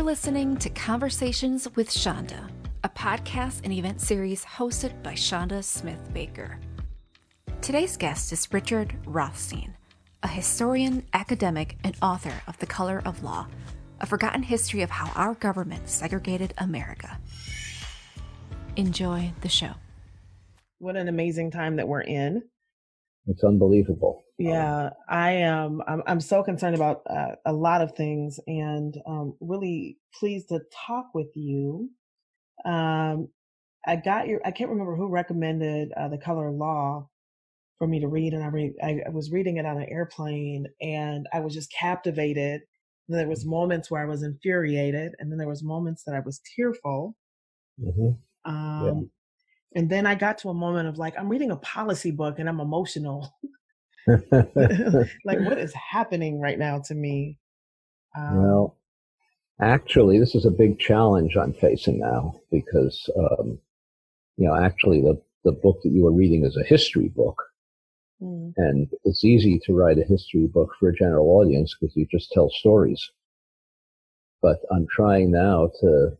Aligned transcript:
You're 0.00 0.06
listening 0.06 0.56
to 0.56 0.70
Conversations 0.70 1.68
with 1.76 1.90
Chanda, 1.92 2.48
a 2.82 2.88
podcast 2.88 3.60
and 3.64 3.72
event 3.74 4.00
series 4.00 4.42
hosted 4.46 5.02
by 5.02 5.12
Chanda 5.12 5.62
Smith 5.62 6.00
Baker. 6.14 6.58
Today's 7.60 7.98
guest 7.98 8.32
is 8.32 8.50
Richard 8.50 8.96
Rothstein, 9.04 9.76
a 10.22 10.26
historian, 10.26 11.04
academic, 11.12 11.76
and 11.84 11.94
author 12.00 12.32
of 12.46 12.56
The 12.56 12.66
Color 12.66 13.02
of 13.04 13.22
Law, 13.22 13.46
a 14.00 14.06
forgotten 14.06 14.42
history 14.42 14.80
of 14.80 14.88
how 14.88 15.12
our 15.14 15.34
government 15.34 15.90
segregated 15.90 16.54
America. 16.56 17.20
Enjoy 18.76 19.34
the 19.42 19.50
show. 19.50 19.74
What 20.78 20.96
an 20.96 21.08
amazing 21.08 21.50
time 21.50 21.76
that 21.76 21.88
we're 21.88 22.00
in. 22.00 22.44
It's 23.26 23.44
unbelievable. 23.44 24.24
Yeah, 24.38 24.90
I 25.08 25.32
am. 25.32 25.82
I'm, 25.86 26.02
I'm 26.06 26.20
so 26.20 26.42
concerned 26.42 26.74
about 26.74 27.02
uh, 27.08 27.36
a 27.44 27.52
lot 27.52 27.82
of 27.82 27.94
things, 27.94 28.40
and 28.46 28.96
um, 29.06 29.36
really 29.40 29.98
pleased 30.18 30.48
to 30.48 30.60
talk 30.86 31.06
with 31.14 31.28
you. 31.34 31.90
Um, 32.64 33.28
I 33.86 33.96
got 33.96 34.28
your. 34.28 34.40
I 34.44 34.50
can't 34.50 34.70
remember 34.70 34.96
who 34.96 35.08
recommended 35.08 35.92
uh, 35.92 36.08
the 36.08 36.18
Color 36.18 36.48
of 36.48 36.54
Law 36.54 37.08
for 37.78 37.86
me 37.86 38.00
to 38.00 38.08
read, 38.08 38.32
and 38.32 38.42
I 38.42 38.48
read. 38.48 38.72
I, 38.82 39.10
was 39.10 39.30
reading 39.30 39.58
it 39.58 39.66
on 39.66 39.76
an 39.76 39.88
airplane, 39.90 40.66
and 40.80 41.26
I 41.32 41.40
was 41.40 41.52
just 41.52 41.72
captivated. 41.72 42.62
And 43.08 43.18
there 43.18 43.28
was 43.28 43.44
moments 43.44 43.90
where 43.90 44.02
I 44.02 44.06
was 44.06 44.22
infuriated, 44.22 45.12
and 45.18 45.30
then 45.30 45.38
there 45.38 45.48
was 45.48 45.62
moments 45.62 46.04
that 46.04 46.14
I 46.14 46.20
was 46.20 46.40
tearful. 46.56 47.16
hmm 47.78 48.10
Um, 48.44 48.86
Yeah. 48.86 49.00
And 49.74 49.88
then 49.88 50.06
I 50.06 50.14
got 50.14 50.38
to 50.38 50.48
a 50.48 50.54
moment 50.54 50.88
of 50.88 50.98
like, 50.98 51.14
I'm 51.18 51.28
reading 51.28 51.50
a 51.50 51.56
policy 51.56 52.10
book 52.10 52.38
and 52.38 52.48
I'm 52.48 52.60
emotional. 52.60 53.32
like, 54.06 55.40
what 55.40 55.58
is 55.58 55.72
happening 55.74 56.40
right 56.40 56.58
now 56.58 56.80
to 56.86 56.94
me? 56.94 57.38
Um, 58.18 58.42
well, 58.42 58.76
actually, 59.60 60.18
this 60.18 60.34
is 60.34 60.44
a 60.44 60.50
big 60.50 60.78
challenge 60.78 61.36
I'm 61.36 61.52
facing 61.54 62.00
now 62.00 62.40
because, 62.50 63.08
um, 63.16 63.58
you 64.36 64.48
know, 64.48 64.56
actually, 64.56 65.00
the 65.00 65.20
the 65.44 65.52
book 65.52 65.80
that 65.82 65.90
you 65.90 66.02
were 66.02 66.12
reading 66.12 66.44
is 66.44 66.56
a 66.56 66.64
history 66.64 67.08
book, 67.08 67.40
mm, 68.20 68.52
and 68.56 68.88
it's 69.04 69.24
easy 69.24 69.60
to 69.64 69.74
write 69.74 69.98
a 69.98 70.04
history 70.04 70.46
book 70.46 70.70
for 70.78 70.88
a 70.88 70.94
general 70.94 71.28
audience 71.28 71.76
because 71.78 71.94
you 71.96 72.06
just 72.10 72.32
tell 72.32 72.50
stories. 72.50 73.10
But 74.42 74.58
I'm 74.72 74.86
trying 74.90 75.30
now 75.30 75.70
to 75.80 76.16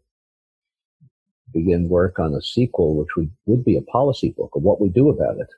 begin 1.53 1.89
work 1.89 2.19
on 2.19 2.35
a 2.35 2.43
sequel, 2.43 2.97
which 2.97 3.17
would, 3.17 3.31
would 3.47 3.65
be 3.65 3.77
a 3.77 3.83
policy 3.83 4.35
book 4.37 4.51
of 4.55 4.63
what 4.63 4.81
we 4.81 4.89
do 4.89 5.09
about 5.09 5.39
it. 5.39 5.49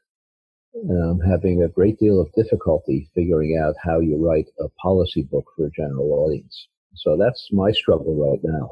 And 0.74 1.02
I'm 1.02 1.20
having 1.20 1.62
a 1.62 1.68
great 1.68 1.98
deal 1.98 2.20
of 2.20 2.32
difficulty 2.32 3.08
figuring 3.14 3.60
out 3.62 3.74
how 3.82 4.00
you 4.00 4.16
write 4.16 4.48
a 4.58 4.68
policy 4.80 5.22
book 5.22 5.44
for 5.54 5.66
a 5.66 5.70
general 5.70 6.12
audience. 6.12 6.68
So 6.94 7.16
that's 7.16 7.48
my 7.52 7.72
struggle 7.72 8.14
right 8.14 8.40
now. 8.42 8.70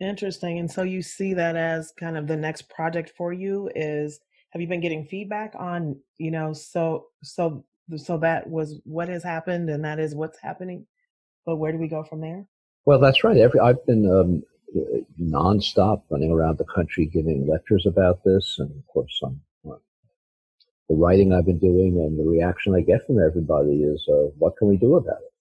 interesting. 0.00 0.58
And 0.58 0.70
so 0.70 0.82
you 0.82 1.02
see 1.02 1.34
that 1.34 1.56
as 1.56 1.92
kind 1.98 2.16
of 2.16 2.26
the 2.26 2.36
next 2.36 2.68
project 2.68 3.12
for 3.16 3.32
you 3.32 3.70
is 3.74 4.20
have 4.50 4.60
you 4.60 4.68
been 4.68 4.80
getting 4.80 5.04
feedback 5.04 5.54
on, 5.58 5.96
you 6.18 6.30
know, 6.30 6.52
so 6.52 7.06
so 7.22 7.64
so 7.96 8.16
that 8.18 8.48
was 8.48 8.80
what 8.84 9.08
has 9.08 9.22
happened 9.22 9.68
and 9.68 9.84
that 9.84 9.98
is 9.98 10.14
what's 10.14 10.38
happening. 10.40 10.86
But 11.44 11.56
where 11.56 11.72
do 11.72 11.78
we 11.78 11.88
go 11.88 12.02
from 12.02 12.20
there? 12.20 12.46
Well, 12.86 12.98
that's 12.98 13.24
right. 13.24 13.36
Every 13.36 13.60
I've 13.60 13.84
been 13.86 14.08
um, 14.10 14.42
nonstop 15.20 16.02
running 16.10 16.32
around 16.32 16.58
the 16.58 16.64
country 16.64 17.06
giving 17.06 17.46
lectures 17.46 17.86
about 17.86 18.22
this, 18.24 18.56
and 18.58 18.70
of 18.70 18.86
course, 18.86 19.18
some 19.20 19.40
the 20.88 20.94
writing 20.94 21.32
I've 21.32 21.46
been 21.46 21.58
doing 21.58 21.98
and 21.98 22.18
the 22.18 22.28
reaction 22.30 22.74
I 22.74 22.80
get 22.80 23.06
from 23.06 23.18
everybody 23.18 23.82
is, 23.82 24.06
uh, 24.08 24.28
"What 24.38 24.56
can 24.56 24.68
we 24.68 24.76
do 24.76 24.96
about 24.96 25.22
it?" 25.22 25.32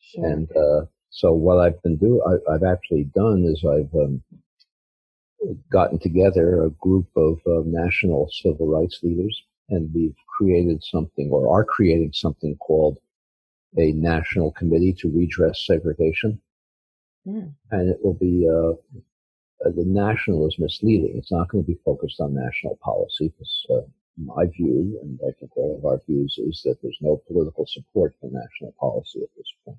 Sure. 0.00 0.26
And 0.26 0.56
uh, 0.56 0.86
so, 1.10 1.32
what 1.32 1.58
I've 1.58 1.82
been 1.82 1.96
doing, 1.96 2.20
I've 2.50 2.64
actually 2.64 3.04
done 3.04 3.44
is 3.44 3.64
I've 3.64 3.94
um, 3.94 4.22
gotten 5.70 5.98
together 5.98 6.64
a 6.64 6.70
group 6.70 7.08
of 7.16 7.40
uh, 7.46 7.62
national 7.64 8.28
civil 8.42 8.66
rights 8.66 9.00
leaders, 9.02 9.42
and 9.70 9.92
we've 9.94 10.16
created 10.36 10.82
something, 10.84 11.30
or 11.30 11.48
are 11.54 11.64
creating 11.64 12.12
something 12.12 12.56
called 12.56 12.98
a 13.78 13.92
national 13.92 14.52
committee 14.52 14.92
to 14.94 15.10
redress 15.10 15.64
segregation 15.66 16.40
Mm, 17.28 17.52
and 17.70 17.90
it 17.90 17.98
will 18.02 18.14
be 18.14 18.48
uh, 18.48 18.72
uh, 19.64 19.70
the 19.74 19.84
national 19.84 20.46
is 20.46 20.58
misleading. 20.58 21.16
It's 21.16 21.32
not 21.32 21.48
going 21.48 21.64
to 21.64 21.68
be 21.68 21.78
focused 21.84 22.20
on 22.20 22.34
national 22.34 22.76
policy 22.82 23.28
because 23.28 23.66
uh, 23.70 23.86
my 24.16 24.46
view, 24.46 24.98
and 25.02 25.18
I 25.28 25.32
think 25.38 25.56
all 25.56 25.76
of 25.78 25.84
our 25.84 26.00
views, 26.06 26.38
is 26.38 26.62
that 26.64 26.78
there's 26.82 26.98
no 27.00 27.20
political 27.26 27.66
support 27.66 28.14
for 28.20 28.30
national 28.30 28.72
policy 28.78 29.20
at 29.22 29.28
this 29.36 29.52
point. 29.64 29.78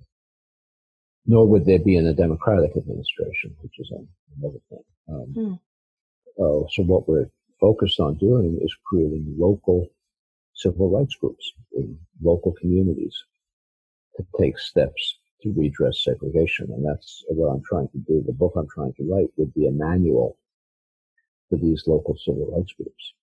Nor 1.26 1.48
would 1.48 1.66
there 1.66 1.80
be 1.80 1.96
in 1.98 2.08
a 2.08 2.14
democratic 2.14 2.76
administration, 2.76 3.56
which 3.62 3.80
is 3.80 3.92
another 4.38 4.60
thing. 4.70 4.84
Um, 5.10 5.34
Hmm. 5.34 5.54
uh, 6.44 6.68
so 6.72 6.84
what 6.84 7.08
we're 7.08 7.30
focused 7.60 8.00
on 8.00 8.16
doing 8.16 8.60
is 8.62 8.76
creating 8.86 9.36
local 9.38 9.88
civil 10.54 10.90
rights 10.90 11.16
groups 11.16 11.54
in 11.74 11.98
local 12.22 12.54
communities 12.54 13.24
to 14.18 14.26
take 14.40 14.58
steps 14.58 15.18
to 15.42 15.54
redress 15.56 16.04
segregation. 16.04 16.70
And 16.72 16.86
that's 16.86 17.24
what 17.30 17.48
I'm 17.48 17.64
trying 17.64 17.90
to 17.90 17.98
do. 18.00 18.24
The 18.26 18.34
book 18.34 18.54
I'm 18.56 18.68
trying 18.68 18.94
to 18.94 19.04
write 19.04 19.28
would 19.38 19.54
be 19.54 19.68
a 19.68 19.72
manual 19.72 20.38
for 21.50 21.58
these 21.58 21.84
local 21.88 22.16
civil 22.18 22.52
rights 22.56 22.74
groups. 22.74 23.14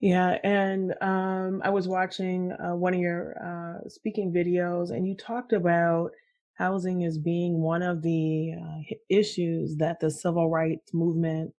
Yeah, 0.00 0.38
and 0.44 0.94
um, 1.00 1.62
I 1.64 1.70
was 1.70 1.88
watching 1.88 2.52
uh, 2.52 2.74
one 2.74 2.94
of 2.94 3.00
your 3.00 3.36
uh, 3.42 3.88
speaking 3.88 4.32
videos, 4.32 4.90
and 4.90 5.06
you 5.08 5.16
talked 5.16 5.52
about 5.52 6.10
housing 6.54 7.04
as 7.04 7.16
being 7.18 7.60
one 7.60 7.82
of 7.82 8.02
the 8.02 8.52
uh, 8.52 8.94
issues 9.08 9.76
that 9.76 10.00
the 10.00 10.10
civil 10.10 10.50
rights 10.50 10.92
movement 10.92 11.52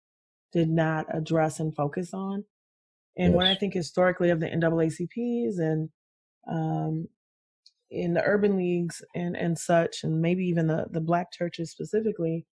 did 0.54 0.70
not 0.70 1.08
address 1.14 1.60
and 1.60 1.76
focus 1.76 2.14
on. 2.14 2.46
And 3.18 3.34
when 3.34 3.48
I 3.48 3.56
think 3.56 3.74
historically 3.74 4.30
of 4.30 4.40
the 4.40 4.48
NAACPs 4.48 5.58
and 5.58 5.90
um, 6.50 7.08
in 7.92 8.14
the 8.14 8.24
urban 8.24 8.58
leagues 8.58 9.02
and, 9.16 9.36
and 9.38 9.58
such, 9.58 10.04
and 10.04 10.22
maybe 10.22 10.46
even 10.46 10.68
the, 10.68 10.86
the 10.92 11.02
black 11.02 11.32
churches 11.32 11.72
specifically, 11.72 12.46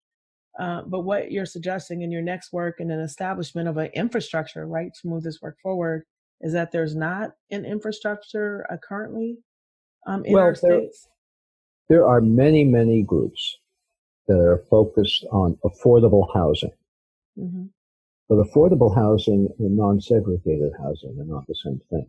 uh, 0.59 0.83
but 0.83 1.01
what 1.01 1.31
you're 1.31 1.45
suggesting 1.45 2.01
in 2.01 2.11
your 2.11 2.21
next 2.21 2.53
work 2.53 2.79
and 2.79 2.91
an 2.91 2.99
establishment 2.99 3.67
of 3.67 3.77
an 3.77 3.89
infrastructure, 3.93 4.67
right, 4.67 4.91
to 5.01 5.07
move 5.07 5.23
this 5.23 5.41
work 5.41 5.57
forward, 5.61 6.03
is 6.41 6.53
that 6.53 6.71
there's 6.71 6.95
not 6.95 7.31
an 7.51 7.65
infrastructure 7.65 8.65
uh, 8.71 8.77
currently 8.87 9.37
um, 10.05 10.23
in 10.25 10.33
Well, 10.33 10.43
our 10.43 10.55
there- 10.61 10.79
states. 10.79 11.07
There 11.89 12.07
are 12.07 12.21
many, 12.21 12.63
many 12.63 13.03
groups 13.03 13.57
that 14.27 14.39
are 14.39 14.63
focused 14.69 15.25
on 15.31 15.57
affordable 15.65 16.27
housing. 16.33 16.71
hmm 17.35 17.65
But 18.29 18.37
affordable 18.37 18.95
housing 18.95 19.49
and 19.59 19.75
non-segregated 19.75 20.71
housing 20.79 21.17
are 21.19 21.25
not 21.25 21.45
the 21.47 21.55
same 21.55 21.81
thing. 21.89 22.07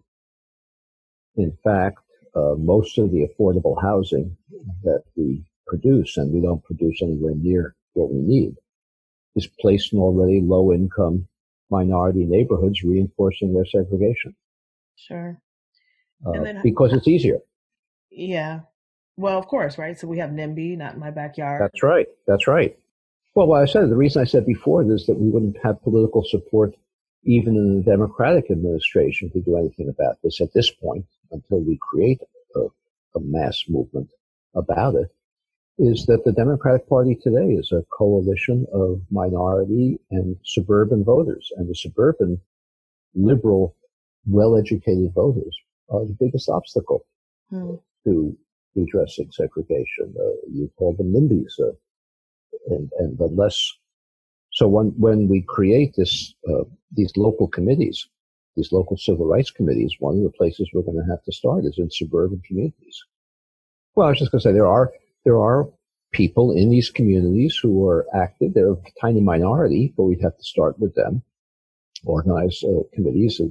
In 1.37 1.57
fact, 1.65 1.99
uh, 2.35 2.55
most 2.59 2.99
of 2.99 3.11
the 3.11 3.27
affordable 3.27 3.81
housing 3.81 4.37
that 4.83 5.03
we 5.17 5.45
produce, 5.67 6.17
and 6.17 6.33
we 6.33 6.41
don't 6.41 6.63
produce 6.65 7.01
anywhere 7.03 7.35
near 7.37 7.75
what 7.95 8.13
we 8.13 8.21
need, 8.21 8.55
is 9.37 9.47
placed 9.47 9.93
in 9.93 9.99
already 9.99 10.41
low-income 10.41 11.27
minority 11.71 12.25
neighborhoods, 12.25 12.83
reinforcing 12.83 13.55
their 13.55 13.65
segregation 13.65 14.35
Sure. 14.97 15.41
uh, 16.27 16.33
then- 16.43 16.61
because 16.63 16.93
it's 16.93 17.09
easier. 17.09 17.41
Yeah. 18.11 18.61
Well, 19.17 19.39
of 19.39 19.47
course, 19.47 19.79
right? 19.79 19.99
So 19.99 20.09
we 20.09 20.19
have 20.19 20.31
NIMBY, 20.31 20.77
not 20.77 20.95
in 20.95 21.01
my 21.01 21.11
backyard. 21.11 21.61
That's 21.61 21.83
right. 21.83 22.07
That's 22.27 22.47
right. 22.47 22.77
Well, 23.35 23.47
what 23.47 23.63
I 23.63 23.67
said, 23.67 23.89
the 23.91 23.97
reason 23.97 24.23
I 24.23 24.25
said 24.25 24.47
before 24.47 24.83
is 24.83 25.07
that 25.07 25.19
we 25.19 25.29
wouldn't 25.31 25.57
have 25.63 25.83
political 25.83 26.23
support 26.25 26.75
even 27.25 27.57
in 27.57 27.77
the 27.77 27.83
Democratic 27.91 28.51
administration 28.51 29.31
to 29.31 29.41
do 29.41 29.57
anything 29.57 29.89
about 29.89 30.17
this 30.23 30.41
at 30.41 30.53
this 30.55 30.71
point 30.71 31.07
until 31.31 31.61
we 31.61 31.79
create 31.81 32.21
a, 32.57 32.61
a 33.17 33.21
mass 33.21 33.65
movement 33.69 34.11
about 34.55 34.95
it 34.95 35.09
is 35.79 36.07
that 36.07 36.25
the 36.25 36.33
Democratic 36.33 36.89
Party 36.89 37.17
today 37.17 37.53
is 37.53 37.73
a 37.73 37.85
coalition 37.93 38.65
of 38.73 39.01
minority 39.11 39.99
and 40.11 40.37
suburban 40.45 41.03
voters 41.03 41.51
and 41.57 41.69
the 41.69 41.75
suburban 41.75 42.41
liberal, 43.15 43.75
well-educated 44.27 45.13
voters 45.15 45.57
are 45.89 46.05
the 46.05 46.17
biggest 46.19 46.49
obstacle 46.49 47.05
Hmm. 47.51 47.75
to 48.05 48.37
redressing 48.75 49.31
segregation. 49.31 50.15
Uh, 50.19 50.31
you 50.51 50.71
call 50.79 50.95
them 50.95 51.13
NIMBYs, 51.13 51.61
uh, 51.61 51.73
and 52.75 52.91
and 52.99 53.19
the 53.19 53.27
less. 53.27 53.73
So 54.55 54.69
when 54.69 54.95
when 54.97 55.29
we 55.29 55.43
create 55.43 55.95
this 55.97 56.35
uh, 56.49 56.65
these 56.93 57.13
local 57.17 57.49
committees, 57.49 58.09
these 58.57 58.73
local 58.73 58.97
civil 58.97 59.27
rights 59.27 59.51
committees, 59.51 59.97
one 59.99 60.17
of 60.17 60.23
the 60.23 60.31
places 60.31 60.71
we're 60.73 60.83
going 60.83 61.03
to 61.03 61.11
have 61.11 61.23
to 61.25 61.33
start 61.33 61.65
is 61.65 61.79
in 61.79 61.91
suburban 61.91 62.41
communities. 62.47 63.05
Well, 63.95 64.07
I 64.07 64.11
was 64.11 64.19
just 64.19 64.31
going 64.31 64.41
to 64.41 64.49
say 64.49 64.53
there 64.53 64.67
are 64.69 64.93
there 65.25 65.41
are 65.41 65.69
people 66.13 66.53
in 66.53 66.71
these 66.71 66.89
communities 66.89 67.59
who 67.61 67.87
are 67.89 68.07
active. 68.15 68.55
They're 68.55 68.73
a 68.73 68.77
tiny 69.01 69.21
minority, 69.21 69.93
but 69.97 70.05
we'd 70.05 70.23
have 70.23 70.37
to 70.37 70.45
start 70.45 70.79
with 70.79 70.95
them. 70.95 71.23
Organize 72.05 72.63
uh, 72.63 72.83
committees. 72.95 73.41
Uh, 73.41 73.49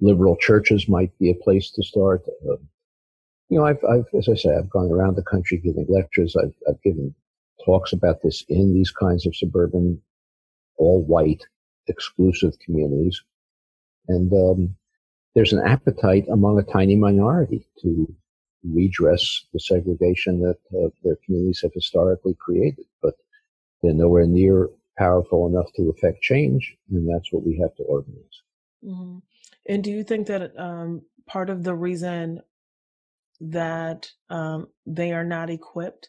liberal 0.00 0.36
churches 0.36 0.88
might 0.88 1.16
be 1.18 1.30
a 1.30 1.42
place 1.44 1.70
to 1.70 1.82
start. 1.84 2.22
Uh, 2.50 2.56
you 3.48 3.58
know, 3.58 3.64
I've, 3.64 3.84
I've, 3.88 4.06
as 4.18 4.28
I 4.28 4.34
say, 4.34 4.50
I've 4.56 4.70
gone 4.70 4.90
around 4.90 5.14
the 5.14 5.22
country 5.22 5.58
giving 5.58 5.86
lectures. 5.88 6.34
I've, 6.34 6.54
I've 6.68 6.82
given 6.82 7.14
talks 7.64 7.92
about 7.92 8.22
this 8.22 8.44
in 8.48 8.74
these 8.74 8.90
kinds 8.90 9.26
of 9.26 9.36
suburban, 9.36 10.02
all 10.82 11.02
white, 11.04 11.42
exclusive 11.88 12.58
communities. 12.64 13.20
And 14.08 14.32
um, 14.32 14.76
there's 15.34 15.52
an 15.52 15.66
appetite 15.66 16.26
among 16.30 16.58
a 16.58 16.62
tiny 16.62 16.96
minority 16.96 17.66
to 17.82 18.14
redress 18.64 19.44
the 19.52 19.60
segregation 19.60 20.40
that 20.40 20.58
uh, 20.76 20.90
their 21.02 21.16
communities 21.24 21.60
have 21.62 21.72
historically 21.74 22.36
created. 22.38 22.84
But 23.00 23.14
they're 23.82 23.94
nowhere 23.94 24.26
near 24.26 24.68
powerful 24.98 25.46
enough 25.46 25.72
to 25.76 25.90
affect 25.90 26.22
change, 26.22 26.76
and 26.90 27.08
that's 27.08 27.32
what 27.32 27.44
we 27.46 27.58
have 27.58 27.74
to 27.76 27.82
organize. 27.84 28.42
Mm-hmm. 28.84 29.18
And 29.66 29.84
do 29.84 29.90
you 29.90 30.04
think 30.04 30.26
that 30.26 30.52
um, 30.58 31.02
part 31.26 31.50
of 31.50 31.64
the 31.64 31.74
reason 31.74 32.42
that 33.40 34.10
um, 34.30 34.68
they 34.86 35.12
are 35.12 35.24
not 35.24 35.50
equipped 35.50 36.08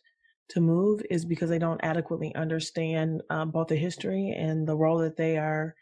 to 0.53 0.61
move 0.61 1.01
is 1.09 1.25
because 1.25 1.50
they 1.50 1.59
don't 1.59 1.79
adequately 1.83 2.33
understand 2.35 3.21
um, 3.29 3.51
both 3.51 3.67
the 3.67 3.75
history 3.75 4.29
and 4.38 4.67
the 4.67 4.75
role 4.75 5.00
that 5.00 5.17
they 5.17 5.38
are 5.38 5.75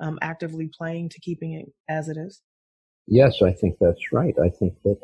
um, 0.00 0.18
actively 0.22 0.68
playing 0.68 1.08
to 1.10 1.20
keeping 1.20 1.52
it 1.54 1.66
as 1.88 2.08
it 2.08 2.16
is? 2.16 2.42
Yes, 3.06 3.40
I 3.42 3.52
think 3.52 3.76
that's 3.80 4.12
right. 4.12 4.34
I 4.42 4.48
think 4.48 4.74
that 4.84 4.98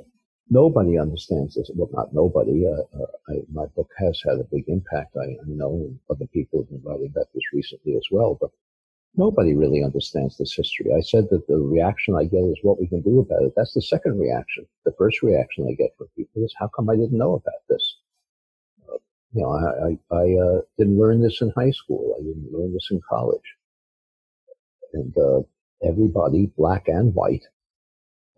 nobody 0.50 0.98
understands 0.98 1.54
this. 1.54 1.70
Well, 1.74 1.88
not 1.92 2.12
nobody. 2.12 2.66
Uh, 2.66 2.82
uh, 3.00 3.06
I, 3.28 3.34
my 3.52 3.66
book 3.76 3.90
has 3.98 4.20
had 4.26 4.38
a 4.40 4.48
big 4.50 4.64
impact. 4.68 5.16
I, 5.16 5.24
I 5.24 5.46
know 5.46 5.94
other 6.10 6.26
people 6.26 6.60
have 6.60 6.68
been 6.68 6.82
writing 6.84 7.10
about 7.14 7.28
this 7.32 7.44
recently 7.52 7.94
as 7.96 8.06
well, 8.10 8.36
but 8.40 8.50
nobody 9.14 9.54
really 9.54 9.84
understands 9.84 10.36
this 10.36 10.54
history. 10.54 10.92
I 10.96 11.00
said 11.00 11.28
that 11.30 11.46
the 11.46 11.58
reaction 11.58 12.16
I 12.16 12.24
get 12.24 12.44
is 12.44 12.58
what 12.62 12.80
we 12.80 12.88
can 12.88 13.02
do 13.02 13.20
about 13.20 13.42
it. 13.42 13.52
That's 13.56 13.74
the 13.74 13.82
second 13.82 14.18
reaction. 14.18 14.66
The 14.84 14.94
first 14.98 15.22
reaction 15.22 15.68
I 15.70 15.74
get 15.74 15.94
from 15.96 16.08
people 16.16 16.42
is, 16.42 16.54
how 16.58 16.68
come 16.74 16.90
I 16.90 16.96
didn't 16.96 17.18
know 17.18 17.34
about 17.34 17.62
this? 17.68 17.98
You 19.32 19.42
know, 19.42 19.52
I, 19.52 20.14
I, 20.14 20.18
I 20.18 20.38
uh, 20.38 20.60
didn't 20.78 20.98
learn 20.98 21.22
this 21.22 21.40
in 21.40 21.50
high 21.56 21.70
school. 21.70 22.16
I 22.18 22.22
didn't 22.22 22.52
learn 22.52 22.72
this 22.74 22.88
in 22.90 23.00
college. 23.08 23.40
And 24.92 25.16
uh, 25.16 25.40
everybody, 25.82 26.52
black 26.56 26.88
and 26.88 27.14
white, 27.14 27.44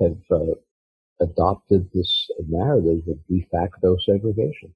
have 0.01 0.19
uh, 0.31 0.55
adopted 1.21 1.91
this 1.93 2.31
narrative 2.49 3.03
of 3.09 3.27
de 3.29 3.47
facto 3.51 3.97
segregation 3.99 4.73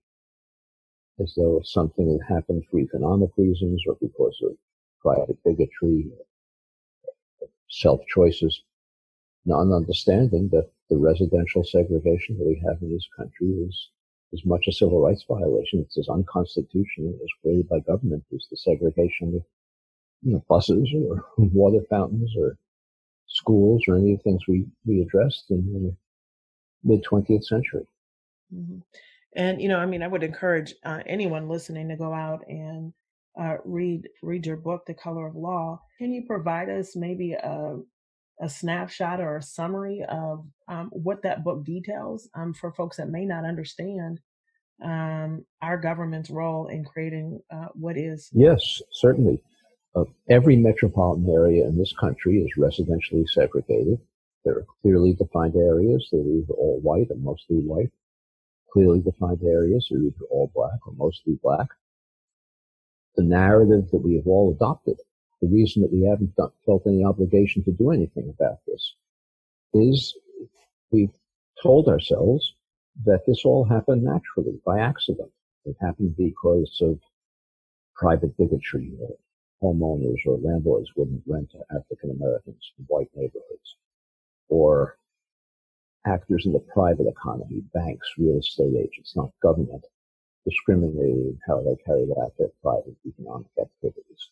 as 1.20 1.34
though 1.36 1.58
it's 1.58 1.72
something 1.72 2.06
that 2.16 2.34
happened 2.34 2.64
for 2.70 2.78
economic 2.78 3.30
reasons 3.36 3.82
or 3.86 3.96
because 4.00 4.36
of 4.44 4.52
private 5.00 5.36
bigotry, 5.44 6.10
self 7.68 8.00
choices, 8.06 8.62
non 9.44 9.72
understanding 9.72 10.48
that 10.50 10.70
the 10.90 10.96
residential 10.96 11.64
segregation 11.64 12.38
that 12.38 12.46
we 12.46 12.62
have 12.66 12.80
in 12.82 12.92
this 12.92 13.08
country 13.16 13.48
is 13.48 13.90
as 14.32 14.44
much 14.44 14.66
a 14.68 14.72
civil 14.72 15.00
rights 15.00 15.24
violation. 15.26 15.80
It's 15.80 15.98
as 15.98 16.08
unconstitutional 16.08 17.14
as 17.14 17.28
created 17.42 17.68
by 17.68 17.80
government 17.80 18.24
as 18.34 18.46
the 18.50 18.56
segregation 18.56 19.34
of 19.36 19.42
you 20.22 20.32
know, 20.32 20.44
buses 20.48 20.92
or 20.94 21.24
water 21.38 21.84
fountains 21.88 22.34
or 22.36 22.58
schools 23.26 23.82
or 23.88 23.96
any 23.96 24.12
of 24.12 24.18
the 24.18 24.22
things 24.24 24.42
we, 24.48 24.66
we 24.84 25.00
addressed 25.00 25.50
in 25.50 25.72
the 25.72 25.96
mid 26.84 27.04
20th 27.04 27.44
century. 27.44 27.86
Mm-hmm. 28.54 28.78
And, 29.36 29.60
you 29.60 29.68
know, 29.68 29.78
I 29.78 29.86
mean, 29.86 30.02
I 30.02 30.08
would 30.08 30.22
encourage 30.22 30.74
uh, 30.84 31.00
anyone 31.06 31.48
listening 31.48 31.88
to 31.88 31.96
go 31.96 32.12
out 32.12 32.44
and 32.48 32.92
uh, 33.38 33.56
read 33.64 34.08
read 34.22 34.46
your 34.46 34.56
book, 34.56 34.84
The 34.86 34.94
Color 34.94 35.28
of 35.28 35.36
Law. 35.36 35.80
Can 35.98 36.12
you 36.12 36.24
provide 36.26 36.68
us 36.70 36.96
maybe 36.96 37.32
a, 37.34 37.76
a 38.40 38.48
snapshot 38.48 39.20
or 39.20 39.36
a 39.36 39.42
summary 39.42 40.04
of 40.08 40.46
um, 40.68 40.90
what 40.92 41.22
that 41.22 41.44
book 41.44 41.64
details 41.64 42.28
um, 42.34 42.54
for 42.54 42.72
folks 42.72 42.96
that 42.96 43.10
may 43.10 43.24
not 43.24 43.44
understand 43.44 44.20
um, 44.82 45.44
our 45.60 45.76
government's 45.76 46.30
role 46.30 46.68
in 46.68 46.84
creating 46.84 47.40
uh, 47.50 47.66
what 47.74 47.96
is? 47.96 48.28
Yes, 48.32 48.80
certainly. 48.92 49.40
Uh, 49.94 50.04
every 50.28 50.56
metropolitan 50.56 51.28
area 51.30 51.66
in 51.66 51.76
this 51.76 51.92
country 51.98 52.38
is 52.38 52.52
residentially 52.56 53.28
segregated. 53.28 53.98
There 54.44 54.54
are 54.54 54.66
clearly 54.82 55.14
defined 55.14 55.56
areas 55.56 56.08
that 56.12 56.18
are 56.18 56.20
either 56.20 56.54
all 56.54 56.80
white 56.80 57.08
or 57.10 57.16
mostly 57.16 57.56
white. 57.56 57.90
Clearly 58.72 59.00
defined 59.00 59.42
areas 59.42 59.88
are 59.90 59.98
either 59.98 60.24
all 60.30 60.50
black 60.54 60.86
or 60.86 60.92
mostly 60.96 61.38
black. 61.42 61.66
The 63.16 63.24
narrative 63.24 63.90
that 63.90 64.02
we 64.02 64.14
have 64.14 64.26
all 64.26 64.52
adopted, 64.52 64.98
the 65.40 65.48
reason 65.48 65.82
that 65.82 65.92
we 65.92 66.02
haven't 66.02 66.34
done, 66.36 66.50
felt 66.66 66.86
any 66.86 67.04
obligation 67.04 67.62
to 67.64 67.72
do 67.72 67.90
anything 67.90 68.28
about 68.28 68.58
this, 68.66 68.94
is 69.74 70.16
we've 70.90 71.14
told 71.62 71.88
ourselves 71.88 72.54
that 73.04 73.24
this 73.26 73.44
all 73.44 73.64
happened 73.64 74.02
naturally 74.02 74.60
by 74.64 74.80
accident. 74.80 75.30
It 75.64 75.76
happened 75.80 76.16
because 76.16 76.78
of 76.80 76.98
private 77.94 78.36
bigotry, 78.36 78.92
homeowners 79.62 80.18
or 80.26 80.38
landlords 80.38 80.90
wouldn't 80.96 81.22
rent 81.26 81.50
to 81.50 81.58
African 81.76 82.10
Americans 82.10 82.72
in 82.78 82.84
white 82.86 83.10
neighborhoods, 83.14 83.76
or 84.48 84.98
actors 86.06 86.46
in 86.46 86.52
the 86.52 86.60
private 86.60 87.06
economy, 87.06 87.62
banks, 87.74 88.08
real 88.18 88.38
estate 88.38 88.74
agents, 88.76 89.14
not 89.16 89.30
government, 89.42 89.84
discriminating 90.44 91.38
how 91.46 91.60
they 91.60 91.76
carried 91.84 92.10
out 92.22 92.32
their 92.38 92.48
private 92.62 92.96
economic 93.06 93.50
activities. 93.60 94.30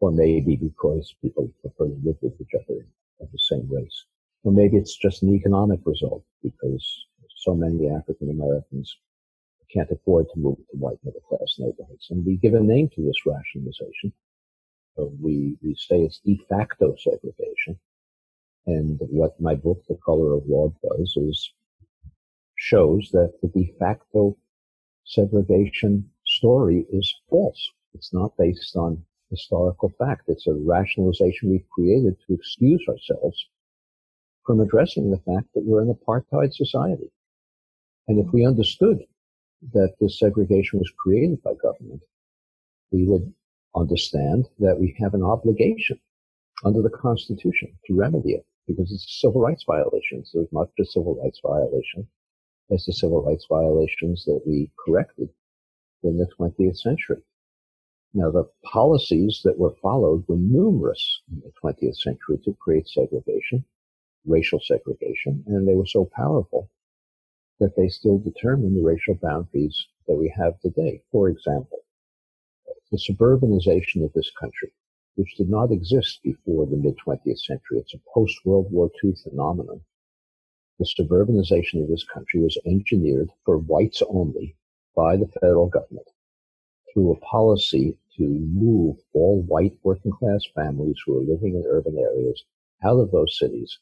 Or 0.00 0.10
maybe 0.10 0.56
because 0.56 1.14
people 1.22 1.52
prefer 1.60 1.86
to 1.86 2.00
live 2.02 2.16
with 2.22 2.40
each 2.40 2.54
other 2.54 2.86
of 3.20 3.30
the 3.32 3.38
same 3.38 3.68
race. 3.70 4.04
Or 4.42 4.52
maybe 4.52 4.76
it's 4.76 4.96
just 4.96 5.22
an 5.22 5.34
economic 5.34 5.80
result 5.84 6.24
because 6.42 7.06
so 7.36 7.54
many 7.54 7.88
African 7.88 8.30
Americans 8.30 8.96
can't 9.72 9.90
afford 9.90 10.26
to 10.32 10.40
move 10.40 10.56
to 10.56 10.76
white 10.76 10.98
middle 11.04 11.20
class 11.20 11.56
neighborhoods. 11.58 12.08
And 12.10 12.24
we 12.24 12.36
give 12.36 12.54
a 12.54 12.60
name 12.60 12.88
to 12.94 13.02
this 13.02 13.26
rationalization 13.26 14.12
we, 15.20 15.56
we 15.62 15.74
say 15.74 16.02
it's 16.02 16.20
de 16.20 16.40
facto 16.48 16.94
segregation. 16.96 17.78
And 18.66 19.00
what 19.00 19.40
my 19.40 19.54
book, 19.54 19.82
The 19.88 19.98
Color 20.04 20.34
of 20.34 20.46
Law, 20.46 20.72
does 20.82 21.16
is 21.16 21.52
shows 22.56 23.08
that 23.12 23.32
the 23.42 23.48
de 23.48 23.72
facto 23.78 24.36
segregation 25.04 26.10
story 26.26 26.86
is 26.92 27.14
false. 27.28 27.70
It's 27.94 28.12
not 28.12 28.36
based 28.36 28.76
on 28.76 29.02
historical 29.30 29.92
fact. 29.98 30.28
It's 30.28 30.46
a 30.46 30.54
rationalization 30.54 31.50
we've 31.50 31.68
created 31.70 32.16
to 32.26 32.34
excuse 32.34 32.84
ourselves 32.88 33.46
from 34.44 34.60
addressing 34.60 35.10
the 35.10 35.18
fact 35.18 35.48
that 35.54 35.64
we're 35.64 35.82
an 35.82 35.94
apartheid 35.94 36.52
society. 36.52 37.10
And 38.08 38.18
if 38.18 38.32
we 38.32 38.44
understood 38.44 38.98
that 39.72 39.94
this 40.00 40.18
segregation 40.18 40.78
was 40.78 40.92
created 40.98 41.42
by 41.42 41.54
government, 41.54 42.02
we 42.90 43.06
would 43.06 43.32
understand 43.76 44.48
that 44.58 44.78
we 44.78 44.96
have 44.98 45.14
an 45.14 45.22
obligation 45.22 46.00
under 46.64 46.82
the 46.82 46.90
Constitution 46.90 47.72
to 47.86 47.94
remedy 47.94 48.32
it 48.32 48.46
because 48.66 48.92
it's 48.92 49.04
a 49.04 49.20
civil 49.20 49.40
rights 49.40 49.64
violation. 49.64 50.24
So 50.24 50.40
it's 50.40 50.52
not 50.52 50.68
just 50.76 50.92
civil 50.92 51.14
rights 51.22 51.40
violation 51.44 52.06
as 52.72 52.84
the 52.84 52.92
civil 52.92 53.22
rights 53.22 53.46
violations 53.48 54.24
that 54.24 54.40
we 54.46 54.70
corrected 54.84 55.28
in 56.02 56.16
the 56.16 56.26
20th 56.38 56.78
century. 56.78 57.22
Now, 58.12 58.32
the 58.32 58.50
policies 58.64 59.40
that 59.44 59.56
were 59.56 59.76
followed 59.76 60.26
were 60.26 60.36
numerous 60.36 61.22
in 61.30 61.42
the 61.42 61.52
20th 61.52 61.96
century 61.96 62.38
to 62.38 62.54
create 62.54 62.88
segregation, 62.88 63.64
racial 64.24 64.58
segregation, 64.58 65.44
and 65.46 65.66
they 65.66 65.76
were 65.76 65.86
so 65.86 66.06
powerful 66.06 66.68
that 67.60 67.76
they 67.76 67.88
still 67.88 68.18
determine 68.18 68.74
the 68.74 68.82
racial 68.82 69.14
boundaries 69.14 69.86
that 70.08 70.16
we 70.16 70.28
have 70.28 70.58
today. 70.58 71.04
For 71.12 71.28
example, 71.28 71.84
the 72.90 72.98
suburbanization 72.98 74.02
of 74.04 74.12
this 74.12 74.32
country, 74.32 74.72
which 75.14 75.36
did 75.36 75.48
not 75.48 75.70
exist 75.70 76.20
before 76.24 76.66
the 76.66 76.76
mid 76.76 76.96
20th 76.96 77.38
century. 77.38 77.78
It's 77.78 77.94
a 77.94 78.00
post 78.12 78.44
World 78.44 78.72
War 78.72 78.90
II 79.04 79.14
phenomenon. 79.22 79.84
The 80.80 80.84
suburbanization 80.98 81.80
of 81.80 81.88
this 81.88 82.02
country 82.02 82.40
was 82.40 82.58
engineered 82.66 83.30
for 83.44 83.58
whites 83.58 84.02
only 84.02 84.56
by 84.96 85.16
the 85.16 85.28
federal 85.28 85.68
government 85.68 86.08
through 86.92 87.12
a 87.12 87.20
policy 87.20 87.96
to 88.16 88.24
move 88.28 88.96
all 89.14 89.42
white 89.42 89.76
working 89.82 90.12
class 90.12 90.42
families 90.54 90.96
who 91.04 91.18
are 91.18 91.22
living 91.22 91.54
in 91.54 91.64
urban 91.66 91.96
areas 91.98 92.44
out 92.84 92.98
of 92.98 93.10
those 93.10 93.38
cities 93.38 93.78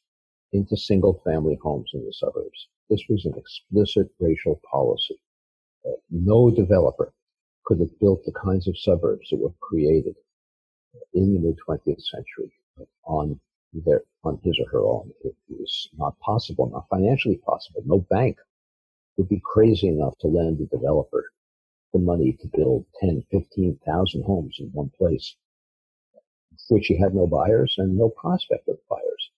into 0.53 0.77
single 0.77 1.21
family 1.25 1.59
homes 1.63 1.91
in 1.95 2.05
the 2.05 2.13
suburbs. 2.13 2.69
This 2.89 3.03
was 3.09 3.25
an 3.27 3.35
explicit 3.37 4.11
racial 4.19 4.61
policy. 4.71 5.19
Uh, 5.87 5.93
no 6.11 6.51
developer 6.51 7.13
could 7.65 7.81
have 7.81 7.99
built 8.01 8.25
the 8.25 8.33
kinds 8.33 8.67
of 8.67 8.79
suburbs 8.79 9.29
that 9.31 9.39
were 9.39 9.53
created 9.61 10.15
in 11.15 11.35
the 11.35 11.41
mid 11.41 11.57
20th 11.69 12.03
century 12.03 12.53
on 13.05 13.39
their 13.85 14.03
on 14.25 14.41
his 14.43 14.59
or 14.59 14.71
her 14.71 14.85
own. 14.85 15.11
It 15.25 15.35
was 15.49 15.91
not 15.97 16.19
possible, 16.21 16.71
not 16.71 16.87
financially 16.89 17.37
possible. 17.37 17.83
No 17.85 17.99
bank 18.11 18.39
would 19.17 19.29
be 19.29 19.43
crazy 19.45 19.89
enough 19.89 20.17
to 20.21 20.29
lend 20.29 20.61
a 20.61 20.67
developer 20.67 21.25
the 21.93 21.99
money 21.99 22.37
to 22.41 22.49
build 22.49 22.85
10, 23.01 23.25
15,000 23.31 24.23
homes 24.23 24.57
in 24.59 24.67
one 24.73 24.91
place, 24.97 25.37
which 26.69 26.87
he 26.87 26.99
had 26.99 27.15
no 27.15 27.27
buyers 27.27 27.75
and 27.79 27.97
no 27.97 28.11
prospect 28.11 28.69
of 28.69 28.79
buyers. 28.89 29.31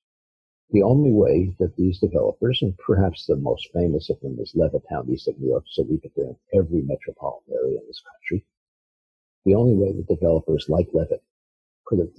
The 0.71 0.83
only 0.83 1.13
way 1.13 1.55
that 1.59 1.77
these 1.77 1.99
developers, 1.99 2.61
and 2.63 2.77
perhaps 2.79 3.27
the 3.27 3.37
most 3.37 3.69
famous 3.75 4.09
of 4.09 4.21
them 4.21 4.39
is 4.39 4.55
Levittown, 4.55 5.09
east 5.09 5.29
of 5.29 5.39
New 5.39 5.49
York 5.49 5.65
City, 5.69 5.99
but 6.01 6.13
they're 6.15 6.27
in 6.27 6.37
every 6.55 6.83
metropolitan 6.83 7.55
area 7.55 7.79
in 7.79 7.87
this 7.87 8.03
country, 8.03 8.45
the 9.45 9.55
only 9.55 9.75
way 9.75 9.93
that 9.93 10.07
developers 10.07 10.67
like 10.69 10.89
Levitt 10.93 11.23
could 11.87 11.99
have 11.99 12.11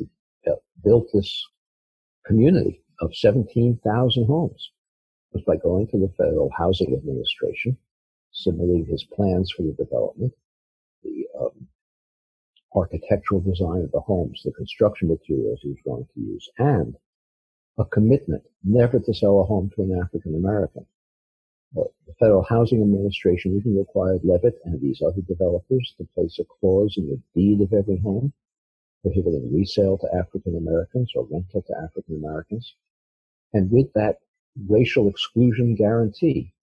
uh, 0.47 0.57
built 0.83 1.07
this 1.13 1.47
community 2.25 2.83
of 2.99 3.15
17,000 3.15 4.25
homes 4.25 4.71
was 5.31 5.43
by 5.43 5.55
going 5.55 5.87
to 5.87 5.97
the 5.97 6.13
Federal 6.17 6.49
Housing 6.57 6.93
Administration, 6.93 7.77
submitting 8.31 8.85
his 8.85 9.03
plans 9.03 9.51
for 9.51 9.63
the 9.63 9.73
development, 9.73 10.33
the 11.03 11.27
um, 11.39 11.67
architectural 12.73 13.41
design 13.41 13.81
of 13.81 13.91
the 13.91 13.99
homes, 13.99 14.41
the 14.43 14.51
construction 14.51 15.07
materials 15.07 15.59
he 15.61 15.69
was 15.69 15.81
going 15.85 16.05
to 16.13 16.19
use, 16.19 16.49
and 16.57 16.95
a 17.77 17.85
commitment 17.85 18.43
never 18.63 18.99
to 18.99 19.13
sell 19.13 19.39
a 19.39 19.43
home 19.43 19.69
to 19.75 19.81
an 19.83 19.99
African 20.01 20.35
American. 20.35 20.85
The 21.73 22.13
Federal 22.19 22.43
Housing 22.43 22.81
Administration 22.81 23.55
even 23.55 23.77
required 23.77 24.25
Levitt 24.25 24.59
and 24.65 24.81
these 24.81 25.01
other 25.01 25.21
developers 25.21 25.93
to 25.97 26.07
place 26.13 26.37
a 26.39 26.43
clause 26.43 26.95
in 26.97 27.07
the 27.07 27.21
deed 27.33 27.61
of 27.61 27.71
every 27.71 27.97
home 27.97 28.33
prohibiting 29.01 29.53
resale 29.53 29.97
to 29.97 30.15
African 30.15 30.55
Americans 30.55 31.11
or 31.15 31.25
rental 31.31 31.61
to 31.61 31.73
African 31.83 32.15
Americans. 32.15 32.75
And 33.53 33.71
with 33.71 33.91
that 33.93 34.17
racial 34.67 35.09
exclusion 35.09 35.75
guarantee, 35.75 36.53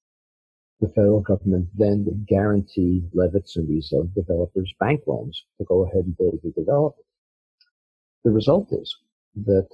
the 0.80 0.88
federal 0.88 1.20
government 1.20 1.68
then 1.76 2.04
would 2.04 2.26
guarantee 2.26 3.02
Levitt's 3.12 3.56
and 3.56 3.68
these 3.68 3.92
other 3.92 4.08
developers 4.14 4.72
bank 4.78 5.02
loans 5.06 5.44
to 5.58 5.64
go 5.64 5.84
ahead 5.84 6.04
and 6.04 6.16
build 6.16 6.38
the 6.42 6.50
development. 6.50 7.06
The 8.24 8.30
result 8.30 8.72
is 8.72 8.96
that 9.44 9.68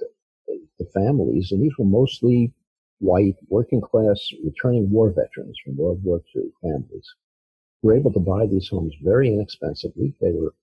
the 0.79 0.85
families, 0.93 1.51
and 1.51 1.61
these 1.61 1.77
were 1.77 1.85
mostly 1.85 2.53
white, 2.99 3.35
working 3.49 3.81
class, 3.81 4.31
returning 4.43 4.89
war 4.89 5.09
veterans 5.09 5.57
from 5.63 5.77
World 5.77 6.03
War 6.03 6.21
II 6.35 6.51
families, 6.61 7.13
were 7.81 7.95
able 7.95 8.11
to 8.13 8.19
buy 8.19 8.45
these 8.47 8.69
homes 8.69 8.93
very 9.03 9.33
inexpensively. 9.33 10.15
They 10.21 10.31
were 10.31 10.53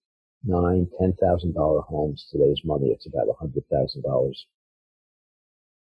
nine, 0.45 0.89
ten 0.99 1.13
thousand 1.15 1.55
dollar 1.55 1.83
homes. 1.83 2.27
Today's 2.31 2.63
money, 2.65 2.89
it's 2.89 3.07
about 3.07 3.29
a 3.29 3.35
hundred 3.35 3.65
thousand 3.69 4.03
dollars. 4.03 4.47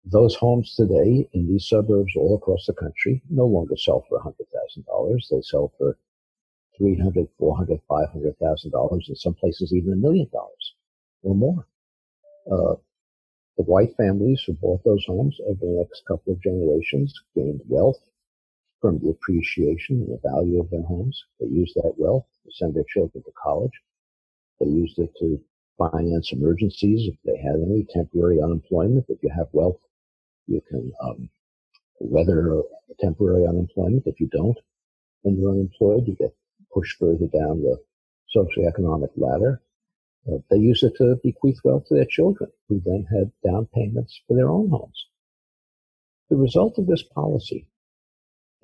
Those 0.05 0.35
homes 0.35 0.75
today 0.75 1.27
in 1.33 1.47
these 1.47 1.67
suburbs 1.67 2.13
all 2.15 2.35
across 2.35 2.67
the 2.67 2.73
country 2.73 3.23
no 3.29 3.45
longer 3.47 3.75
sell 3.75 4.05
for 4.07 4.17
a 4.17 4.21
hundred 4.21 4.47
thousand 4.53 4.85
dollars. 4.85 5.27
They 5.31 5.41
sell 5.41 5.73
for 5.79 5.97
three 6.77 6.97
hundred, 6.97 7.27
four 7.39 7.57
hundred, 7.57 7.81
five 7.89 8.09
hundred 8.09 8.37
thousand 8.39 8.71
dollars. 8.71 9.07
In 9.09 9.15
some 9.15 9.33
places, 9.33 9.73
even 9.73 9.93
a 9.93 9.97
million 9.97 10.29
dollars 10.31 10.75
or 11.23 11.35
more. 11.35 11.67
Uh, 12.51 12.75
the 13.57 13.63
white 13.63 13.95
families 13.97 14.43
who 14.45 14.53
bought 14.53 14.83
those 14.83 15.05
homes 15.05 15.37
over 15.47 15.59
the 15.61 15.79
next 15.79 16.03
couple 16.07 16.33
of 16.33 16.41
generations 16.41 17.13
gained 17.35 17.61
wealth 17.67 17.99
from 18.81 18.99
the 18.99 19.09
appreciation 19.09 20.01
and 20.01 20.09
the 20.13 20.29
value 20.29 20.59
of 20.59 20.69
their 20.69 20.83
homes. 20.83 21.23
They 21.39 21.47
used 21.47 21.75
that 21.75 21.95
wealth 21.97 22.27
to 22.45 22.51
send 22.51 22.75
their 22.75 22.85
children 22.89 23.23
to 23.23 23.31
college. 23.41 23.81
They 24.59 24.67
used 24.67 24.99
it 24.99 25.13
to 25.19 25.41
finance 25.77 26.31
emergencies 26.31 27.07
if 27.09 27.15
they 27.25 27.37
had 27.37 27.55
any 27.55 27.85
temporary 27.89 28.41
unemployment. 28.41 29.05
If 29.09 29.23
you 29.23 29.29
have 29.29 29.47
wealth, 29.53 29.79
you 30.47 30.61
can 30.69 30.91
um, 31.01 31.29
weather 31.99 32.61
temporary 32.99 33.45
unemployment. 33.47 34.03
If 34.05 34.19
you 34.19 34.27
don't, 34.27 34.57
and 35.23 35.37
you're 35.37 35.51
unemployed, 35.51 36.07
you 36.07 36.15
get 36.15 36.35
pushed 36.73 36.97
further 36.99 37.27
down 37.27 37.61
the 37.61 37.77
socioeconomic 38.35 39.09
ladder. 39.15 39.61
Uh, 40.27 40.37
they 40.49 40.57
use 40.57 40.83
it 40.83 40.93
to 40.97 41.19
bequeath 41.23 41.59
wealth 41.63 41.85
to 41.87 41.95
their 41.95 42.05
children, 42.05 42.51
who 42.67 42.81
then 42.83 43.05
had 43.11 43.31
down 43.47 43.67
payments 43.73 44.21
for 44.27 44.35
their 44.35 44.49
own 44.49 44.69
homes. 44.69 45.05
The 46.29 46.35
result 46.35 46.79
of 46.79 46.87
this 46.87 47.03
policy 47.03 47.67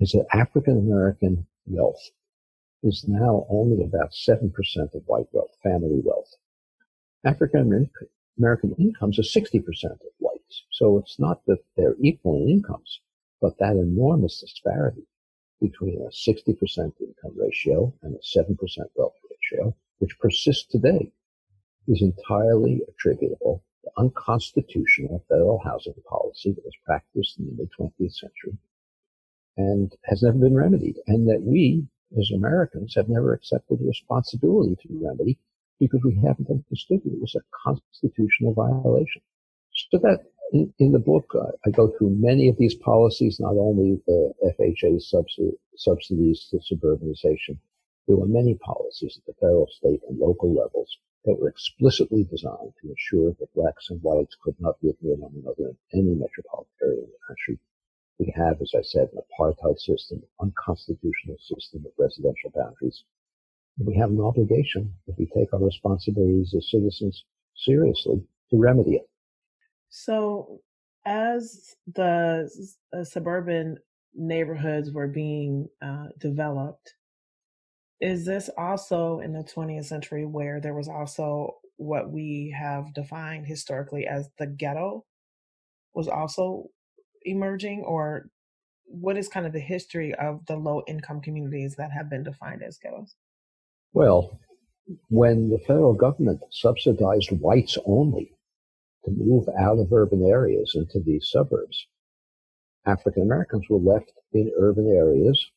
is 0.00 0.12
that 0.12 0.26
African 0.32 0.78
American 0.78 1.46
wealth 1.66 2.10
is 2.82 3.04
now 3.06 3.46
only 3.48 3.84
about 3.84 4.10
7% 4.10 4.50
of 4.94 5.02
white 5.06 5.28
wealth, 5.32 5.52
family 5.62 6.00
wealth. 6.02 6.34
African 7.24 7.88
American 8.36 8.74
incomes 8.76 9.18
are 9.20 9.22
60% 9.22 9.60
of 9.84 10.00
So 10.70 10.98
it's 10.98 11.18
not 11.18 11.44
that 11.46 11.62
they're 11.76 11.96
equal 12.00 12.42
in 12.42 12.48
incomes, 12.48 13.00
but 13.40 13.58
that 13.58 13.76
enormous 13.76 14.40
disparity 14.40 15.06
between 15.60 16.00
a 16.02 16.10
60% 16.10 16.92
income 17.00 17.34
ratio 17.36 17.92
and 18.02 18.14
a 18.14 18.38
7% 18.38 18.56
wealth 18.96 19.14
ratio, 19.30 19.74
which 19.98 20.18
persists 20.18 20.66
today 20.66 21.10
is 21.88 22.02
entirely 22.02 22.82
attributable 22.88 23.62
to 23.84 23.90
unconstitutional 23.96 25.24
federal 25.28 25.58
housing 25.58 25.94
policy 26.08 26.52
that 26.52 26.64
was 26.64 26.74
practiced 26.84 27.38
in 27.38 27.46
the 27.46 27.52
mid 27.52 27.70
20th 27.78 28.14
century 28.14 28.56
and 29.56 29.94
has 30.04 30.22
never 30.22 30.38
been 30.38 30.54
remedied, 30.54 30.98
and 31.06 31.28
that 31.28 31.42
we 31.42 31.86
as 32.18 32.30
Americans 32.30 32.94
have 32.94 33.08
never 33.08 33.32
accepted 33.32 33.78
responsibility 33.80 34.76
to 34.76 34.88
remedy 35.00 35.38
because 35.78 36.00
we 36.04 36.14
haven't 36.14 36.50
understood. 36.50 37.00
It 37.04 37.20
was 37.20 37.34
a 37.34 37.40
constitutional 37.64 38.54
violation. 38.54 39.22
So 39.90 39.98
that 39.98 40.20
in, 40.52 40.72
in 40.78 40.92
the 40.92 40.98
book, 40.98 41.34
uh, 41.34 41.50
I 41.66 41.70
go 41.70 41.88
through 41.96 42.10
many 42.10 42.48
of 42.48 42.58
these 42.58 42.74
policies, 42.74 43.40
not 43.40 43.56
only 43.56 44.00
the 44.06 44.32
FHA 44.60 45.00
subsidies 45.76 46.48
to 46.50 46.58
suburbanization. 46.58 47.56
There 48.06 48.16
were 48.16 48.26
many 48.26 48.56
policies 48.56 49.18
at 49.18 49.24
the 49.24 49.32
federal, 49.40 49.66
state, 49.68 50.02
and 50.08 50.18
local 50.18 50.52
levels 50.52 50.98
that 51.24 51.38
were 51.40 51.48
explicitly 51.48 52.24
designed 52.24 52.74
to 52.82 52.90
ensure 52.90 53.32
that 53.38 53.54
blacks 53.54 53.88
and 53.88 54.02
whites 54.02 54.36
could 54.42 54.56
not 54.60 54.76
live 54.82 54.96
near 55.00 55.16
one 55.16 55.32
another 55.42 55.70
in 55.70 56.00
any 56.00 56.14
metropolitan 56.14 56.72
area 56.82 57.00
in 57.00 57.06
the 57.06 57.26
country. 57.26 57.58
We 58.18 58.32
have, 58.36 58.60
as 58.60 58.72
I 58.76 58.82
said, 58.82 59.08
an 59.12 59.22
apartheid 59.24 59.78
system, 59.78 60.22
unconstitutional 60.40 61.38
system 61.38 61.86
of 61.86 61.92
residential 61.96 62.50
boundaries. 62.54 63.04
We 63.78 63.96
have 63.96 64.10
an 64.10 64.20
obligation, 64.20 64.92
if 65.06 65.16
we 65.16 65.26
take 65.26 65.54
our 65.54 65.64
responsibilities 65.64 66.54
as 66.54 66.70
citizens 66.70 67.24
seriously, 67.54 68.22
to 68.50 68.58
remedy 68.58 68.96
it. 68.96 69.08
So, 69.94 70.62
as 71.04 71.76
the 71.86 72.48
uh, 72.96 73.04
suburban 73.04 73.76
neighborhoods 74.14 74.90
were 74.90 75.06
being 75.06 75.68
uh, 75.82 76.06
developed, 76.18 76.94
is 78.00 78.24
this 78.24 78.48
also 78.56 79.20
in 79.20 79.34
the 79.34 79.44
20th 79.44 79.84
century 79.84 80.24
where 80.24 80.62
there 80.62 80.72
was 80.72 80.88
also 80.88 81.58
what 81.76 82.10
we 82.10 82.54
have 82.58 82.94
defined 82.94 83.46
historically 83.46 84.06
as 84.06 84.30
the 84.38 84.46
ghetto 84.46 85.04
was 85.92 86.08
also 86.08 86.70
emerging? 87.26 87.82
Or 87.82 88.30
what 88.86 89.18
is 89.18 89.28
kind 89.28 89.44
of 89.44 89.52
the 89.52 89.60
history 89.60 90.14
of 90.14 90.46
the 90.46 90.56
low 90.56 90.82
income 90.88 91.20
communities 91.20 91.74
that 91.76 91.92
have 91.92 92.08
been 92.08 92.22
defined 92.22 92.62
as 92.62 92.78
ghettos? 92.78 93.14
Well 93.92 94.40
when 95.10 95.48
the 95.48 95.58
federal 95.58 95.94
government 95.94 96.42
subsidized 96.50 97.30
whites 97.30 97.78
only 97.86 98.32
to 99.04 99.10
move 99.10 99.48
out 99.58 99.78
of 99.78 99.92
urban 99.92 100.24
areas 100.24 100.72
into 100.74 101.00
these 101.00 101.28
suburbs 101.30 101.86
african 102.86 103.22
americans 103.22 103.64
were 103.68 103.78
left 103.78 104.12
in 104.32 104.50
urban 104.58 104.88
areas 104.88 105.50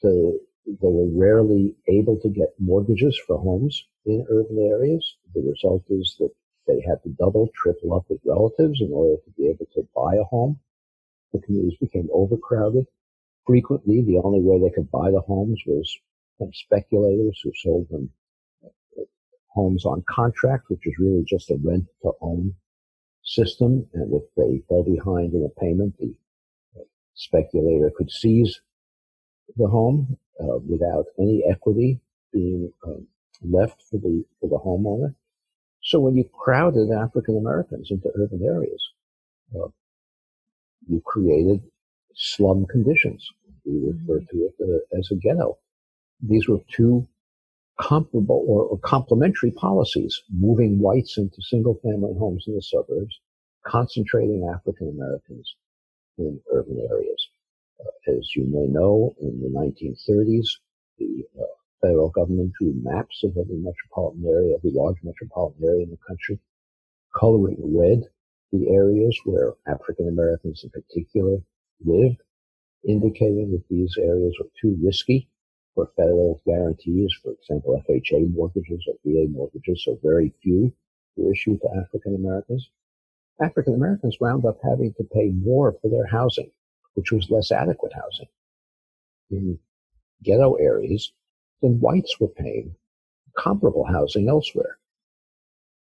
to 0.00 0.40
they 0.66 0.88
were 0.88 1.08
rarely 1.08 1.74
able 1.88 2.18
to 2.20 2.28
get 2.28 2.54
mortgages 2.58 3.18
for 3.26 3.38
homes 3.38 3.86
in 4.04 4.26
urban 4.30 4.58
areas. 4.58 5.16
The 5.34 5.42
result 5.42 5.84
is 5.88 6.16
that 6.18 6.30
they 6.66 6.80
had 6.86 7.02
to 7.02 7.08
double, 7.10 7.48
triple 7.54 7.94
up 7.94 8.04
with 8.08 8.20
relatives 8.24 8.80
in 8.80 8.92
order 8.92 9.16
to 9.22 9.30
be 9.36 9.48
able 9.48 9.66
to 9.74 9.88
buy 9.94 10.16
a 10.16 10.24
home. 10.24 10.60
The 11.32 11.40
communities 11.40 11.78
became 11.78 12.08
overcrowded. 12.12 12.86
Frequently, 13.46 14.02
the 14.02 14.18
only 14.18 14.40
way 14.40 14.60
they 14.60 14.74
could 14.74 14.90
buy 14.90 15.10
the 15.10 15.20
homes 15.20 15.60
was 15.66 15.98
from 16.38 16.52
speculators 16.52 17.40
who 17.42 17.52
sold 17.54 17.88
them 17.88 18.10
homes 19.50 19.84
on 19.84 20.02
contract, 20.08 20.64
which 20.68 20.86
is 20.86 20.94
really 20.98 21.24
just 21.26 21.50
a 21.50 21.58
rent 21.62 21.84
to 22.02 22.12
own 22.20 22.54
system. 23.22 23.86
And 23.94 24.12
if 24.14 24.22
they 24.36 24.62
fell 24.68 24.82
behind 24.82 25.34
in 25.34 25.44
a 25.44 25.60
payment, 25.60 25.94
the 25.98 26.14
speculator 27.14 27.90
could 27.96 28.10
seize 28.10 28.60
the 29.56 29.68
home 29.68 30.16
uh, 30.40 30.58
without 30.68 31.06
any 31.18 31.42
equity 31.48 32.00
being 32.32 32.72
um, 32.86 33.06
left 33.42 33.82
for 33.90 33.98
the 33.98 34.24
for 34.40 34.48
the 34.48 34.58
homeowner. 34.58 35.14
So 35.82 35.98
when 35.98 36.16
you 36.16 36.24
crowded 36.24 36.90
African 36.90 37.36
Americans 37.36 37.88
into 37.90 38.10
urban 38.14 38.42
areas, 38.44 38.82
uh, 39.54 39.68
you 40.86 41.00
created 41.04 41.62
slum 42.14 42.66
conditions. 42.66 43.26
We 43.64 43.92
refer 43.92 44.20
to 44.20 44.36
it 44.36 44.54
uh, 44.60 44.98
as 44.98 45.10
a 45.10 45.16
ghetto. 45.16 45.58
These 46.22 46.48
were 46.48 46.60
two 46.68 47.06
comparable 47.80 48.44
or, 48.46 48.64
or 48.64 48.78
complementary 48.78 49.50
policies, 49.52 50.22
moving 50.30 50.78
whites 50.78 51.16
into 51.16 51.40
single 51.40 51.80
family 51.82 52.14
homes 52.18 52.44
in 52.46 52.54
the 52.54 52.62
suburbs, 52.62 53.20
concentrating 53.66 54.48
African 54.54 54.88
Americans 54.88 55.56
in 56.18 56.40
urban 56.52 56.86
areas. 56.90 57.28
Uh, 57.80 58.18
as 58.18 58.36
you 58.36 58.44
may 58.44 58.66
know, 58.66 59.14
in 59.20 59.40
the 59.40 59.48
1930s, 59.48 60.46
the 60.98 61.24
uh, 61.40 61.44
federal 61.80 62.10
government 62.10 62.52
drew 62.58 62.74
maps 62.82 63.24
of 63.24 63.30
every 63.38 63.56
metropolitan 63.56 64.24
area, 64.26 64.54
every 64.54 64.70
large 64.72 64.98
metropolitan 65.02 65.64
area 65.64 65.84
in 65.84 65.90
the 65.90 65.98
country, 66.06 66.38
coloring 67.18 67.56
red 67.76 68.02
the 68.52 68.68
areas 68.68 69.16
where 69.24 69.54
African 69.68 70.08
Americans 70.08 70.64
in 70.64 70.70
particular 70.70 71.38
lived, 71.84 72.20
indicating 72.86 73.52
that 73.52 73.62
these 73.70 73.94
areas 73.96 74.34
were 74.40 74.48
too 74.60 74.76
risky 74.82 75.29
for 75.74 75.90
federal 75.96 76.40
guarantees, 76.46 77.12
for 77.22 77.32
example, 77.32 77.82
FHA 77.88 78.32
mortgages 78.34 78.84
or 78.88 78.94
VA 79.04 79.28
mortgages, 79.28 79.84
so 79.84 79.98
very 80.02 80.32
few 80.42 80.72
were 81.16 81.32
issued 81.32 81.60
to 81.60 81.68
African 81.80 82.14
Americans. 82.14 82.70
African 83.40 83.74
Americans 83.74 84.18
wound 84.20 84.44
up 84.44 84.58
having 84.62 84.92
to 84.94 85.04
pay 85.04 85.30
more 85.30 85.76
for 85.80 85.88
their 85.90 86.06
housing, 86.06 86.50
which 86.94 87.12
was 87.12 87.30
less 87.30 87.50
adequate 87.52 87.92
housing 87.92 88.28
in 89.30 89.58
ghetto 90.22 90.54
areas 90.54 91.12
than 91.62 91.80
whites 91.80 92.18
were 92.20 92.28
paying 92.28 92.74
comparable 93.38 93.84
housing 93.84 94.28
elsewhere. 94.28 94.78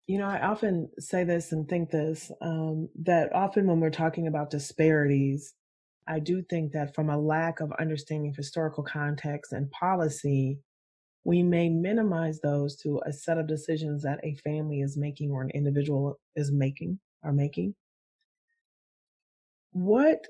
You 0.07 0.17
know, 0.17 0.27
I 0.27 0.41
often 0.47 0.89
say 0.97 1.23
this 1.23 1.51
and 1.51 1.67
think 1.67 1.91
this 1.91 2.31
um, 2.41 2.89
that 3.03 3.33
often 3.33 3.67
when 3.67 3.79
we're 3.79 3.91
talking 3.91 4.27
about 4.27 4.49
disparities, 4.49 5.53
I 6.07 6.19
do 6.19 6.41
think 6.41 6.71
that 6.71 6.95
from 6.95 7.09
a 7.09 7.17
lack 7.17 7.59
of 7.59 7.71
understanding 7.79 8.31
of 8.31 8.35
historical 8.35 8.83
context 8.83 9.53
and 9.53 9.69
policy, 9.71 10.59
we 11.23 11.43
may 11.43 11.69
minimize 11.69 12.39
those 12.39 12.75
to 12.77 13.01
a 13.05 13.13
set 13.13 13.37
of 13.37 13.47
decisions 13.47 14.01
that 14.03 14.19
a 14.23 14.35
family 14.35 14.81
is 14.81 14.97
making 14.97 15.31
or 15.31 15.41
an 15.41 15.51
individual 15.51 16.19
is 16.35 16.51
making 16.51 16.99
are 17.23 17.33
making. 17.33 17.75
What 19.71 20.25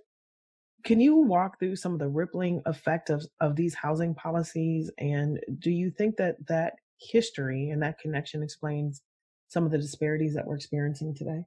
can 0.84 1.00
you 1.00 1.16
walk 1.18 1.60
through 1.60 1.76
some 1.76 1.94
of 1.94 2.00
the 2.00 2.08
rippling 2.08 2.62
effect 2.66 3.10
of, 3.10 3.26
of 3.40 3.56
these 3.56 3.74
housing 3.74 4.16
policies? 4.16 4.90
And 4.98 5.40
do 5.60 5.72
you 5.72 5.92
think 5.92 6.18
that 6.18 6.36
that 6.48 6.74
history 7.00 7.70
and 7.70 7.82
that 7.84 8.00
connection 8.00 8.44
explains 8.44 9.02
some 9.48 9.66
of 9.66 9.72
the 9.72 9.78
disparities 9.78 10.34
that 10.36 10.46
we're 10.46 10.56
experiencing 10.56 11.14
today? 11.14 11.44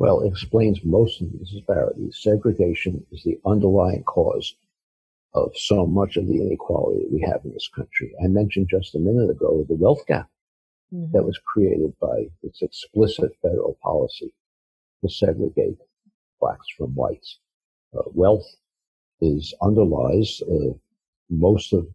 Well, 0.00 0.22
it 0.22 0.28
explains 0.28 0.82
most 0.82 1.20
of 1.20 1.30
the 1.30 1.36
disparities. 1.36 2.20
Segregation 2.22 3.04
is 3.12 3.22
the 3.22 3.38
underlying 3.44 4.02
cause 4.04 4.56
of 5.34 5.52
so 5.54 5.84
much 5.84 6.16
of 6.16 6.26
the 6.26 6.40
inequality 6.40 7.02
that 7.02 7.12
we 7.12 7.20
have 7.20 7.44
in 7.44 7.52
this 7.52 7.68
country. 7.68 8.14
I 8.24 8.28
mentioned 8.28 8.70
just 8.70 8.94
a 8.94 8.98
minute 8.98 9.28
ago 9.28 9.62
the 9.68 9.74
wealth 9.74 10.06
gap 10.06 10.30
mm-hmm. 10.90 11.12
that 11.12 11.22
was 11.22 11.38
created 11.44 11.92
by 12.00 12.30
its 12.42 12.62
explicit 12.62 13.32
federal 13.42 13.76
policy 13.82 14.32
to 15.02 15.10
segregate 15.10 15.76
blacks 16.40 16.66
from 16.78 16.94
whites. 16.94 17.38
Uh, 17.94 18.04
wealth 18.14 18.56
is 19.20 19.52
underlies 19.60 20.40
uh, 20.50 20.72
most 21.28 21.74
of 21.74 21.86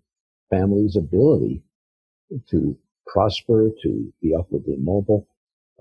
families' 0.52 0.96
ability 0.96 1.64
to 2.52 2.78
prosper, 3.08 3.72
to 3.82 4.14
be 4.22 4.36
upwardly 4.36 4.76
mobile. 4.78 5.28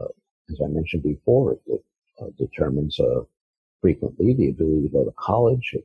Uh, 0.01 0.07
as 0.51 0.59
I 0.65 0.69
mentioned 0.69 1.03
before, 1.03 1.53
it, 1.53 1.61
it 1.67 1.85
uh, 2.21 2.27
determines 2.39 2.99
uh, 3.01 3.23
frequently 3.81 4.35
the 4.35 4.49
ability 4.51 4.89
to 4.89 4.93
go 4.93 5.05
to 5.05 5.13
college. 5.19 5.71
It 5.75 5.85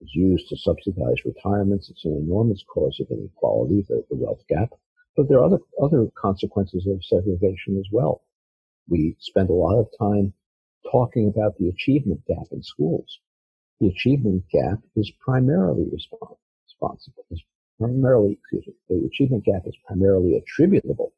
is 0.00 0.14
used 0.14 0.48
to 0.48 0.56
subsidize 0.56 1.24
retirements. 1.24 1.90
It's 1.90 2.04
an 2.04 2.16
enormous 2.16 2.62
cause 2.72 3.00
of 3.00 3.10
inequality, 3.10 3.84
the, 3.88 4.04
the 4.10 4.16
wealth 4.16 4.42
gap. 4.48 4.70
But 5.16 5.28
there 5.28 5.38
are 5.38 5.44
other, 5.44 5.58
other 5.82 6.06
consequences 6.16 6.86
of 6.86 7.04
segregation 7.04 7.76
as 7.78 7.88
well. 7.90 8.22
We 8.88 9.16
spend 9.20 9.50
a 9.50 9.54
lot 9.54 9.78
of 9.78 9.88
time 9.98 10.32
talking 10.90 11.28
about 11.28 11.58
the 11.58 11.68
achievement 11.68 12.20
gap 12.26 12.46
in 12.52 12.62
schools. 12.62 13.18
The 13.80 13.88
achievement 13.88 14.44
gap 14.50 14.78
is 14.96 15.10
primarily 15.20 15.86
responsible, 15.92 17.24
is 17.30 17.42
primarily, 17.78 18.32
excuse 18.32 18.66
me, 18.66 18.74
the 18.88 19.06
achievement 19.06 19.44
gap 19.44 19.62
is 19.66 19.76
primarily 19.86 20.36
attributable 20.36 21.12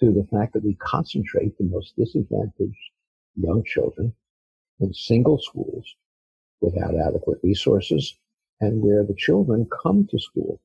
to 0.00 0.12
the 0.12 0.26
fact 0.32 0.54
that 0.54 0.64
we 0.64 0.74
concentrate 0.76 1.56
the 1.58 1.64
most 1.64 1.94
disadvantaged 1.96 2.90
young 3.36 3.62
children 3.64 4.12
in 4.80 4.92
single 4.94 5.38
schools 5.38 5.94
without 6.60 6.94
adequate 6.96 7.38
resources 7.42 8.16
and 8.60 8.82
where 8.82 9.04
the 9.04 9.14
children 9.14 9.68
come 9.82 10.06
to 10.10 10.18
school 10.18 10.60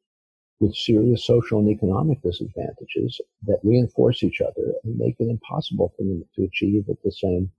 with 0.60 0.74
serious 0.76 1.26
social 1.26 1.60
and 1.60 1.70
economic 1.70 2.22
disadvantages 2.22 3.20
that 3.46 3.60
reinforce 3.64 4.24
each 4.24 4.42
other 4.42 4.74
and 4.84 4.98
make 4.98 5.16
it 5.20 5.30
impossible 5.30 5.94
for 5.98 6.04
them 6.04 6.24
to 6.36 6.44
achieve 6.44 6.86
at 6.90 7.02
the 7.04 7.12
same 7.12 7.52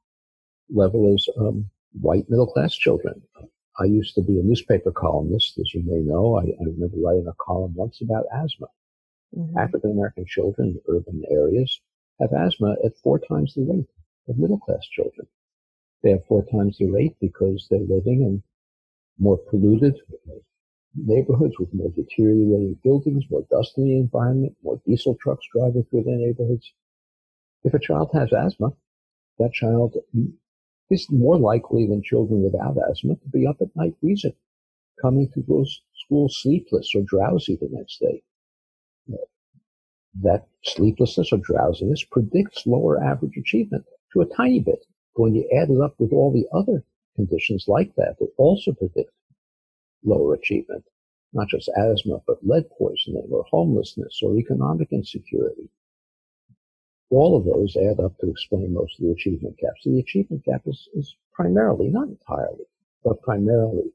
level 0.74 1.12
as 1.14 1.26
um, 1.38 1.68
white 2.00 2.28
middle 2.30 2.46
class 2.46 2.74
children. 2.74 3.22
I 3.78 3.84
used 3.84 4.14
to 4.14 4.22
be 4.22 4.38
a 4.38 4.42
newspaper 4.42 4.90
columnist, 4.90 5.58
as 5.58 5.74
you 5.74 5.82
may 5.84 6.00
know. 6.00 6.38
I, 6.38 6.44
I 6.44 6.64
remember 6.64 6.96
writing 7.02 7.26
a 7.28 7.34
column 7.34 7.74
once 7.74 8.00
about 8.00 8.24
asthma. 8.32 8.68
Mm-hmm. 9.34 9.58
African 9.58 9.90
American 9.90 10.26
children 10.26 10.68
in 10.68 10.94
urban 10.94 11.22
areas 11.30 11.80
have 12.20 12.32
asthma 12.32 12.76
at 12.84 12.96
four 13.02 13.18
times 13.18 13.54
the 13.54 13.64
rate 13.64 13.88
of 14.28 14.38
middle 14.38 14.58
class 14.58 14.86
children. 14.86 15.26
They 16.02 16.10
have 16.10 16.24
four 16.26 16.44
times 16.44 16.78
the 16.78 16.90
rate 16.90 17.16
because 17.20 17.66
they're 17.70 17.80
living 17.80 18.22
in 18.22 18.42
more 19.18 19.38
polluted 19.38 19.96
neighborhoods 20.94 21.58
with 21.58 21.72
more 21.74 21.90
deteriorating 21.90 22.78
buildings, 22.82 23.24
more 23.30 23.46
dust 23.50 23.76
in 23.76 23.84
the 23.84 23.96
environment, 23.96 24.56
more 24.62 24.80
diesel 24.86 25.16
trucks 25.20 25.46
driving 25.52 25.84
through 25.84 26.04
their 26.04 26.16
neighborhoods. 26.16 26.72
If 27.64 27.74
a 27.74 27.78
child 27.78 28.10
has 28.14 28.32
asthma, 28.32 28.72
that 29.38 29.52
child 29.52 29.96
is 30.90 31.10
more 31.10 31.38
likely 31.38 31.86
than 31.86 32.02
children 32.02 32.42
without 32.42 32.76
asthma 32.90 33.16
to 33.16 33.28
be 33.28 33.46
up 33.46 33.60
at 33.60 33.74
night 33.74 33.94
wheezing, 34.00 34.36
coming 35.00 35.28
to 35.34 35.66
school 35.94 36.28
sleepless 36.28 36.92
or 36.94 37.02
drowsy 37.02 37.56
the 37.56 37.68
next 37.70 37.98
day. 38.00 38.22
That 40.22 40.46
sleeplessness 40.64 41.32
or 41.32 41.38
drowsiness 41.38 42.04
predicts 42.04 42.66
lower 42.66 43.02
average 43.02 43.36
achievement 43.36 43.84
to 44.12 44.22
a 44.22 44.34
tiny 44.34 44.60
bit. 44.60 44.84
But 45.14 45.22
When 45.22 45.34
you 45.34 45.48
add 45.56 45.70
it 45.70 45.80
up 45.80 45.94
with 45.98 46.12
all 46.12 46.32
the 46.32 46.46
other 46.52 46.82
conditions 47.14 47.66
like 47.68 47.94
that, 47.96 48.16
that 48.18 48.32
also 48.36 48.72
predict 48.72 49.12
lower 50.04 50.34
achievement, 50.34 50.84
not 51.32 51.48
just 51.48 51.68
asthma, 51.76 52.22
but 52.26 52.46
lead 52.46 52.70
poisoning 52.70 53.28
or 53.30 53.44
homelessness 53.50 54.20
or 54.22 54.36
economic 54.36 54.88
insecurity 54.92 55.68
all 57.10 57.36
of 57.36 57.44
those 57.44 57.76
add 57.76 58.00
up 58.00 58.18
to 58.18 58.30
explain 58.30 58.72
most 58.72 58.98
of 58.98 59.06
the 59.06 59.12
achievement 59.12 59.56
gap. 59.58 59.72
So 59.80 59.90
the 59.90 60.00
achievement 60.00 60.44
gap 60.44 60.62
is, 60.66 60.88
is 60.94 61.16
primarily, 61.32 61.88
not 61.88 62.08
entirely, 62.08 62.64
but 63.04 63.22
primarily 63.22 63.92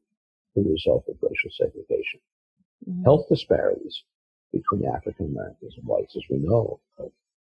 the 0.56 0.63
result 0.63 1.06
of 1.10 1.17
racial 1.21 1.52
segregation. 1.52 2.19
Mm-hmm. 2.89 3.04
Health 3.04 3.28
disparities 3.30 4.04
between 4.52 4.86
African 4.86 5.28
Americans 5.28 5.76
and 5.78 5.86
whites, 5.86 6.16
as 6.16 6.24
we 6.30 6.38
know, 6.38 6.80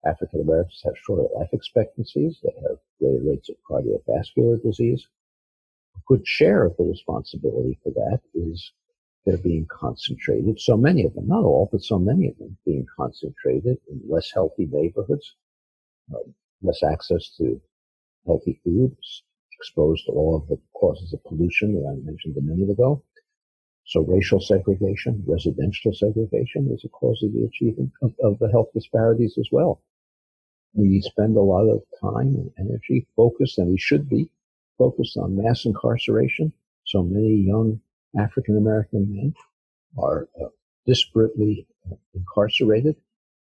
African 0.05 0.41
Americans 0.41 0.81
have 0.85 0.95
shorter 0.97 1.29
life 1.35 1.49
expectancies. 1.53 2.39
They 2.43 2.55
have 2.69 2.79
greater 3.01 3.23
rates 3.25 3.49
of 3.49 3.57
cardiovascular 3.69 4.63
disease. 4.63 5.07
A 5.97 6.01
good 6.07 6.27
share 6.27 6.65
of 6.65 6.77
the 6.77 6.85
responsibility 6.85 7.79
for 7.83 7.91
that 7.91 8.21
is 8.35 8.73
they're 9.27 9.37
being 9.37 9.67
concentrated. 9.67 10.61
So 10.61 10.77
many 10.77 11.05
of 11.05 11.15
them, 11.15 11.29
not 11.29 11.45
all, 11.45 11.69
but 11.71 11.83
so 11.83 11.99
many 11.99 12.29
of 12.29 12.39
them 12.39 12.57
being 12.65 12.87
concentrated 12.97 13.79
in 13.91 14.01
less 14.09 14.31
healthy 14.33 14.67
neighborhoods, 14.71 15.35
uh, 16.15 16.19
less 16.63 16.83
access 16.83 17.37
to 17.37 17.61
healthy 18.27 18.61
foods, 18.65 19.25
exposed 19.59 20.07
to 20.07 20.13
all 20.13 20.37
of 20.37 20.49
the 20.49 20.59
causes 20.75 21.13
of 21.13 21.23
pollution 21.25 21.75
that 21.75 21.89
I 21.89 21.95
mentioned 22.05 22.37
a 22.37 22.41
minute 22.41 22.71
ago. 22.71 23.03
So 23.89 24.03
racial 24.03 24.39
segregation, 24.39 25.25
residential 25.27 25.95
segregation 25.95 26.71
is 26.71 26.85
a 26.85 26.91
cause 26.91 27.23
of 27.23 27.33
the 27.33 27.45
achievement 27.45 27.91
of, 28.03 28.15
of 28.23 28.39
the 28.39 28.51
health 28.51 28.69
disparities 28.75 29.39
as 29.39 29.49
well. 29.51 29.81
We 30.75 31.01
spend 31.01 31.39
a 31.39 31.41
lot 31.41 31.65
of 31.71 31.83
time 31.99 32.35
and 32.37 32.51
energy 32.59 33.07
focused, 33.17 33.57
and 33.57 33.71
we 33.71 33.79
should 33.79 34.07
be 34.07 34.29
focused 34.77 35.17
on 35.17 35.43
mass 35.43 35.65
incarceration. 35.65 36.53
So 36.85 37.03
many 37.03 37.35
young 37.37 37.81
African 38.19 38.59
American 38.59 39.11
men 39.11 39.35
are 39.97 40.29
uh, 40.39 40.49
disparately 40.87 41.65
incarcerated. 42.15 42.97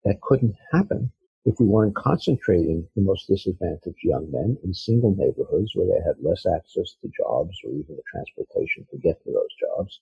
That 0.05 0.21
couldn't 0.21 0.57
happen 0.73 1.11
if 1.47 1.59
we 1.59 1.65
weren't 1.65 1.97
concentrating 1.97 2.87
the 2.95 3.01
most 3.01 3.29
disadvantaged 3.29 4.05
young 4.05 4.31
men 4.31 4.59
in 4.63 4.75
single 4.75 5.15
neighborhoods 5.17 5.73
where 5.75 5.87
they 5.87 6.05
had 6.05 6.23
less 6.23 6.45
access 6.45 6.97
to 7.01 7.11
jobs 7.17 7.57
or 7.65 7.71
even 7.71 7.97
the 7.97 8.03
transportation 8.13 8.87
to 8.91 8.99
get 8.99 9.25
to 9.25 9.33
those 9.33 9.55
jobs. 9.59 10.01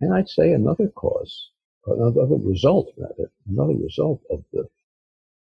And 0.00 0.14
I'd 0.14 0.28
say 0.28 0.52
another 0.52 0.88
cause, 0.88 1.50
another 1.86 2.36
result 2.36 2.92
rather, 2.96 3.30
another 3.48 3.74
result 3.74 4.22
of 4.30 4.44
the 4.52 4.66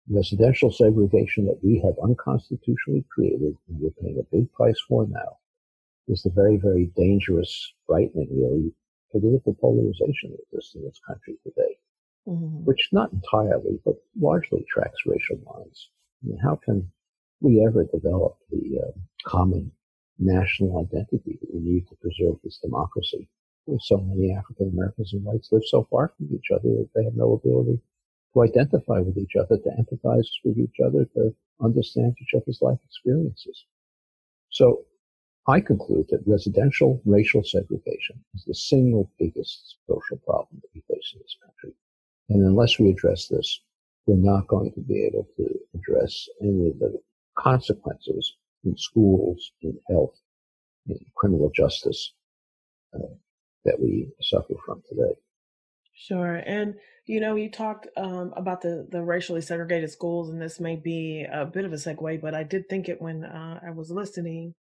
residential 0.09 0.73
segregation 0.73 1.47
that 1.47 1.61
we 1.63 1.81
have 1.85 1.95
unconstitutionally 2.03 3.05
created 3.13 3.57
and 3.69 3.81
we're 3.81 3.91
paying 4.03 4.19
a 4.19 4.37
big 4.37 4.53
price 4.53 4.81
for 4.89 5.07
now 5.07 5.39
is 6.09 6.23
the 6.23 6.31
very, 6.31 6.57
very 6.57 6.91
dangerous, 6.97 7.73
frightening, 7.87 8.29
really, 8.33 8.73
political 9.13 9.55
polarization 9.55 10.31
that 10.31 10.41
exists 10.51 10.75
in 10.75 10.83
this 10.85 11.01
country 11.07 11.37
today 11.45 11.77
mm-hmm. 12.29 12.65
which 12.65 12.89
not 12.93 13.13
entirely, 13.13 13.81
but 13.85 13.97
largely 14.19 14.65
tracks 14.69 15.07
racial 15.07 15.39
lines. 15.47 15.89
I 16.23 16.29
mean, 16.29 16.39
how 16.39 16.57
can 16.57 16.91
we 17.41 17.65
ever 17.65 17.85
develop 17.85 18.37
the 18.51 18.81
uh, 18.81 18.91
common 19.27 19.73
national 20.19 20.81
identity 20.81 21.39
that 21.41 21.55
we 21.55 21.61
need 21.61 21.89
to 21.89 21.97
preserve 21.97 22.37
this 22.45 22.59
democracy? 22.59 23.29
So 23.79 23.99
many 23.99 24.35
African 24.35 24.71
Americans 24.71 25.13
and 25.13 25.25
whites 25.25 25.53
live 25.53 25.63
so 25.67 25.87
far 25.91 26.13
from 26.17 26.29
each 26.35 26.51
other 26.51 26.69
that 26.69 26.89
they 26.95 27.05
have 27.05 27.15
no 27.15 27.35
ability 27.35 27.81
to 28.35 28.43
identify 28.43 29.01
with 29.01 29.17
each 29.17 29.37
other, 29.37 29.59
to 29.59 29.71
empathize 29.71 30.27
with 30.45 30.59
each 30.59 30.81
other, 30.85 31.05
to 31.15 31.35
understand 31.63 32.17
each 32.21 32.35
other's 32.35 32.61
life 32.63 32.79
experiences. 32.85 33.65
So 34.51 34.85
I 35.47 35.61
conclude 35.61 36.07
that 36.09 36.27
residential 36.27 37.01
racial 37.05 37.45
segregation 37.45 38.25
is 38.35 38.45
the 38.45 38.55
single 38.55 39.11
biggest 39.19 39.77
social 39.87 40.17
problem 40.19 40.61
that 40.63 40.69
we 40.75 40.81
face 40.83 41.13
in 41.15 41.21
this 41.21 41.37
country. 41.45 41.75
And 42.29 42.45
unless 42.45 42.79
we 42.79 42.91
address 42.91 43.29
this, 43.29 43.61
we're 44.07 44.17
not 44.17 44.47
going 44.49 44.73
to 44.73 44.81
be 44.81 45.05
able 45.05 45.29
to 45.37 45.61
address 45.75 46.29
any 46.41 46.71
of 46.71 46.79
the 46.79 47.01
consequences 47.37 48.37
in 48.65 48.77
schools, 48.77 49.53
in 49.63 49.79
health, 49.89 50.19
in 50.87 50.99
criminal 51.17 51.51
justice 51.55 52.13
uh, 52.95 53.15
that 53.65 53.79
we 53.81 54.09
suffer 54.21 54.55
from 54.65 54.83
today. 54.89 55.15
Sure. 55.95 56.37
And, 56.37 56.77
you 57.07 57.21
know, 57.21 57.37
you 57.37 57.51
talked 57.51 57.87
um, 57.97 58.33
about 58.35 58.63
the, 58.63 58.89
the 58.91 59.03
racially 59.03 59.43
segregated 59.43 59.91
schools, 59.91 60.31
and 60.31 60.41
this 60.41 60.59
may 60.59 60.77
be 60.77 61.27
a 61.31 61.45
bit 61.45 61.67
of 61.67 61.73
a 61.75 61.77
segue, 61.77 62.23
but 62.23 62.35
I 62.35 62.43
did 62.43 62.69
think 62.71 62.89
it 62.89 63.03
when 63.03 63.25
uh, 63.25 63.61
I 63.67 63.71
was 63.71 63.91
listening, 63.91 64.55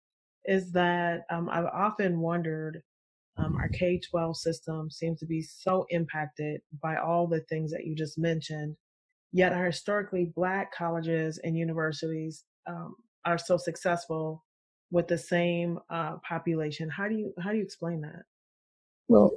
is 0.47 0.73
that 0.73 1.27
um, 1.31 1.51
I've 1.51 1.67
often 1.67 2.21
wondered 2.21 2.81
um, 3.37 3.57
our 3.57 3.69
K 3.69 4.01
12 4.11 4.37
system 4.37 4.91
seems 4.91 5.21
to 5.21 5.27
be 5.27 5.43
so 5.43 5.85
impacted 5.91 6.63
by 6.83 6.97
all 6.97 7.27
the 7.27 7.41
things 7.51 7.71
that 7.73 7.85
you 7.85 7.95
just 7.95 8.19
mentioned. 8.19 8.77
Yet 9.33 9.53
our 9.53 9.67
historically 9.67 10.33
black 10.35 10.73
colleges 10.73 11.39
and 11.43 11.57
universities 11.57 12.45
um, 12.67 12.95
are 13.27 13.37
so 13.37 13.59
successful 13.59 14.43
with 14.91 15.09
the 15.09 15.19
same 15.19 15.79
uh, 15.91 16.17
population. 16.27 16.89
How 16.89 17.09
do 17.09 17.15
you 17.15 17.35
how 17.43 17.51
do 17.51 17.59
you 17.59 17.65
explain 17.65 18.01
that? 18.03 18.23
Well, 19.09 19.31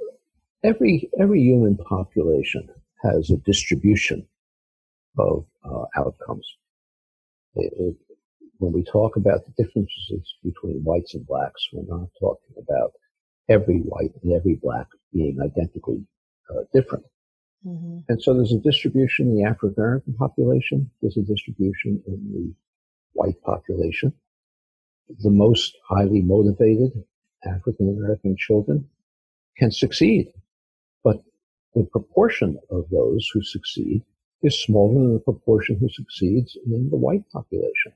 every 0.64 1.10
every 1.18 1.40
human 1.40 1.76
population 1.76 2.68
has 3.02 3.30
a 3.30 3.36
distribution 3.36 4.26
of 5.18 5.46
uh, 5.64 5.84
outcomes. 5.96 6.46
It, 7.54 7.72
it, 7.78 7.96
when 8.58 8.72
we 8.72 8.84
talk 8.84 9.16
about 9.16 9.40
the 9.44 9.62
differences 9.62 10.34
between 10.44 10.82
whites 10.84 11.14
and 11.14 11.26
blacks, 11.26 11.68
we're 11.72 11.96
not 11.96 12.08
talking 12.20 12.54
about 12.58 12.92
every 13.48 13.78
white 13.78 14.12
and 14.22 14.32
every 14.32 14.58
black 14.62 14.86
being 15.12 15.38
identically 15.42 16.04
uh, 16.50 16.62
different. 16.74 17.04
Mm-hmm. 17.66 17.98
And 18.08 18.22
so 18.22 18.34
there's 18.34 18.52
a 18.52 18.58
distribution 18.58 19.28
in 19.28 19.36
the 19.36 19.44
African 19.44 19.74
American 19.76 20.14
population. 20.14 20.90
There's 21.00 21.16
a 21.16 21.22
distribution 21.22 22.02
in 22.06 22.32
the 22.32 22.54
white 23.12 23.40
population. 23.42 24.12
The 25.20 25.30
most 25.30 25.76
highly 25.88 26.22
motivated 26.22 26.92
African 27.44 27.88
American 27.88 28.36
children 28.38 28.88
can 29.60 29.70
succeed, 29.70 30.26
but 31.04 31.18
the 31.74 31.84
proportion 31.84 32.58
of 32.70 32.88
those 32.90 33.30
who 33.32 33.42
succeed 33.42 34.02
is 34.42 34.58
smaller 34.58 34.94
than 34.94 35.14
the 35.14 35.20
proportion 35.20 35.76
who 35.78 35.88
succeeds 35.90 36.56
in 36.64 36.88
the 36.90 36.96
white 36.96 37.24
population. 37.30 37.92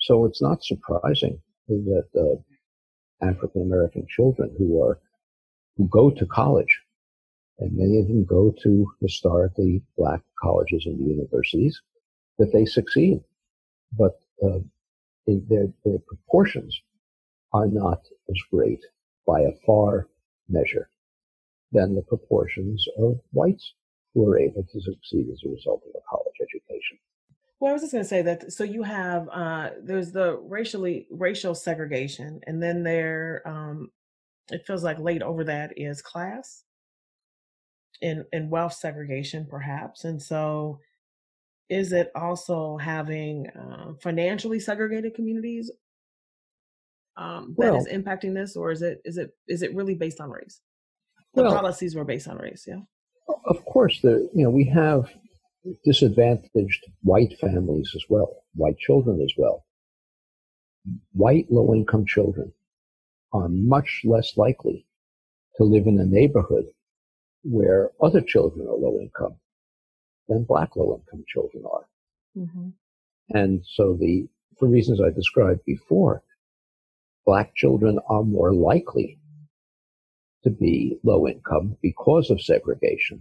So 0.00 0.24
it's 0.24 0.42
not 0.42 0.64
surprising 0.64 1.38
that 1.68 2.08
uh, 2.16 2.36
African 3.30 3.62
American 3.62 4.06
children 4.08 4.54
who 4.56 4.82
are 4.82 4.98
who 5.76 5.86
go 5.88 6.10
to 6.10 6.26
college, 6.26 6.74
and 7.58 7.76
many 7.76 7.98
of 8.00 8.08
them 8.08 8.24
go 8.24 8.54
to 8.62 8.90
historically 9.02 9.82
black 9.96 10.22
colleges 10.42 10.86
and 10.86 10.98
universities, 11.06 11.80
that 12.38 12.52
they 12.52 12.64
succeed. 12.64 13.20
But 13.92 14.20
uh, 14.42 14.60
their, 15.26 15.68
their 15.84 15.98
proportions 16.06 16.80
are 17.52 17.68
not 17.68 18.00
as 18.30 18.40
great 18.50 18.80
by 19.26 19.40
a 19.42 19.52
far 19.66 20.08
measure 20.48 20.90
than 21.72 21.94
the 21.94 22.02
proportions 22.02 22.86
of 22.98 23.20
whites 23.32 23.74
who 24.14 24.26
are 24.26 24.38
able 24.38 24.64
to 24.64 24.80
succeed 24.80 25.26
as 25.30 25.40
a 25.44 25.50
result 25.50 25.82
of 25.86 25.94
a 25.94 26.04
college 26.08 26.34
education. 26.40 26.98
Well, 27.60 27.70
I 27.70 27.72
was 27.72 27.82
just 27.82 27.92
going 27.92 28.04
to 28.04 28.08
say 28.08 28.22
that. 28.22 28.52
So 28.52 28.64
you 28.64 28.84
have 28.84 29.28
uh, 29.28 29.70
there's 29.82 30.12
the 30.12 30.36
racially 30.36 31.06
racial 31.10 31.54
segregation, 31.54 32.40
and 32.46 32.62
then 32.62 32.84
there 32.84 33.42
um, 33.44 33.90
it 34.50 34.64
feels 34.66 34.84
like 34.84 34.98
laid 34.98 35.22
over 35.22 35.44
that 35.44 35.72
is 35.76 36.00
class 36.00 36.64
and 38.00 38.24
and 38.32 38.50
wealth 38.50 38.74
segregation, 38.74 39.46
perhaps. 39.48 40.04
And 40.04 40.22
so, 40.22 40.78
is 41.68 41.92
it 41.92 42.12
also 42.14 42.76
having 42.76 43.48
uh, 43.48 43.94
financially 44.00 44.60
segregated 44.60 45.14
communities 45.14 45.70
um, 47.18 47.54
that 47.58 47.72
well, 47.72 47.76
is 47.76 47.88
impacting 47.88 48.34
this, 48.34 48.56
or 48.56 48.70
is 48.70 48.80
it 48.80 49.02
is 49.04 49.18
it 49.18 49.30
is 49.48 49.62
it 49.62 49.74
really 49.74 49.94
based 49.94 50.20
on 50.20 50.30
race? 50.30 50.60
The 51.34 51.42
well, 51.42 51.52
policies 51.52 51.94
were 51.94 52.04
based 52.04 52.28
on 52.28 52.38
race, 52.38 52.64
yeah. 52.66 52.80
Of 53.46 53.64
course, 53.64 54.00
the 54.00 54.30
you 54.34 54.44
know 54.44 54.50
we 54.50 54.64
have 54.66 55.10
disadvantaged 55.84 56.84
white 57.02 57.36
families 57.40 57.92
as 57.96 58.04
well, 58.08 58.44
white 58.54 58.78
children 58.78 59.20
as 59.20 59.32
well. 59.36 59.64
White 61.12 61.50
low 61.50 61.74
income 61.74 62.06
children 62.06 62.52
are 63.32 63.48
much 63.48 64.02
less 64.04 64.36
likely 64.36 64.86
to 65.56 65.64
live 65.64 65.86
in 65.86 65.98
a 65.98 66.06
neighborhood 66.06 66.66
where 67.42 67.90
other 68.00 68.20
children 68.20 68.66
are 68.66 68.76
low 68.76 68.98
income 69.00 69.34
than 70.28 70.44
black 70.44 70.76
low 70.76 70.94
income 70.94 71.24
children 71.26 71.64
are. 71.70 71.86
Mm-hmm. 72.36 72.68
And 73.30 73.62
so 73.66 73.96
the, 74.00 74.28
for 74.58 74.68
reasons 74.68 75.00
I 75.00 75.10
described 75.10 75.64
before, 75.66 76.22
black 77.28 77.54
children 77.54 77.98
are 78.08 78.22
more 78.22 78.54
likely 78.54 79.18
to 80.42 80.48
be 80.48 80.98
low 81.04 81.28
income 81.28 81.76
because 81.82 82.30
of 82.30 82.40
segregation 82.40 83.20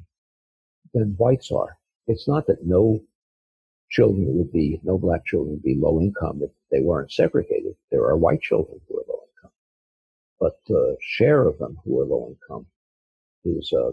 than 0.93 1.13
whites 1.17 1.51
are. 1.51 1.77
It's 2.07 2.25
not 2.25 2.47
that 2.47 2.65
no 2.65 3.01
children 3.89 4.37
would 4.37 4.53
be, 4.53 4.79
no 4.81 4.97
black 4.97 5.25
children 5.25 5.55
would 5.55 5.63
be 5.63 5.75
low 5.75 5.99
income 5.99 6.39
if 6.41 6.51
they 6.71 6.79
weren't 6.79 7.11
segregated. 7.11 7.75
There 7.91 8.05
are 8.05 8.15
white 8.15 8.39
children 8.39 8.79
who 8.87 8.97
are 8.97 9.03
low 9.09 9.23
income. 9.27 9.51
But 10.39 10.53
the 10.67 10.95
share 11.01 11.45
of 11.45 11.57
them 11.57 11.77
who 11.83 11.99
are 11.99 12.05
low 12.05 12.29
income 12.29 12.65
is 13.43 13.73
uh, 13.73 13.91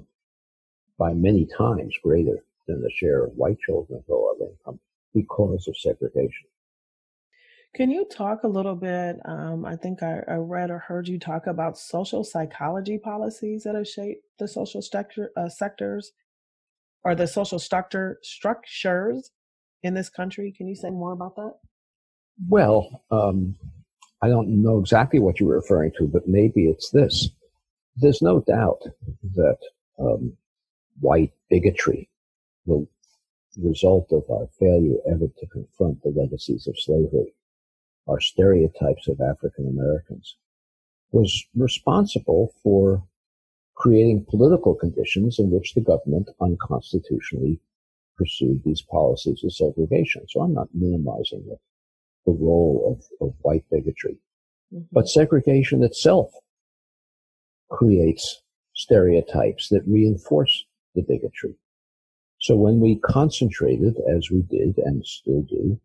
by 0.96 1.12
many 1.12 1.44
times 1.58 1.92
greater 2.04 2.38
than 2.68 2.80
the 2.82 2.90
share 2.94 3.24
of 3.24 3.32
white 3.32 3.58
children 3.66 4.04
who 4.06 4.14
are 4.14 4.36
low 4.38 4.52
income 4.52 4.78
because 5.12 5.66
of 5.66 5.76
segregation. 5.76 6.46
Can 7.74 7.90
you 7.90 8.04
talk 8.04 8.44
a 8.44 8.48
little 8.48 8.76
bit? 8.76 9.16
Um, 9.24 9.64
I 9.64 9.74
think 9.74 10.00
I, 10.02 10.20
I, 10.28 10.34
read 10.34 10.70
or 10.70 10.78
heard 10.78 11.08
you 11.08 11.18
talk 11.18 11.48
about 11.48 11.76
social 11.76 12.22
psychology 12.22 12.98
policies 12.98 13.64
that 13.64 13.74
have 13.74 13.88
shaped 13.88 14.22
the 14.38 14.46
social 14.46 14.80
sector, 14.80 15.30
uh, 15.36 15.48
sectors 15.48 16.12
or 17.02 17.16
the 17.16 17.26
social 17.26 17.58
structure 17.58 18.18
structures 18.22 19.32
in 19.82 19.94
this 19.94 20.08
country. 20.08 20.54
Can 20.56 20.68
you 20.68 20.76
say 20.76 20.90
more 20.90 21.12
about 21.12 21.34
that? 21.34 21.54
Well, 22.48 23.02
um, 23.10 23.56
I 24.22 24.28
don't 24.28 24.62
know 24.62 24.78
exactly 24.78 25.18
what 25.18 25.40
you're 25.40 25.56
referring 25.56 25.92
to, 25.98 26.06
but 26.06 26.28
maybe 26.28 26.66
it's 26.66 26.90
this. 26.90 27.28
There's 27.96 28.22
no 28.22 28.40
doubt 28.40 28.82
that 29.34 29.58
um, 29.98 30.32
white 31.00 31.32
bigotry, 31.50 32.08
the 32.66 32.86
result 33.60 34.12
of 34.12 34.22
our 34.30 34.46
failure 34.60 34.98
ever 35.10 35.26
to 35.26 35.46
confront 35.48 36.02
the 36.02 36.10
legacies 36.10 36.68
of 36.68 36.78
slavery, 36.78 37.34
our 38.08 38.20
stereotypes 38.20 39.08
of 39.08 39.20
African 39.20 39.68
Americans, 39.68 40.36
was 41.12 41.44
responsible 41.54 42.52
for 42.62 43.04
creating 43.74 44.26
political 44.28 44.74
conditions 44.74 45.38
in 45.38 45.50
which 45.50 45.74
the 45.74 45.80
government 45.80 46.28
unconstitutionally 46.40 47.60
pursued 48.16 48.62
these 48.64 48.82
policies 48.82 49.42
of 49.44 49.52
segregation. 49.52 50.22
So 50.28 50.40
I'm 50.40 50.54
not 50.54 50.68
minimizing 50.74 51.44
the, 51.46 51.56
the 52.26 52.32
role 52.32 52.96
of, 53.20 53.26
of 53.26 53.34
white 53.42 53.64
bigotry. 53.70 54.18
Mm-hmm. 54.72 54.84
But 54.92 55.08
segregation 55.08 55.82
itself 55.82 56.30
creates 57.70 58.42
stereotypes 58.74 59.68
that 59.68 59.82
reinforce 59.86 60.64
the 60.94 61.02
bigotry. 61.02 61.54
So 62.38 62.56
when 62.56 62.80
we 62.80 62.96
concentrated, 62.96 63.96
as 64.08 64.30
we 64.30 64.42
did 64.42 64.78
and 64.78 65.04
still 65.04 65.42
do, 65.42 65.80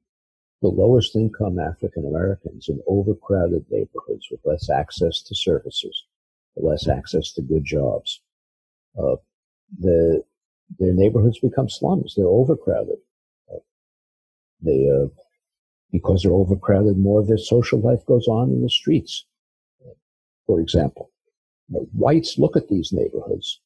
the 0.61 0.67
lowest 0.67 1.15
income 1.15 1.59
African 1.59 2.05
Americans 2.05 2.67
in 2.67 2.81
overcrowded 2.87 3.65
neighborhoods 3.69 4.27
with 4.29 4.41
less 4.43 4.69
access 4.69 5.21
to 5.21 5.35
services, 5.35 6.05
less 6.57 6.87
access 6.87 7.31
to 7.33 7.41
good 7.41 7.63
jobs. 7.63 8.21
Uh, 8.97 9.15
the 9.79 10.23
their 10.77 10.93
neighborhoods 10.93 11.39
become 11.39 11.69
slums. 11.69 12.13
They're 12.15 12.25
overcrowded. 12.25 12.97
Uh, 13.51 13.59
they 14.61 14.89
uh, 14.89 15.07
because 15.91 16.23
they're 16.23 16.31
overcrowded, 16.33 16.97
more 16.97 17.21
of 17.21 17.27
their 17.27 17.37
social 17.37 17.79
life 17.79 18.05
goes 18.05 18.27
on 18.27 18.49
in 18.49 18.61
the 18.61 18.69
streets. 18.69 19.25
For 20.45 20.59
example, 20.59 21.11
whites 21.69 22.37
look 22.37 22.57
at 22.57 22.67
these 22.67 22.91
neighborhoods, 22.91 23.61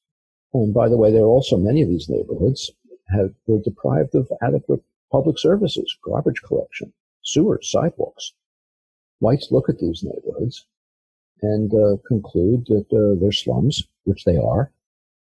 and 0.53 0.73
by 0.73 0.89
the 0.89 0.97
way, 0.97 1.11
there 1.11 1.23
are 1.23 1.27
also 1.27 1.57
many 1.57 1.81
of 1.81 1.89
these 1.89 2.09
neighborhoods 2.09 2.71
have 3.09 3.33
were 3.47 3.59
deprived 3.59 4.15
of 4.15 4.31
adequate 4.41 4.83
public 5.13 5.37
services, 5.37 5.95
garbage 6.03 6.41
collection, 6.41 6.91
sewers, 7.21 7.69
sidewalks. 7.71 8.33
Whites 9.19 9.49
look 9.51 9.69
at 9.69 9.77
these 9.77 10.03
neighborhoods 10.03 10.65
and 11.43 11.71
uh, 11.71 11.97
conclude 12.07 12.65
that 12.65 12.87
uh, 12.91 13.21
they're 13.21 13.31
slums, 13.31 13.83
which 14.05 14.25
they 14.25 14.37
are, 14.37 14.71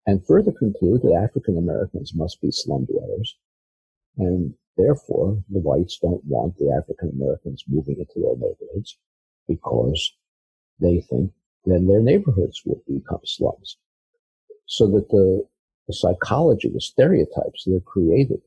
and 0.06 0.26
further 0.26 0.52
conclude 0.52 1.02
that 1.02 1.20
African 1.22 1.58
Americans 1.58 2.14
must 2.14 2.40
be 2.40 2.50
slum 2.50 2.86
dwellers, 2.86 3.36
and 4.16 4.54
therefore 4.78 5.38
the 5.50 5.60
whites 5.60 5.98
don't 6.00 6.24
want 6.24 6.56
the 6.56 6.72
African 6.72 7.10
Americans 7.10 7.62
moving 7.68 7.98
into 7.98 8.20
their 8.20 8.36
neighborhoods 8.36 8.96
because 9.46 10.14
they 10.80 11.02
think, 11.10 11.30
then 11.66 11.86
their 11.86 12.00
neighborhoods 12.00 12.62
will 12.64 12.82
become 12.88 13.20
slums. 13.24 13.76
So 14.64 14.86
that 14.92 15.10
the, 15.10 15.46
the 15.86 15.94
psychology, 15.94 16.70
the 16.70 16.80
stereotypes 16.80 17.64
that 17.64 17.76
are 17.76 17.80
created 17.80 18.40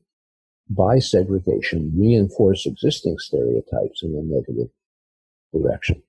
by 0.70 0.98
segregation 0.98 1.92
reinforce 1.96 2.66
existing 2.66 3.18
stereotypes 3.18 4.02
in 4.02 4.14
a 4.14 4.22
negative 4.22 4.68
direction. 5.52 6.02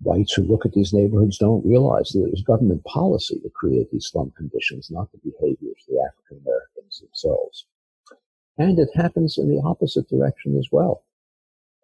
Whites 0.00 0.34
who 0.34 0.42
look 0.42 0.66
at 0.66 0.72
these 0.72 0.92
neighborhoods 0.92 1.38
don't 1.38 1.66
realize 1.66 2.10
that 2.10 2.24
it 2.24 2.30
was 2.30 2.42
government 2.42 2.84
policy 2.84 3.40
to 3.40 3.50
create 3.50 3.90
these 3.90 4.06
slum 4.06 4.32
conditions, 4.36 4.90
not 4.90 5.10
the 5.12 5.18
behaviors 5.18 5.84
of 5.88 5.94
the 5.94 6.02
African 6.08 6.44
Americans 6.44 7.00
themselves. 7.00 7.66
And 8.58 8.78
it 8.78 8.90
happens 8.94 9.38
in 9.38 9.48
the 9.48 9.62
opposite 9.64 10.08
direction 10.08 10.58
as 10.58 10.68
well. 10.70 11.04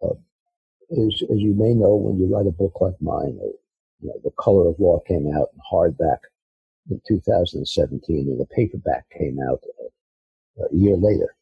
Uh, 0.02 0.14
as, 0.92 1.22
as 1.30 1.38
you 1.38 1.54
may 1.54 1.74
know, 1.74 1.94
when 1.94 2.18
you 2.18 2.26
write 2.26 2.46
a 2.46 2.52
book 2.52 2.80
like 2.80 3.00
mine, 3.00 3.38
uh, 3.42 3.46
you 4.00 4.08
know, 4.08 4.20
The 4.22 4.32
Color 4.38 4.68
of 4.68 4.78
Law 4.78 5.00
came 5.00 5.32
out 5.34 5.48
in 5.54 5.60
hardback 5.72 6.18
in 6.90 7.00
2017, 7.06 8.28
and 8.28 8.40
the 8.40 8.46
paperback 8.46 9.06
came 9.10 9.38
out 9.40 9.62
uh, 9.80 10.64
a 10.64 10.76
year 10.76 10.96
later. 10.96 11.34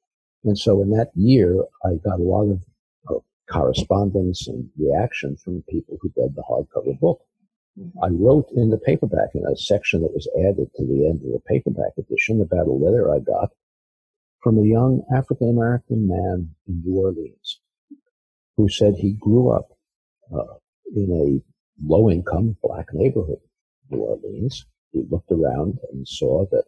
And 0.44 0.58
so 0.58 0.82
in 0.82 0.90
that 0.90 1.10
year, 1.14 1.62
I 1.84 1.94
got 2.04 2.20
a 2.20 2.22
lot 2.22 2.50
of 2.50 2.60
uh, 3.08 3.18
correspondence 3.50 4.48
and 4.48 4.68
reaction 4.78 5.36
from 5.36 5.64
people 5.68 5.98
who 6.00 6.12
read 6.16 6.34
the 6.34 6.42
hardcover 6.48 6.98
book. 6.98 7.20
Mm-hmm. 7.78 8.04
I 8.04 8.08
wrote 8.08 8.48
in 8.54 8.70
the 8.70 8.78
paperback 8.78 9.30
in 9.34 9.44
a 9.44 9.56
section 9.56 10.02
that 10.02 10.14
was 10.14 10.28
added 10.38 10.70
to 10.76 10.86
the 10.86 11.06
end 11.06 11.22
of 11.24 11.32
the 11.32 11.42
paperback 11.46 11.92
edition 11.98 12.40
about 12.40 12.66
a 12.66 12.72
letter 12.72 13.12
I 13.12 13.18
got 13.18 13.50
from 14.40 14.58
a 14.58 14.66
young 14.66 15.02
African 15.14 15.50
American 15.50 16.06
man 16.06 16.54
in 16.66 16.82
New 16.84 16.98
Orleans 16.98 17.60
who 18.56 18.68
said 18.68 18.94
he 18.96 19.12
grew 19.12 19.50
up 19.50 19.68
uh, 20.34 20.54
in 20.94 21.10
a 21.12 21.86
low 21.86 22.10
income 22.10 22.56
black 22.62 22.86
neighborhood, 22.92 23.38
in 23.90 23.98
New 23.98 24.04
Orleans. 24.04 24.66
He 24.92 25.04
looked 25.08 25.30
around 25.30 25.78
and 25.92 26.06
saw 26.06 26.44
that 26.50 26.64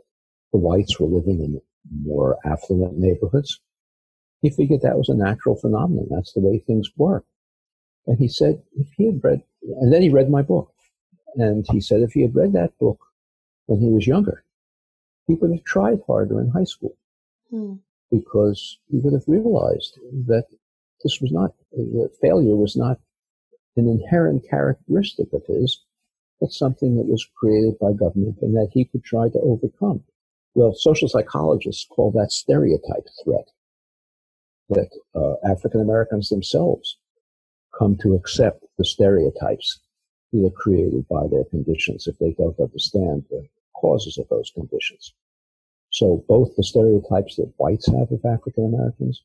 the 0.52 0.58
whites 0.58 0.98
were 1.00 1.08
living 1.08 1.40
in 1.40 1.60
more 1.90 2.38
affluent 2.44 2.98
neighborhoods. 2.98 3.60
He 4.42 4.50
figured 4.50 4.82
that 4.82 4.96
was 4.96 5.08
a 5.08 5.14
natural 5.14 5.56
phenomenon. 5.56 6.08
That's 6.10 6.32
the 6.32 6.40
way 6.40 6.58
things 6.58 6.88
work. 6.96 7.24
And 8.06 8.18
he 8.18 8.28
said, 8.28 8.62
if 8.76 8.88
he 8.96 9.06
had 9.06 9.22
read, 9.22 9.42
and 9.80 9.92
then 9.92 10.02
he 10.02 10.08
read 10.08 10.30
my 10.30 10.42
book. 10.42 10.72
And 11.36 11.64
he 11.70 11.80
said, 11.80 12.00
if 12.00 12.12
he 12.12 12.22
had 12.22 12.34
read 12.34 12.54
that 12.54 12.78
book 12.78 12.98
when 13.66 13.80
he 13.80 13.90
was 13.90 14.06
younger, 14.06 14.44
he 15.26 15.34
would 15.34 15.52
have 15.52 15.64
tried 15.64 16.00
harder 16.06 16.40
in 16.40 16.50
high 16.50 16.64
school 16.64 16.96
hmm. 17.50 17.74
because 18.10 18.78
he 18.90 18.98
would 18.98 19.12
have 19.12 19.28
realized 19.28 19.98
that 20.26 20.46
this 21.04 21.20
was 21.20 21.30
not, 21.30 21.52
that 21.72 22.16
failure 22.20 22.56
was 22.56 22.76
not 22.76 22.98
an 23.76 23.88
inherent 23.88 24.48
characteristic 24.48 25.32
of 25.32 25.42
his, 25.46 25.84
but 26.40 26.50
something 26.50 26.96
that 26.96 27.06
was 27.06 27.26
created 27.36 27.78
by 27.78 27.92
government 27.92 28.36
and 28.42 28.56
that 28.56 28.70
he 28.72 28.84
could 28.84 29.04
try 29.04 29.28
to 29.28 29.38
overcome. 29.40 30.02
Well, 30.54 30.74
social 30.74 31.08
psychologists 31.08 31.86
call 31.88 32.10
that 32.12 32.32
stereotype 32.32 33.06
threat 33.24 33.48
that 34.70 34.90
uh, 35.14 35.34
African 35.48 35.80
Americans 35.80 36.28
themselves 36.28 36.98
come 37.76 37.96
to 37.98 38.14
accept 38.14 38.64
the 38.78 38.84
stereotypes 38.84 39.80
that 40.32 40.46
are 40.46 40.50
created 40.50 41.06
by 41.08 41.26
their 41.28 41.44
conditions 41.44 42.06
if 42.06 42.18
they 42.18 42.32
don't 42.32 42.58
understand 42.58 43.24
the 43.30 43.46
causes 43.76 44.18
of 44.18 44.28
those 44.28 44.50
conditions. 44.54 45.12
So 45.90 46.24
both 46.28 46.54
the 46.56 46.62
stereotypes 46.62 47.36
that 47.36 47.52
whites 47.56 47.86
have 47.86 48.12
of 48.12 48.24
African 48.24 48.66
Americans 48.66 49.22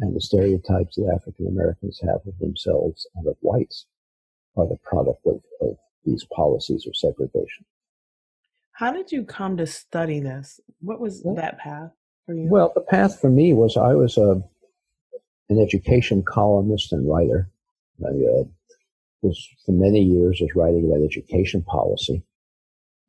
and 0.00 0.14
the 0.14 0.20
stereotypes 0.20 0.96
that 0.96 1.12
African 1.14 1.46
Americans 1.46 2.00
have 2.02 2.20
of 2.26 2.38
themselves 2.38 3.06
and 3.14 3.26
of 3.26 3.36
whites 3.40 3.86
are 4.56 4.66
the 4.66 4.78
product 4.82 5.24
of, 5.26 5.40
of 5.60 5.76
these 6.04 6.24
policies 6.34 6.86
of 6.86 6.96
segregation. 6.96 7.64
How 8.74 8.92
did 8.92 9.12
you 9.12 9.24
come 9.24 9.56
to 9.56 9.66
study 9.66 10.18
this? 10.18 10.60
What 10.80 11.00
was 11.00 11.22
well, 11.24 11.36
that 11.36 11.58
path 11.58 11.92
for 12.26 12.34
you? 12.34 12.48
Well, 12.48 12.72
the 12.74 12.80
path 12.80 13.20
for 13.20 13.30
me 13.30 13.54
was 13.54 13.76
I 13.76 13.94
was 13.94 14.18
a, 14.18 14.42
an 15.48 15.60
education 15.60 16.24
columnist 16.24 16.92
and 16.92 17.08
writer. 17.08 17.48
I 18.04 18.08
uh, 18.08 18.44
was 19.22 19.48
for 19.64 19.72
many 19.72 20.02
years 20.02 20.40
was 20.40 20.50
writing 20.56 20.86
about 20.86 21.04
education 21.04 21.62
policy. 21.62 22.24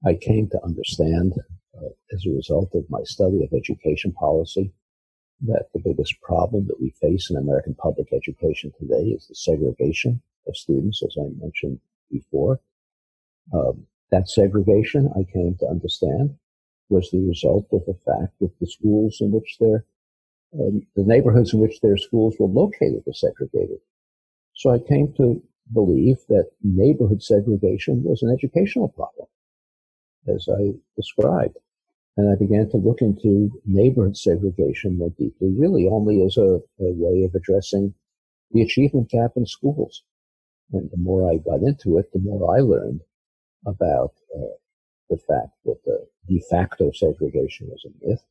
I 0.05 0.13
came 0.13 0.47
to 0.49 0.63
understand 0.63 1.33
uh, 1.75 1.89
as 2.13 2.25
a 2.27 2.35
result 2.35 2.69
of 2.75 2.85
my 2.89 3.01
study 3.03 3.43
of 3.43 3.51
education 3.51 4.13
policy 4.13 4.71
that 5.47 5.65
the 5.73 5.81
biggest 5.83 6.21
problem 6.21 6.67
that 6.67 6.79
we 6.79 6.91
face 7.01 7.31
in 7.31 7.37
American 7.37 7.73
public 7.73 8.13
education 8.13 8.71
today 8.79 9.09
is 9.09 9.27
the 9.27 9.35
segregation 9.35 10.21
of 10.47 10.55
students, 10.55 11.01
as 11.03 11.17
I 11.19 11.27
mentioned 11.41 11.79
before. 12.11 12.59
Um, 13.51 13.87
that 14.11 14.29
segregation, 14.29 15.09
I 15.15 15.23
came 15.31 15.55
to 15.59 15.67
understand, 15.67 16.35
was 16.89 17.09
the 17.11 17.21
result 17.21 17.67
of 17.71 17.85
the 17.85 17.97
fact 18.05 18.33
that 18.39 18.51
the 18.59 18.67
schools 18.67 19.17
in 19.19 19.31
which 19.31 19.57
their, 19.59 19.85
um, 20.59 20.81
the 20.95 21.03
neighborhoods 21.03 21.53
in 21.53 21.59
which 21.59 21.81
their 21.81 21.97
schools 21.97 22.35
were 22.39 22.47
located 22.47 23.03
were 23.05 23.13
segregated. 23.13 23.79
So 24.53 24.71
I 24.71 24.79
came 24.79 25.13
to 25.17 25.41
believe 25.73 26.17
that 26.29 26.51
neighborhood 26.63 27.23
segregation 27.23 28.03
was 28.03 28.21
an 28.21 28.31
educational 28.31 28.89
problem, 28.89 29.27
as 30.27 30.47
I 30.49 30.73
described. 30.95 31.57
And 32.17 32.31
I 32.31 32.35
began 32.39 32.69
to 32.69 32.77
look 32.77 33.01
into 33.01 33.51
neighborhood 33.65 34.15
segregation 34.15 34.97
more 34.97 35.09
deeply, 35.17 35.53
really 35.57 35.87
only 35.91 36.23
as 36.23 36.37
a, 36.37 36.61
a 36.79 36.93
way 36.93 37.23
of 37.25 37.35
addressing 37.35 37.93
the 38.51 38.61
achievement 38.61 39.09
gap 39.09 39.31
in 39.35 39.45
schools. 39.45 40.03
And 40.71 40.89
the 40.91 40.97
more 40.97 41.29
I 41.29 41.37
got 41.37 41.61
into 41.61 41.97
it, 41.97 42.11
the 42.13 42.19
more 42.19 42.55
I 42.55 42.61
learned 42.61 43.01
about 43.65 44.13
uh, 44.35 44.55
the 45.09 45.17
fact 45.17 45.51
that 45.65 45.83
the 45.85 46.07
de 46.27 46.41
facto 46.49 46.91
segregation 46.91 47.67
was 47.67 47.85
a 47.85 48.07
myth. 48.07 48.23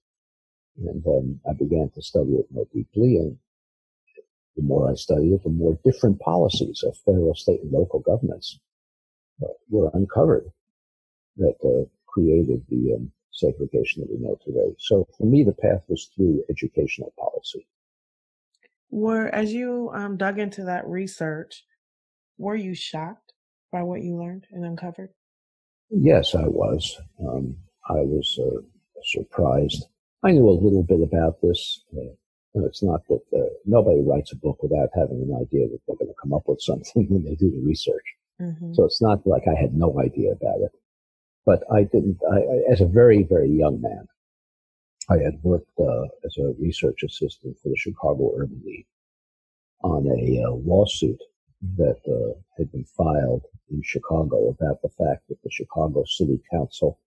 And 0.77 1.07
um, 1.07 1.41
I 1.49 1.53
began 1.53 1.91
to 1.95 2.03
study 2.03 2.33
it 2.33 2.47
more 2.51 2.67
deeply. 2.75 3.17
And 3.17 3.37
the 4.57 4.63
more 4.63 4.91
I 4.91 4.95
studied 4.95 5.33
it, 5.33 5.45
the 5.45 5.51
more 5.51 5.79
different 5.85 6.19
policies 6.21 6.83
of 6.85 6.97
federal, 6.99 7.35
state, 7.35 7.61
and 7.63 7.71
local 7.71 8.01
governments 8.01 8.59
uh, 9.43 9.49
were 9.71 9.91
uncovered 9.95 10.51
that 11.37 11.57
uh, 11.65 11.89
created 12.07 12.65
the 12.69 12.95
um, 12.95 13.13
segregation 13.33 14.03
that 14.03 14.11
we 14.11 14.19
know 14.19 14.39
today. 14.45 14.75
So 14.79 15.07
for 15.19 15.27
me, 15.27 15.43
the 15.43 15.53
path 15.53 15.85
was 15.89 16.11
through 16.15 16.45
educational 16.49 17.13
policy. 17.19 17.67
Were 18.91 19.27
as 19.29 19.53
you 19.53 19.91
um, 19.93 20.17
dug 20.17 20.39
into 20.39 20.65
that 20.65 20.87
research, 20.87 21.65
were 22.39 22.55
you 22.55 22.75
shocked 22.75 23.33
by 23.73 23.83
what 23.83 24.03
you 24.03 24.17
learned 24.17 24.47
and 24.53 24.65
uncovered? 24.65 25.11
Yes, 25.91 26.35
I 26.35 26.47
was. 26.47 27.01
Um, 27.21 27.57
I 27.89 28.01
was 28.01 28.39
uh, 28.41 28.61
surprised. 29.05 29.85
I 30.23 30.33
knew 30.33 30.49
a 30.49 30.53
little 30.53 30.83
bit 30.83 31.03
about 31.03 31.41
this. 31.43 31.83
Uh, 31.97 32.15
it's 32.57 32.83
not 32.83 33.01
that 33.09 33.21
uh, 33.37 33.51
nobody 33.67 34.01
writes 34.01 34.33
a 34.33 34.37
book 34.37 34.63
without 34.63 34.89
having 34.95 35.23
an 35.23 35.35
idea 35.35 35.69
that 35.69 35.81
they're 35.87 35.97
going 35.97 36.09
to 36.09 36.21
come 36.21 36.33
up 36.33 36.45
with 36.47 36.61
something 36.61 37.07
when 37.09 37.25
they 37.25 37.35
do 37.35 37.51
the 37.51 37.63
research. 37.67 38.05
Mm-hmm. 38.41 38.75
So 38.75 38.85
it's 38.85 39.03
not 39.03 39.27
like 39.27 39.43
I 39.49 39.61
had 39.61 39.75
no 39.75 40.01
idea 40.01 40.33
about 40.33 40.61
it. 40.61 40.73
But 41.47 41.63
I 41.73 41.83
didn't, 41.83 42.19
I, 42.33 42.73
as 42.73 42.81
a 42.81 42.87
very, 42.87 43.23
very 43.23 43.51
young 43.51 43.81
man, 43.81 44.07
I 45.11 45.19
had 45.19 45.35
worked 45.43 45.69
uh, 45.79 46.05
as 46.25 46.37
a 46.39 46.55
research 46.59 47.03
assistant 47.03 47.59
for 47.63 47.69
the 47.69 47.77
Chicago 47.77 48.33
Urban 48.39 48.63
League 48.65 48.87
on 49.83 50.07
a 50.07 50.43
uh, 50.43 50.53
lawsuit 50.53 51.21
that 51.77 52.01
uh, 52.09 52.39
had 52.59 52.71
been 52.73 52.85
filed 52.85 53.45
in 53.71 53.83
Chicago 53.83 54.49
about 54.49 54.83
the 54.83 54.89
fact 54.91 55.29
that 55.29 55.43
the 55.43 55.51
Chicago 55.51 56.05
City 56.05 56.41
Council 56.53 56.99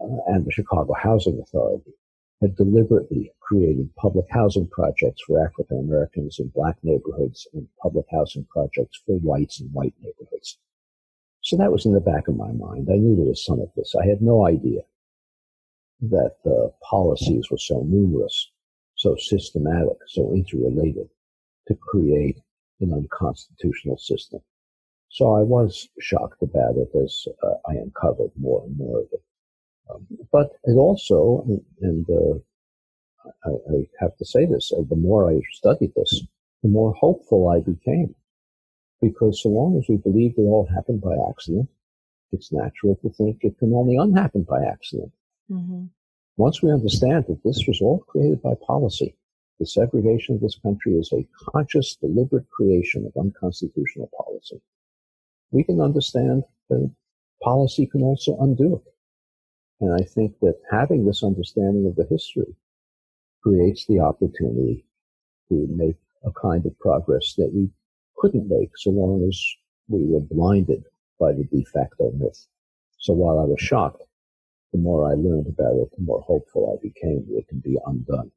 uh, 0.00 0.32
and 0.32 0.46
the 0.46 0.52
Chicago 0.52 0.94
Housing 0.94 1.40
Authority 1.40 1.92
had 2.40 2.56
deliberately 2.56 3.32
created 3.40 3.94
public 3.96 4.26
housing 4.30 4.68
projects 4.68 5.22
for 5.26 5.44
African 5.44 5.78
Americans 5.78 6.38
in 6.38 6.48
black 6.54 6.76
neighborhoods 6.82 7.48
and 7.52 7.66
public 7.82 8.06
housing 8.12 8.44
projects 8.44 9.02
for 9.04 9.18
whites 9.18 9.60
in 9.60 9.66
white 9.68 9.94
neighborhoods. 10.00 10.58
So 11.40 11.56
that 11.56 11.72
was 11.72 11.84
in 11.84 11.94
the 11.94 12.00
back 12.00 12.28
of 12.28 12.36
my 12.36 12.52
mind. 12.52 12.88
I 12.90 12.96
knew 12.96 13.16
there 13.16 13.26
was 13.26 13.44
some 13.44 13.60
of 13.60 13.70
this. 13.76 13.94
I 14.00 14.06
had 14.06 14.22
no 14.22 14.46
idea 14.46 14.82
that 16.00 16.36
the 16.44 16.72
policies 16.88 17.50
were 17.50 17.58
so 17.58 17.82
numerous, 17.82 18.50
so 18.94 19.16
systematic, 19.16 19.96
so 20.06 20.32
interrelated 20.32 21.08
to 21.66 21.74
create 21.74 22.38
an 22.80 22.92
unconstitutional 22.92 23.98
system. 23.98 24.40
So 25.10 25.34
I 25.34 25.42
was 25.42 25.88
shocked 26.00 26.42
about 26.42 26.76
it 26.76 26.90
as 27.02 27.26
uh, 27.42 27.54
I 27.66 27.74
uncovered 27.74 28.30
more 28.38 28.62
and 28.64 28.76
more 28.76 29.00
of 29.00 29.06
it. 29.12 29.22
Um, 29.90 30.06
but 30.30 30.50
it 30.64 30.74
also, 30.74 31.44
and 31.80 32.06
uh, 32.10 32.38
I, 33.44 33.50
I, 33.50 33.88
have 34.00 34.16
to 34.18 34.24
say 34.24 34.44
this, 34.44 34.70
uh, 34.76 34.82
the 34.88 34.96
more 34.96 35.30
I 35.30 35.40
studied 35.52 35.92
this, 35.96 36.22
the 36.62 36.68
more 36.68 36.92
hopeful 36.92 37.48
I 37.48 37.60
became. 37.60 38.14
Because 39.00 39.42
so 39.42 39.48
long 39.48 39.78
as 39.78 39.88
we 39.88 39.96
believe 39.96 40.34
it 40.36 40.42
all 40.42 40.68
happened 40.74 41.00
by 41.00 41.16
accident, 41.30 41.68
it's 42.32 42.52
natural 42.52 42.96
to 42.96 43.10
think 43.10 43.38
it 43.40 43.58
can 43.58 43.72
only 43.72 43.96
unhappen 43.96 44.42
by 44.42 44.62
accident. 44.64 45.12
Mm-hmm. 45.50 45.84
Once 46.36 46.62
we 46.62 46.70
understand 46.70 47.24
that 47.28 47.42
this 47.44 47.64
was 47.66 47.80
all 47.80 48.00
created 48.08 48.42
by 48.42 48.54
policy, 48.66 49.16
the 49.58 49.66
segregation 49.66 50.36
of 50.36 50.40
this 50.40 50.58
country 50.62 50.92
is 50.94 51.12
a 51.12 51.26
conscious, 51.50 51.96
deliberate 51.96 52.48
creation 52.50 53.04
of 53.06 53.20
unconstitutional 53.20 54.10
policy. 54.16 54.60
we 55.50 55.64
can 55.64 55.80
understand 55.80 56.44
that 56.68 56.90
policy 57.42 57.86
can 57.86 58.02
also 58.02 58.36
undo 58.40 58.76
it. 58.76 58.92
And 59.80 59.94
I 59.94 60.04
think 60.04 60.38
that 60.40 60.60
having 60.70 61.04
this 61.04 61.22
understanding 61.22 61.86
of 61.86 61.96
the 61.96 62.06
history 62.10 62.54
creates 63.42 63.86
the 63.86 64.00
opportunity 64.00 64.84
to 65.48 65.66
make 65.70 65.96
a 66.24 66.32
kind 66.32 66.66
of 66.66 66.78
progress 66.78 67.34
that 67.36 67.52
we 67.54 67.70
couldn't 68.16 68.48
make 68.48 68.70
so 68.76 68.90
long 68.90 69.26
as 69.26 69.40
we 69.88 70.04
were 70.04 70.20
blinded 70.20 70.84
by 71.18 71.32
the 71.32 71.44
de 71.44 71.64
facto 71.64 72.10
myth. 72.12 72.46
So 72.98 73.12
while 73.14 73.38
I 73.38 73.44
was 73.44 73.60
shocked, 73.60 74.02
the 74.72 74.78
more 74.78 75.10
I 75.10 75.14
learned 75.14 75.46
about 75.46 75.76
it, 75.76 75.88
the 75.96 76.04
more 76.04 76.20
hopeful 76.22 76.76
I 76.76 76.82
became 76.82 77.24
that 77.28 77.38
it 77.38 77.48
can 77.48 77.60
be 77.60 77.78
undone. 77.86 78.30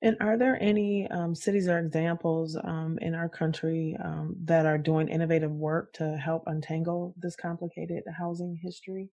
And 0.00 0.16
are 0.20 0.38
there 0.38 0.56
any 0.62 1.08
um, 1.08 1.34
cities 1.34 1.66
or 1.66 1.78
examples 1.78 2.56
um, 2.62 2.98
in 3.02 3.14
our 3.14 3.28
country 3.28 3.96
um, 4.02 4.36
that 4.44 4.64
are 4.64 4.78
doing 4.78 5.08
innovative 5.08 5.50
work 5.50 5.92
to 5.94 6.16
help 6.16 6.44
untangle 6.46 7.14
this 7.18 7.34
complicated 7.34 8.04
housing 8.16 8.60
history? 8.62 9.10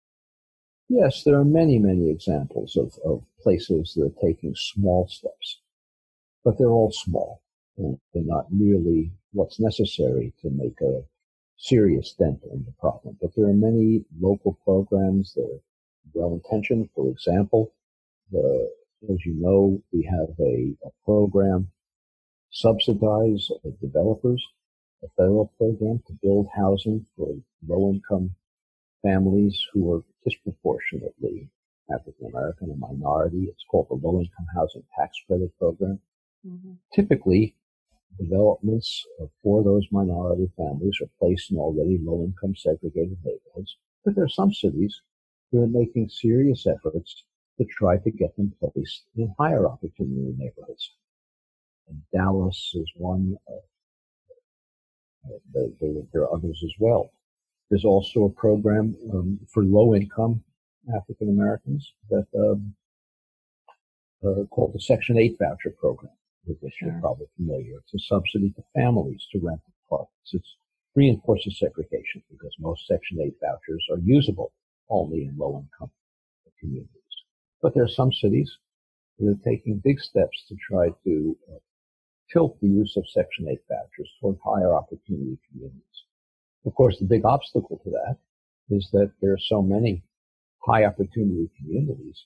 Yes, 0.87 1.23
there 1.23 1.35
are 1.35 1.45
many, 1.45 1.79
many 1.79 2.09
examples 2.09 2.77
of, 2.77 2.97
of 3.05 3.23
places 3.41 3.93
that 3.95 4.05
are 4.05 4.27
taking 4.27 4.55
small 4.55 5.07
steps, 5.09 5.59
but 6.43 6.57
they're 6.57 6.71
all 6.71 6.91
small. 6.91 7.41
And 7.77 7.99
they're 8.13 8.23
not 8.25 8.45
nearly 8.49 9.11
what's 9.31 9.59
necessary 9.59 10.33
to 10.41 10.49
make 10.49 10.79
a 10.81 11.03
serious 11.57 12.13
dent 12.13 12.39
in 12.51 12.63
the 12.65 12.73
problem. 12.79 13.17
But 13.21 13.31
there 13.35 13.45
are 13.45 13.53
many 13.53 14.05
local 14.19 14.57
programs 14.63 15.33
that 15.33 15.43
are 15.43 15.61
well 16.13 16.33
intentioned. 16.33 16.89
For 16.95 17.09
example, 17.09 17.73
the, 18.31 18.69
as 19.03 19.25
you 19.25 19.35
know, 19.35 19.81
we 19.93 20.03
have 20.03 20.29
a, 20.39 20.75
a 20.85 20.91
program 21.05 21.69
subsidize 22.51 23.49
developers, 23.81 24.43
a 25.03 25.07
federal 25.15 25.53
program 25.57 26.01
to 26.07 26.13
build 26.21 26.47
housing 26.55 27.05
for 27.15 27.35
low 27.67 27.91
income 27.91 28.31
families 29.03 29.57
who 29.71 29.93
are 29.93 30.03
disproportionately 30.25 31.49
African 31.91 32.27
American 32.27 32.69
and 32.71 32.79
minority. 32.79 33.45
It's 33.49 33.63
called 33.69 33.87
the 33.89 33.95
Low 33.95 34.19
Income 34.19 34.47
Housing 34.53 34.83
Tax 34.97 35.17
Credit 35.27 35.51
Program. 35.57 35.99
Mm-hmm. 36.45 36.73
Typically, 36.93 37.55
developments 38.19 39.05
for 39.41 39.63
those 39.63 39.87
minority 39.91 40.51
families 40.57 40.97
are 41.01 41.09
placed 41.19 41.51
in 41.51 41.57
already 41.57 41.99
low 42.01 42.23
income 42.23 42.55
segregated 42.55 43.17
neighborhoods. 43.23 43.77
But 44.03 44.15
there 44.15 44.25
are 44.25 44.29
some 44.29 44.53
cities 44.53 45.01
who 45.51 45.63
are 45.63 45.67
making 45.67 46.09
serious 46.09 46.67
efforts 46.67 47.23
to 47.59 47.65
try 47.65 47.97
to 47.97 48.11
get 48.11 48.35
them 48.37 48.53
placed 48.59 49.03
in 49.15 49.33
higher 49.37 49.67
opportunity 49.67 50.33
neighborhoods. 50.37 50.93
And 51.87 52.01
Dallas 52.13 52.71
is 52.73 52.89
one. 52.95 53.35
Uh, 53.47 53.55
there 56.13 56.23
are 56.23 56.33
others 56.33 56.61
as 56.63 56.71
well. 56.79 57.11
There's 57.69 57.85
also 57.85 58.23
a 58.23 58.29
program 58.29 58.95
um, 59.13 59.39
for 59.51 59.63
low 59.63 59.93
income 59.93 60.43
African 60.95 61.29
Americans 61.29 61.93
that 62.09 62.25
um, 62.37 62.73
uh, 64.25 64.45
called 64.49 64.73
the 64.73 64.79
Section 64.79 65.17
8 65.17 65.37
voucher 65.37 65.71
program 65.77 66.13
with. 66.45 66.57
Sure. 66.61 66.89
You're 66.89 67.01
probably 67.01 67.27
familiar. 67.35 67.79
It's 67.79 67.93
a 67.93 68.07
subsidy 68.07 68.51
to 68.51 68.63
families 68.73 69.27
to 69.31 69.39
rent 69.39 69.61
apartments. 69.85 70.33
It 70.33 70.41
reinforces 70.95 71.59
segregation 71.59 72.23
because 72.31 72.55
most 72.59 72.87
Section 72.87 73.19
8 73.21 73.33
vouchers 73.41 73.85
are 73.91 73.99
usable 73.99 74.53
only 74.89 75.25
in 75.25 75.37
low 75.37 75.63
income 75.63 75.91
communities. 76.59 76.98
But 77.61 77.73
there 77.73 77.83
are 77.83 77.89
some 77.89 78.13
cities 78.13 78.57
that 79.17 79.27
are 79.27 79.43
taking 79.43 79.81
big 79.83 79.99
steps 79.99 80.45
to 80.47 80.55
try 80.55 80.89
to 81.03 81.37
uh, 81.51 81.57
tilt 82.31 82.59
the 82.61 82.67
use 82.67 82.95
of 82.95 83.09
Section 83.09 83.47
8 83.49 83.59
vouchers 83.67 84.11
toward 84.19 84.37
higher 84.43 84.73
opportunity 84.73 85.37
communities. 85.49 86.05
Of 86.65 86.75
course, 86.75 86.97
the 86.99 87.05
big 87.05 87.25
obstacle 87.25 87.79
to 87.83 87.89
that 87.89 88.17
is 88.69 88.89
that 88.91 89.11
there 89.21 89.33
are 89.33 89.39
so 89.39 89.61
many 89.61 90.03
high 90.59 90.85
opportunity 90.85 91.49
communities 91.57 92.25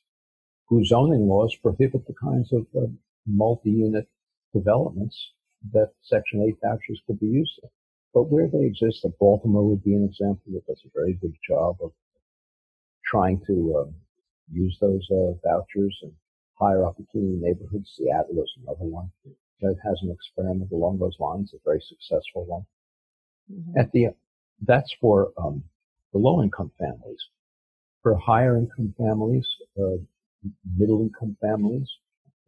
whose 0.67 0.89
zoning 0.89 1.27
laws 1.27 1.55
prohibit 1.61 2.05
the 2.07 2.15
kinds 2.21 2.51
of 2.51 2.65
uh, 2.75 2.87
multi-unit 3.25 4.07
developments 4.53 5.31
that 5.71 5.93
Section 6.01 6.41
8 6.41 6.57
vouchers 6.61 7.01
could 7.07 7.19
be 7.19 7.27
used 7.27 7.59
in. 7.63 7.69
But 8.13 8.23
where 8.23 8.47
they 8.47 8.65
exist, 8.65 9.05
Baltimore 9.19 9.67
would 9.67 9.83
be 9.83 9.95
an 9.95 10.03
example 10.03 10.53
that 10.53 10.67
does 10.67 10.81
a 10.85 10.89
very 10.93 11.13
good 11.13 11.35
job 11.47 11.77
of 11.81 11.91
trying 13.05 13.41
to 13.47 13.85
uh, 13.87 13.91
use 14.53 14.77
those 14.79 15.07
uh, 15.11 15.33
vouchers 15.43 15.97
and 16.03 16.11
higher 16.59 16.85
opportunity 16.85 17.37
neighborhoods. 17.41 17.93
Seattle 17.97 18.43
is 18.43 18.51
another 18.61 18.85
one 18.85 19.11
that 19.61 19.75
has 19.83 19.97
an 20.01 20.11
experiment 20.11 20.71
along 20.71 20.99
those 20.99 21.17
lines, 21.19 21.53
a 21.53 21.57
very 21.65 21.81
successful 21.81 22.45
one. 22.45 22.65
Mm-hmm. 23.51 23.79
At 23.79 23.91
the 23.91 24.07
that's 24.61 24.93
for 25.01 25.31
um, 25.37 25.63
the 26.13 26.19
low 26.19 26.41
income 26.41 26.71
families. 26.79 27.21
For 28.01 28.15
higher 28.15 28.57
income 28.57 28.93
families, 28.97 29.47
uh, 29.77 29.97
middle 30.77 31.01
income 31.01 31.37
families, 31.41 31.89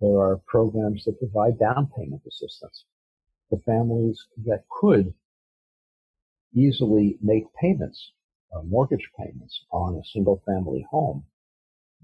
there 0.02 0.20
are 0.20 0.38
programs 0.46 1.04
that 1.06 1.20
provide 1.20 1.58
down 1.60 1.90
payment 1.98 2.22
assistance 2.28 2.86
for 3.50 3.60
families 3.66 4.22
that 4.46 4.64
could 4.70 5.14
easily 6.54 7.18
make 7.22 7.46
payments, 7.54 8.12
uh, 8.56 8.62
mortgage 8.64 9.10
payments 9.18 9.62
on 9.72 9.96
a 9.96 10.06
single 10.14 10.42
family 10.46 10.86
home, 10.90 11.24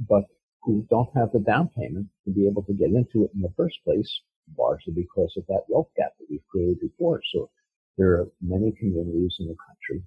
but 0.07 0.25
who 0.63 0.85
don't 0.89 1.09
have 1.15 1.31
the 1.31 1.39
down 1.39 1.69
payment 1.77 2.07
to 2.25 2.31
be 2.31 2.47
able 2.47 2.63
to 2.63 2.73
get 2.73 2.89
into 2.89 3.25
it 3.25 3.31
in 3.33 3.41
the 3.41 3.53
first 3.57 3.77
place, 3.83 4.21
largely 4.57 4.93
because 4.93 5.33
of 5.37 5.45
that 5.47 5.63
wealth 5.67 5.89
gap 5.95 6.13
that 6.19 6.27
we've 6.29 6.47
created 6.49 6.79
before. 6.79 7.21
So 7.31 7.49
there 7.97 8.11
are 8.13 8.27
many 8.41 8.71
communities 8.71 9.37
in 9.39 9.47
the 9.47 9.55
country 9.67 10.03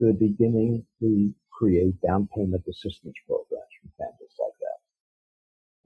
that 0.00 0.08
are 0.08 0.12
beginning 0.12 0.84
to 1.00 1.34
create 1.50 2.00
down 2.00 2.28
payment 2.34 2.64
assistance 2.68 3.14
programs 3.26 3.74
for 3.82 3.90
families 3.98 4.34
like 4.38 4.58
that. 4.60 4.78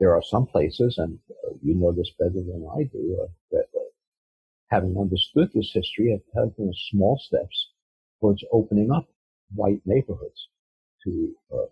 There 0.01 0.14
are 0.14 0.23
some 0.23 0.47
places, 0.47 0.99
and 0.99 1.18
uh, 1.31 1.55
you 1.62 1.75
know 1.75 1.92
this 1.92 2.11
better 2.18 2.31
than 2.33 2.68
I 2.77 2.85
do, 2.85 3.18
uh, 3.23 3.27
that 3.53 3.68
uh, 3.77 3.90
having 4.68 4.97
understood 4.99 5.51
this 5.53 5.73
history 5.73 6.11
have 6.12 6.49
taken 6.51 6.73
small 6.90 7.18
steps 7.18 7.71
towards 8.21 8.44
opening 8.53 8.90
up 8.90 9.07
white 9.55 9.81
neighborhoods 9.85 10.49
to 11.05 11.35
uh, 11.53 11.66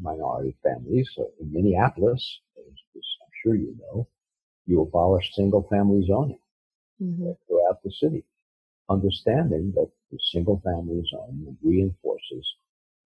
minority 0.00 0.56
families. 0.62 1.08
So 1.14 1.30
in 1.40 1.52
Minneapolis, 1.52 2.40
as, 2.58 2.72
I'm 2.96 3.32
sure 3.42 3.54
you 3.54 3.76
know, 3.78 4.08
you 4.66 4.82
abolished 4.82 5.34
single 5.34 5.66
family 5.70 6.04
zoning 6.06 6.38
mm-hmm. 7.02 7.30
throughout 7.46 7.82
the 7.82 7.90
city, 7.90 8.24
understanding 8.90 9.72
that 9.76 9.90
the 10.10 10.18
single 10.32 10.60
family 10.64 11.02
zoning 11.10 11.56
reinforces 11.62 12.46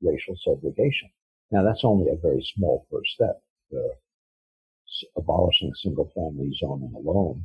racial 0.02 0.36
segregation. 0.44 1.10
Now 1.50 1.62
that's 1.64 1.84
only 1.84 2.10
a 2.10 2.16
very 2.16 2.46
small 2.54 2.86
first 2.90 3.10
step. 3.12 3.42
Uh, 3.74 3.94
abolishing 5.16 5.72
single 5.74 6.10
family 6.14 6.52
zoning 6.58 6.92
alone 6.96 7.44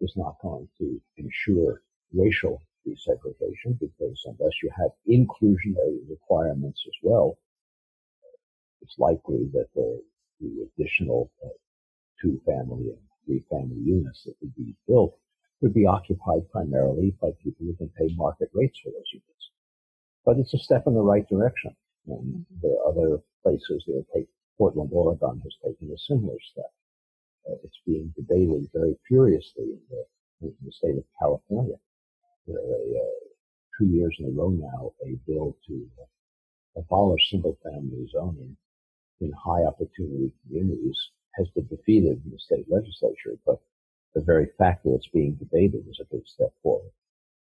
is 0.00 0.12
not 0.16 0.36
going 0.42 0.68
to 0.78 1.00
ensure 1.16 1.82
racial 2.12 2.62
desegregation 2.86 3.78
because 3.78 4.20
unless 4.26 4.52
you 4.62 4.70
have 4.76 4.90
inclusionary 5.08 5.98
requirements 6.08 6.82
as 6.86 6.94
well, 7.02 7.38
it's 8.82 8.98
likely 8.98 9.48
that 9.52 9.68
the, 9.74 10.02
the 10.40 10.68
additional 10.68 11.30
uh, 11.44 11.48
two 12.20 12.40
family 12.46 12.90
and 12.90 12.98
three 13.24 13.44
family 13.50 13.80
units 13.84 14.24
that 14.24 14.34
would 14.40 14.54
be 14.54 14.74
built 14.86 15.16
would 15.60 15.74
be 15.74 15.86
occupied 15.86 16.48
primarily 16.50 17.14
by 17.20 17.30
people 17.42 17.66
who 17.66 17.74
can 17.74 17.88
pay 17.98 18.14
market 18.14 18.50
rates 18.52 18.78
for 18.82 18.90
those 18.90 19.12
units. 19.12 19.50
But 20.24 20.38
it's 20.38 20.54
a 20.54 20.58
step 20.58 20.84
in 20.86 20.94
the 20.94 21.02
right 21.02 21.26
direction. 21.28 21.74
And 22.06 22.44
there 22.62 22.72
are 22.72 22.88
other 22.88 23.22
places 23.42 23.84
that 23.86 24.04
take 24.14 24.28
Portland, 24.58 24.90
Oregon 24.92 25.40
has 25.42 25.54
taken 25.64 25.92
a 25.92 25.98
similar 25.98 26.36
step. 26.52 26.72
Uh, 27.48 27.56
it's 27.64 27.80
being 27.86 28.12
debated 28.16 28.68
very 28.72 28.96
furiously 29.08 29.64
in 29.64 29.80
the, 29.90 30.04
in 30.46 30.54
the 30.64 30.72
state 30.72 30.96
of 30.96 31.04
California, 31.18 31.76
where 32.44 32.58
a, 32.58 32.98
uh, 32.98 33.26
two 33.78 33.86
years 33.86 34.16
in 34.18 34.26
a 34.26 34.30
row 34.30 34.50
now, 34.50 34.92
a 35.04 35.16
bill 35.26 35.56
to 35.66 35.86
uh, 36.00 36.80
abolish 36.80 37.30
single-family 37.30 38.08
zoning 38.12 38.56
in 39.20 39.32
high 39.32 39.64
opportunity 39.64 40.32
communities 40.46 40.98
has 41.36 41.48
been 41.50 41.66
defeated 41.66 42.20
in 42.24 42.30
the 42.30 42.38
state 42.38 42.66
legislature, 42.68 43.36
but 43.44 43.60
the 44.14 44.22
very 44.22 44.48
fact 44.58 44.84
that 44.84 44.94
it's 44.94 45.08
being 45.08 45.34
debated 45.34 45.84
is 45.88 46.00
a 46.00 46.14
big 46.14 46.26
step 46.26 46.52
forward. 46.62 46.90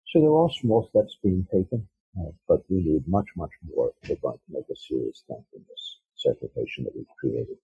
So 0.08 0.22
there 0.22 0.36
are 0.36 0.50
small 0.50 0.88
steps 0.90 1.18
being 1.24 1.46
taken, 1.52 1.88
uh, 2.20 2.32
but 2.48 2.62
we 2.70 2.78
need 2.78 3.08
much, 3.08 3.28
much 3.36 3.52
more 3.68 3.92
if 4.02 4.10
we're 4.10 4.16
going 4.30 4.38
to 4.38 4.54
make 4.54 4.66
a 4.72 4.76
serious 4.76 5.24
dent 5.28 5.46
in 5.56 5.64
this 5.68 6.00
segregation 6.16 6.84
that 6.84 6.96
we've 6.96 7.06
created. 7.20 7.58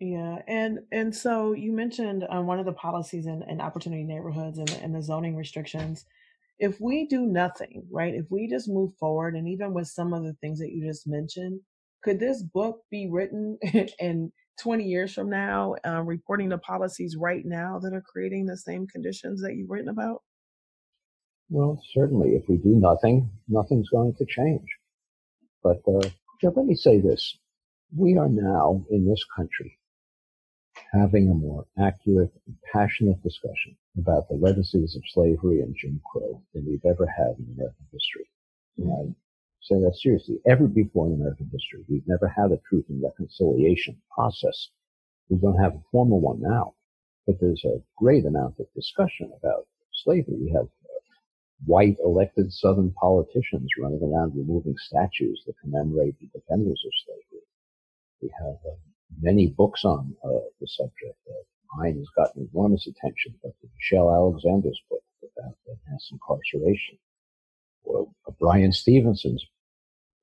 Yeah, 0.00 0.38
and 0.48 0.80
and 0.92 1.14
so 1.14 1.52
you 1.52 1.72
mentioned 1.72 2.24
um, 2.30 2.46
one 2.46 2.58
of 2.58 2.64
the 2.64 2.72
policies 2.72 3.26
in, 3.26 3.42
in 3.48 3.60
opportunity 3.60 4.02
neighborhoods 4.02 4.56
and, 4.56 4.70
and 4.82 4.94
the 4.94 5.02
zoning 5.02 5.36
restrictions. 5.36 6.06
If 6.58 6.80
we 6.80 7.06
do 7.06 7.26
nothing, 7.26 7.86
right? 7.90 8.14
If 8.14 8.26
we 8.30 8.48
just 8.48 8.68
move 8.68 8.94
forward, 8.98 9.34
and 9.34 9.46
even 9.46 9.74
with 9.74 9.88
some 9.88 10.14
of 10.14 10.24
the 10.24 10.34
things 10.40 10.58
that 10.60 10.72
you 10.72 10.86
just 10.86 11.06
mentioned, 11.06 11.60
could 12.02 12.18
this 12.18 12.42
book 12.42 12.82
be 12.90 13.08
written 13.10 13.58
in 13.98 14.32
20 14.60 14.84
years 14.84 15.14
from 15.14 15.30
now, 15.30 15.74
uh, 15.86 16.02
reporting 16.02 16.48
the 16.48 16.58
policies 16.58 17.16
right 17.16 17.44
now 17.44 17.78
that 17.78 17.94
are 17.94 18.02
creating 18.02 18.46
the 18.46 18.56
same 18.56 18.86
conditions 18.86 19.40
that 19.42 19.54
you've 19.56 19.70
written 19.70 19.88
about? 19.88 20.22
Well, 21.48 21.82
certainly, 21.92 22.30
if 22.30 22.48
we 22.48 22.56
do 22.56 22.76
nothing, 22.76 23.30
nothing's 23.48 23.88
going 23.88 24.14
to 24.14 24.26
change. 24.26 24.66
But 25.62 25.80
uh, 25.86 26.08
let 26.42 26.66
me 26.66 26.74
say 26.74 27.00
this: 27.00 27.36
we 27.96 28.16
are 28.16 28.28
now 28.28 28.84
in 28.90 29.08
this 29.08 29.24
country 29.36 29.78
having 30.92 31.28
a 31.28 31.34
more 31.34 31.66
accurate 31.78 32.32
and 32.46 32.56
passionate 32.72 33.22
discussion 33.22 33.76
about 33.98 34.28
the 34.28 34.34
legacies 34.34 34.96
of 34.96 35.02
slavery 35.08 35.60
and 35.60 35.74
Jim 35.76 36.00
Crow 36.10 36.42
than 36.54 36.66
we've 36.66 36.84
ever 36.84 37.06
had 37.06 37.34
in 37.38 37.52
American 37.54 37.86
history. 37.92 38.28
And 38.78 39.14
I 39.60 39.74
say 39.74 39.80
that 39.80 39.96
seriously. 39.96 40.40
Ever 40.46 40.66
before 40.66 41.06
in 41.06 41.14
American 41.14 41.50
history, 41.52 41.84
we've 41.88 42.06
never 42.06 42.28
had 42.28 42.52
a 42.52 42.60
truth 42.68 42.86
and 42.88 43.02
reconciliation 43.02 44.00
process. 44.14 44.70
We 45.28 45.36
don't 45.36 45.58
have 45.58 45.74
a 45.74 45.82
formal 45.92 46.20
one 46.20 46.40
now, 46.40 46.74
but 47.26 47.40
there's 47.40 47.64
a 47.64 47.82
great 47.96 48.24
amount 48.26 48.58
of 48.58 48.66
discussion 48.74 49.32
about 49.36 49.66
slavery. 49.92 50.36
We 50.40 50.50
have 50.52 50.64
uh, 50.64 51.00
white 51.66 51.98
elected 52.02 52.52
Southern 52.52 52.92
politicians 52.92 53.68
running 53.78 54.02
around 54.02 54.34
removing 54.34 54.76
statues 54.78 55.42
that 55.46 55.58
commemorate 55.60 56.18
the 56.20 56.26
defenders 56.28 56.82
of 56.84 56.92
slavery. 57.04 57.44
We 58.22 58.30
have 58.40 58.56
uh, 58.66 58.76
many 59.20 59.48
books 59.48 59.84
on 59.84 60.16
uh, 60.24 60.40
the 60.60 60.66
subject. 60.66 61.18
Uh, 61.28 61.42
mine 61.76 61.96
has 61.98 62.08
gotten 62.16 62.48
enormous 62.52 62.86
attention, 62.86 63.34
but 63.42 63.52
Michelle 63.76 64.10
Alexander's 64.10 64.80
book 64.88 65.02
about 65.22 65.54
mass 65.88 66.08
incarceration, 66.10 66.98
or 67.84 68.08
Bryan 68.38 68.72
Stevenson's 68.72 69.44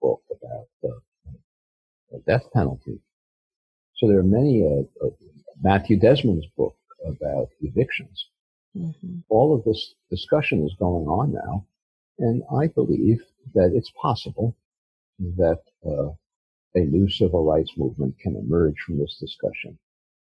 book 0.02 0.22
about 0.32 0.68
uh, 0.84 1.32
the 2.12 2.20
death 2.26 2.46
penalty. 2.54 3.00
So 3.96 4.08
there 4.08 4.20
are 4.20 4.24
many, 4.24 4.64
uh, 4.64 5.06
uh, 5.06 5.10
Matthew 5.62 5.98
Desmond's 5.98 6.46
book 6.56 6.76
about 7.06 7.50
evictions. 7.62 8.28
Mm-hmm. 8.78 9.20
All 9.30 9.56
of 9.56 9.64
this 9.64 9.96
discussion 10.10 10.64
is 10.66 10.76
going 10.78 11.08
on 11.08 11.34
now, 11.34 11.66
and 12.20 12.44
I 12.56 12.68
believe 12.68 13.22
that 13.54 13.72
it's 13.74 13.92
possible 13.92 14.56
that 15.20 15.62
uh, 15.86 16.10
a 16.76 16.80
new 16.80 17.10
civil 17.10 17.44
rights 17.44 17.72
movement 17.78 18.20
can 18.20 18.36
emerge 18.36 18.76
from 18.86 19.00
this 19.00 19.18
discussion 19.20 19.78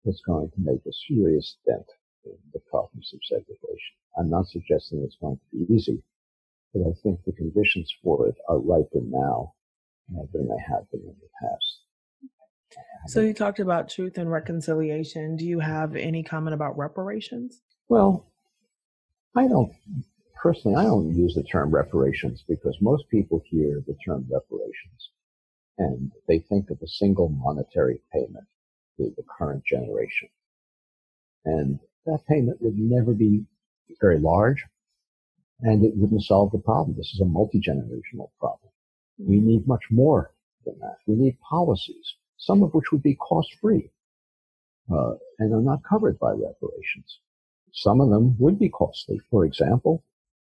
that's 0.05 0.21
going 0.21 0.51
to 0.51 0.61
make 0.61 0.85
a 0.87 0.93
serious 1.09 1.57
dent 1.67 1.87
in 2.25 2.37
the 2.53 2.61
problems 2.61 3.13
of 3.15 3.21
segregation. 3.25 3.95
I'm 4.19 4.29
not 4.29 4.49
suggesting 4.49 5.03
it's 5.03 5.17
going 5.17 5.37
to 5.39 5.57
be 5.57 5.75
easy, 5.75 6.03
but 6.73 6.83
I 6.83 6.93
think 7.03 7.21
the 7.25 7.33
conditions 7.33 7.93
for 8.03 8.29
it 8.29 8.37
are 8.49 8.59
riper 8.59 9.01
now 9.05 9.55
uh, 10.17 10.23
than 10.33 10.49
they 10.49 10.63
have 10.69 10.91
been 10.91 11.01
in 11.01 11.17
the 11.21 11.29
past. 11.41 11.81
So 13.07 13.21
you 13.21 13.35
talked 13.35 13.61
about 13.61 13.91
truth 13.91 14.17
and 14.17 14.31
reconciliation. 14.31 15.37
Do 15.37 15.45
you 15.45 15.61
have 15.61 15.97
any 15.97 16.23
comment 16.23 16.55
about 16.55 16.79
reparations? 16.79 17.61
Well, 17.89 18.33
I 19.37 19.49
don't 19.49 19.73
personally. 20.41 20.77
I 20.77 20.85
don't 20.85 21.15
use 21.15 21.35
the 21.35 21.43
term 21.43 21.71
reparations 21.71 22.45
because 22.49 22.77
most 22.81 23.09
people 23.11 23.43
hear 23.45 23.83
the 23.87 23.97
term 24.05 24.27
reparations 24.31 25.11
and 25.79 26.13
they 26.29 26.39
think 26.39 26.71
of 26.71 26.79
a 26.83 26.89
single 26.89 27.29
monetary 27.29 28.01
payment 28.13 28.47
to 28.99 29.13
the 29.17 29.25
current 29.39 29.65
generation. 29.65 30.29
And 31.45 31.79
that 32.07 32.21
payment 32.29 32.61
would 32.61 32.77
never 32.77 33.15
be 33.15 33.45
very 34.01 34.19
large 34.19 34.65
and 35.63 35.85
it 35.85 35.97
wouldn't 35.97 36.25
solve 36.25 36.51
the 36.51 36.59
problem. 36.59 36.97
This 36.97 37.13
is 37.15 37.21
a 37.21 37.25
multi-generational 37.25 38.31
problem. 38.39 38.71
We 39.19 39.39
need 39.39 39.67
much 39.67 39.85
more 39.91 40.33
than 40.65 40.79
that. 40.81 40.97
We 41.07 41.15
need 41.15 41.39
policies, 41.41 42.15
some 42.37 42.63
of 42.63 42.75
which 42.75 42.91
would 42.91 43.03
be 43.03 43.15
cost 43.15 43.55
free, 43.61 43.91
uh, 44.93 45.15
and 45.39 45.55
are 45.55 45.61
not 45.61 45.85
covered 45.89 46.19
by 46.19 46.33
reparations. 46.33 47.21
Some 47.73 48.01
of 48.01 48.11
them 48.11 48.37
would 48.39 48.59
be 48.59 48.69
costly. 48.69 49.21
For 49.31 49.45
example, 49.45 50.05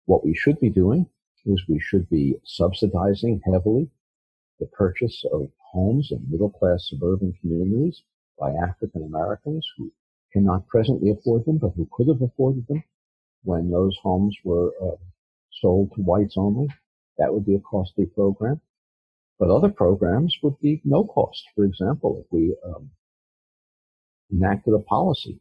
what 0.04 0.24
we 0.24 0.34
should 0.34 0.60
be 0.60 0.70
doing 0.70 1.06
is 1.46 1.62
we 1.68 1.80
should 1.80 2.08
be 2.10 2.36
subsidizing 2.44 3.40
heavily 3.44 3.90
the 4.60 4.66
purchase 4.66 5.24
of 5.32 5.48
homes 5.58 6.10
in 6.12 6.24
middle 6.30 6.50
class 6.50 6.88
suburban 6.88 7.32
communities 7.40 8.02
by 8.38 8.52
African 8.52 9.04
Americans 9.04 9.66
who 9.76 9.90
cannot 10.32 10.66
presently 10.68 11.10
afford 11.10 11.44
them, 11.46 11.58
but 11.58 11.72
who 11.76 11.88
could 11.92 12.08
have 12.08 12.20
afforded 12.20 12.66
them 12.66 12.82
when 13.44 13.70
those 13.70 13.96
homes 14.02 14.36
were 14.44 14.72
uh, 14.82 14.96
sold 15.60 15.92
to 15.94 16.02
whites 16.02 16.34
only. 16.36 16.68
That 17.18 17.32
would 17.32 17.46
be 17.46 17.54
a 17.54 17.60
costly 17.60 18.06
program. 18.06 18.60
But 19.38 19.50
other 19.50 19.70
programs 19.70 20.36
would 20.42 20.58
be 20.60 20.80
no 20.84 21.04
cost. 21.04 21.44
For 21.54 21.64
example, 21.64 22.22
if 22.24 22.32
we 22.32 22.56
um, 22.64 22.90
enacted 24.32 24.74
a 24.74 24.80
policy 24.80 25.40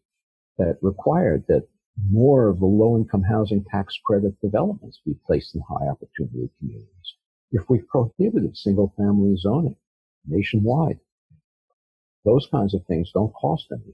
that 0.58 0.78
required 0.82 1.46
that 1.48 1.68
more 2.12 2.48
of 2.50 2.60
the 2.60 2.66
low-income 2.66 3.24
housing 3.24 3.64
tax 3.64 3.98
credit 4.06 4.40
developments 4.42 5.00
be 5.06 5.16
placed 5.26 5.56
in 5.56 5.62
high 5.62 5.88
opportunity 5.88 6.50
communities 6.60 7.16
if 7.52 7.68
we 7.70 7.80
prohibited 7.80 8.56
single 8.56 8.94
family 8.98 9.36
zoning 9.38 9.76
nationwide. 10.28 11.00
Those 12.26 12.48
kinds 12.52 12.74
of 12.74 12.86
things 12.86 13.12
don't 13.14 13.34
cost 13.34 13.68
anything, 13.72 13.94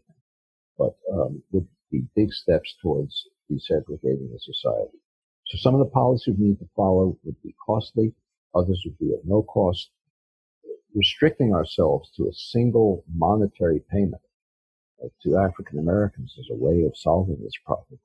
but 0.78 0.96
um, 1.12 1.44
would 1.52 1.68
be 1.92 2.06
big 2.16 2.34
steps 2.34 2.76
towards 2.82 3.28
desegregating 3.52 4.32
the 4.32 4.40
society. 4.40 4.98
So 5.48 5.58
some 5.58 5.76
of 5.76 5.80
the 5.80 5.92
policies 5.92 6.36
we 6.38 6.48
need 6.48 6.60
to 6.60 6.70
follow 6.76 7.18
would 7.24 7.42
be 7.44 7.56
costly, 7.66 8.14
others 8.56 8.82
would 8.86 8.98
be 8.98 9.14
at 9.14 9.26
no 9.26 9.44
cost. 9.44 9.90
Restricting 10.96 11.54
ourselves 11.54 12.12
to 12.18 12.28
a 12.28 12.34
single 12.34 13.04
monetary 13.14 13.82
payment 13.92 14.22
uh, 15.04 15.08
to 15.24 15.38
African 15.38 15.80
Americans 15.80 16.36
as 16.40 16.48
a 16.52 16.56
way 16.56 16.84
of 16.84 16.96
solving 16.96 17.42
this 17.42 17.58
problem 17.66 18.00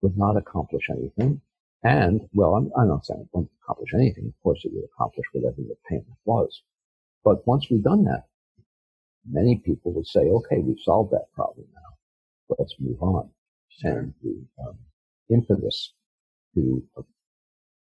would 0.00 0.16
not 0.16 0.36
accomplish 0.36 0.88
anything 0.90 1.40
and, 1.82 2.28
well, 2.34 2.54
I'm, 2.54 2.70
I'm 2.76 2.88
not 2.88 3.06
saying 3.06 3.20
it 3.20 3.28
won't 3.32 3.50
accomplish 3.62 3.94
anything. 3.94 4.26
Of 4.26 4.42
course, 4.42 4.60
it 4.64 4.72
would 4.74 4.84
accomplish 4.84 5.26
whatever 5.32 5.56
the 5.62 5.76
payment 5.88 6.06
was. 6.24 6.62
But 7.24 7.46
once 7.46 7.68
we've 7.70 7.82
done 7.82 8.04
that, 8.04 8.24
many 9.28 9.56
people 9.56 9.92
would 9.92 10.06
say, 10.06 10.20
okay, 10.20 10.58
we've 10.58 10.80
solved 10.84 11.12
that 11.12 11.32
problem 11.34 11.66
now. 11.74 12.56
Let's 12.58 12.74
move 12.78 13.02
on. 13.02 13.30
And 13.82 14.12
the 14.22 14.44
um, 14.62 14.78
impetus 15.30 15.94
to 16.54 16.82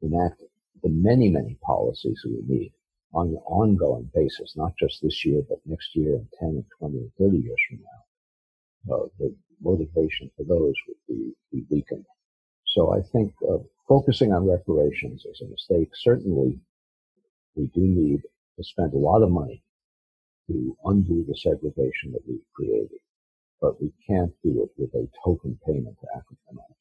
enact 0.02 0.42
the 0.84 0.90
many, 0.90 1.30
many 1.30 1.58
policies 1.64 2.22
we 2.26 2.42
need 2.48 2.72
on 3.14 3.28
an 3.28 3.38
ongoing 3.46 4.10
basis, 4.14 4.56
not 4.56 4.74
just 4.78 5.02
this 5.02 5.26
year, 5.26 5.44
but 5.50 5.60
next 5.66 5.96
year 5.96 6.16
and 6.16 6.28
10 6.40 6.50
and 6.50 6.66
20 6.80 6.98
and 6.98 7.12
30 7.20 7.38
years 7.38 7.58
from 7.68 7.80
now, 7.84 8.96
uh, 8.96 9.08
the 9.20 9.36
motivation 9.62 10.32
for 10.38 10.44
those 10.44 10.74
would 10.88 10.98
be, 11.08 11.34
be 11.52 11.66
weakened. 11.70 12.06
So 12.66 12.94
I 12.94 13.02
think 13.02 13.34
uh, 13.50 13.58
focusing 13.88 14.32
on 14.32 14.48
reparations 14.50 15.26
is 15.26 15.42
a 15.42 15.50
mistake. 15.50 15.90
Certainly, 15.94 16.60
we 17.56 17.68
do 17.68 17.82
need 17.82 18.22
to 18.58 18.64
spend 18.64 18.94
a 18.94 18.98
lot 18.98 19.24
of 19.24 19.32
money 19.32 19.62
to 20.48 20.78
undo 20.86 21.26
the 21.28 21.36
segregation 21.36 22.14
that 22.14 22.26
we've 22.28 22.40
created, 22.56 23.00
but 23.62 23.82
we 23.82 23.94
can't 24.08 24.32
do 24.44 24.64
it 24.64 24.70
with 24.78 24.94
a 24.96 25.08
token 25.24 25.58
payment 25.66 25.96
to 26.02 26.08
African 26.16 26.38
Americans. 26.50 26.78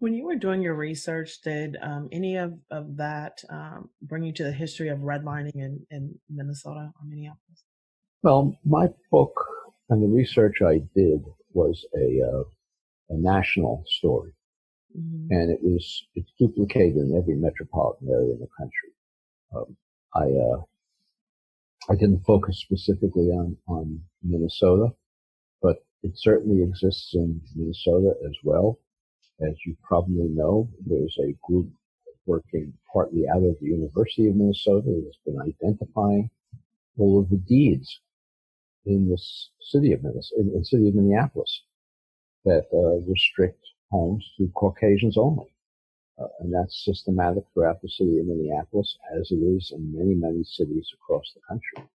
When 0.00 0.14
you 0.14 0.24
were 0.24 0.36
doing 0.36 0.62
your 0.62 0.74
research, 0.74 1.40
did 1.42 1.76
um, 1.80 2.08
any 2.10 2.36
of, 2.36 2.54
of 2.70 2.96
that 2.96 3.42
um, 3.50 3.90
bring 4.02 4.24
you 4.24 4.32
to 4.32 4.44
the 4.44 4.52
history 4.52 4.88
of 4.88 4.98
redlining 5.00 5.54
in, 5.54 5.86
in 5.90 6.18
Minnesota 6.28 6.92
or 6.98 7.06
Minneapolis? 7.06 7.64
Well, 8.22 8.56
my 8.64 8.88
book 9.10 9.32
and 9.88 10.02
the 10.02 10.08
research 10.08 10.62
I 10.62 10.80
did 10.96 11.22
was 11.52 11.84
a, 11.94 12.20
uh, 12.22 12.42
a 13.10 13.18
national 13.18 13.84
story. 13.86 14.32
Mm-hmm. 14.98 15.26
And 15.30 15.50
it 15.50 15.60
was, 15.62 16.02
it's 16.14 16.32
duplicated 16.38 16.96
in 16.96 17.16
every 17.16 17.36
metropolitan 17.36 18.08
area 18.08 18.32
in 18.32 18.40
the 18.40 18.48
country. 18.58 18.90
Um, 19.54 19.76
I, 20.14 20.24
uh, 20.24 20.62
I 21.92 21.94
didn't 21.94 22.24
focus 22.24 22.58
specifically 22.58 23.28
on, 23.28 23.56
on 23.68 24.00
Minnesota, 24.22 24.88
it 26.02 26.12
certainly 26.16 26.62
exists 26.62 27.14
in 27.14 27.40
Minnesota 27.54 28.14
as 28.26 28.36
well. 28.42 28.78
As 29.40 29.54
you 29.64 29.76
probably 29.82 30.28
know, 30.28 30.68
there's 30.86 31.16
a 31.20 31.36
group 31.46 31.68
working 32.26 32.72
partly 32.92 33.28
out 33.28 33.42
of 33.42 33.56
the 33.60 33.66
University 33.66 34.28
of 34.28 34.36
Minnesota 34.36 35.00
that's 35.04 35.18
been 35.24 35.40
identifying 35.40 36.30
all 36.98 37.18
of 37.18 37.28
the 37.30 37.36
deeds 37.36 38.00
in 38.86 39.08
the 39.08 39.18
city 39.60 39.92
of 39.92 40.02
Minnesota, 40.02 40.40
in 40.40 40.52
the 40.52 40.64
city 40.64 40.88
of 40.88 40.94
Minneapolis 40.94 41.62
that 42.44 42.66
uh, 42.72 43.00
restrict 43.10 43.62
homes 43.90 44.24
to 44.36 44.48
Caucasians 44.54 45.18
only. 45.18 45.52
Uh, 46.18 46.28
and 46.40 46.52
that's 46.52 46.84
systematic 46.84 47.44
throughout 47.52 47.80
the 47.82 47.88
city 47.88 48.18
of 48.18 48.26
Minneapolis, 48.26 48.96
as 49.18 49.30
it 49.30 49.36
is 49.36 49.72
in 49.74 49.94
many, 49.96 50.14
many 50.14 50.44
cities 50.44 50.90
across 50.94 51.32
the 51.34 51.40
country. 51.48 51.90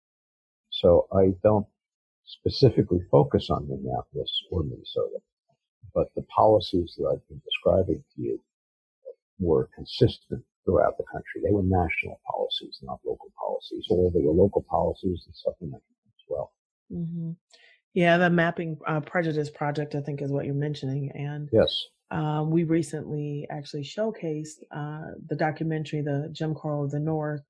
So 0.71 1.07
I 1.13 1.35
don't 1.43 1.67
specifically 2.25 3.01
focus 3.11 3.49
on 3.51 3.69
Minneapolis 3.69 4.31
or 4.51 4.63
Minnesota, 4.63 5.19
but 5.95 6.09
the 6.15 6.23
policies 6.23 6.95
that 6.99 7.07
I've 7.07 7.29
been 7.29 7.43
describing 7.45 8.03
to 8.15 8.23
you 8.23 8.41
were 9.39 9.69
consistent 9.75 10.43
throughout 10.65 10.97
the 10.97 11.05
country. 11.13 11.43
They 11.43 11.53
were 11.53 11.63
national 11.63 12.21
policies, 12.31 12.79
not 12.83 13.01
local 13.05 13.33
policies, 13.39 13.87
although 13.91 14.17
they 14.17 14.25
were 14.25 14.33
local 14.33 14.63
policies 14.63 15.25
and 15.27 15.35
supplemented 15.35 15.83
as 16.07 16.25
well. 16.29 16.53
Mm-hmm. 16.93 17.33
Yeah, 17.95 18.17
the 18.17 18.31
mapping 18.31 18.79
uh, 18.87 19.01
prejudice 19.01 19.51
project, 19.51 19.95
I 19.95 20.01
think, 20.01 20.23
is 20.23 20.33
what 20.33 20.47
you're 20.47 20.55
mentioning, 20.55 21.11
and 21.15 21.49
yes, 21.53 21.85
um, 22.11 22.51
we 22.51 22.65
recently 22.65 23.47
actually 23.51 23.83
showcased 23.83 24.63
uh, 24.71 25.13
the 25.27 25.37
documentary, 25.37 26.03
The 26.03 26.29
Jim 26.33 26.55
Crow 26.55 26.85
of 26.85 26.91
the 26.91 27.01
North, 27.01 27.43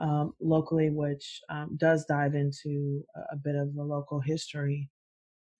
um, 0.00 0.34
locally, 0.40 0.90
which 0.90 1.40
um, 1.48 1.76
does 1.76 2.04
dive 2.04 2.34
into 2.34 3.04
a, 3.16 3.34
a, 3.34 3.36
bit 3.36 3.56
of 3.56 3.74
the 3.74 3.82
local 3.82 4.20
history. 4.20 4.88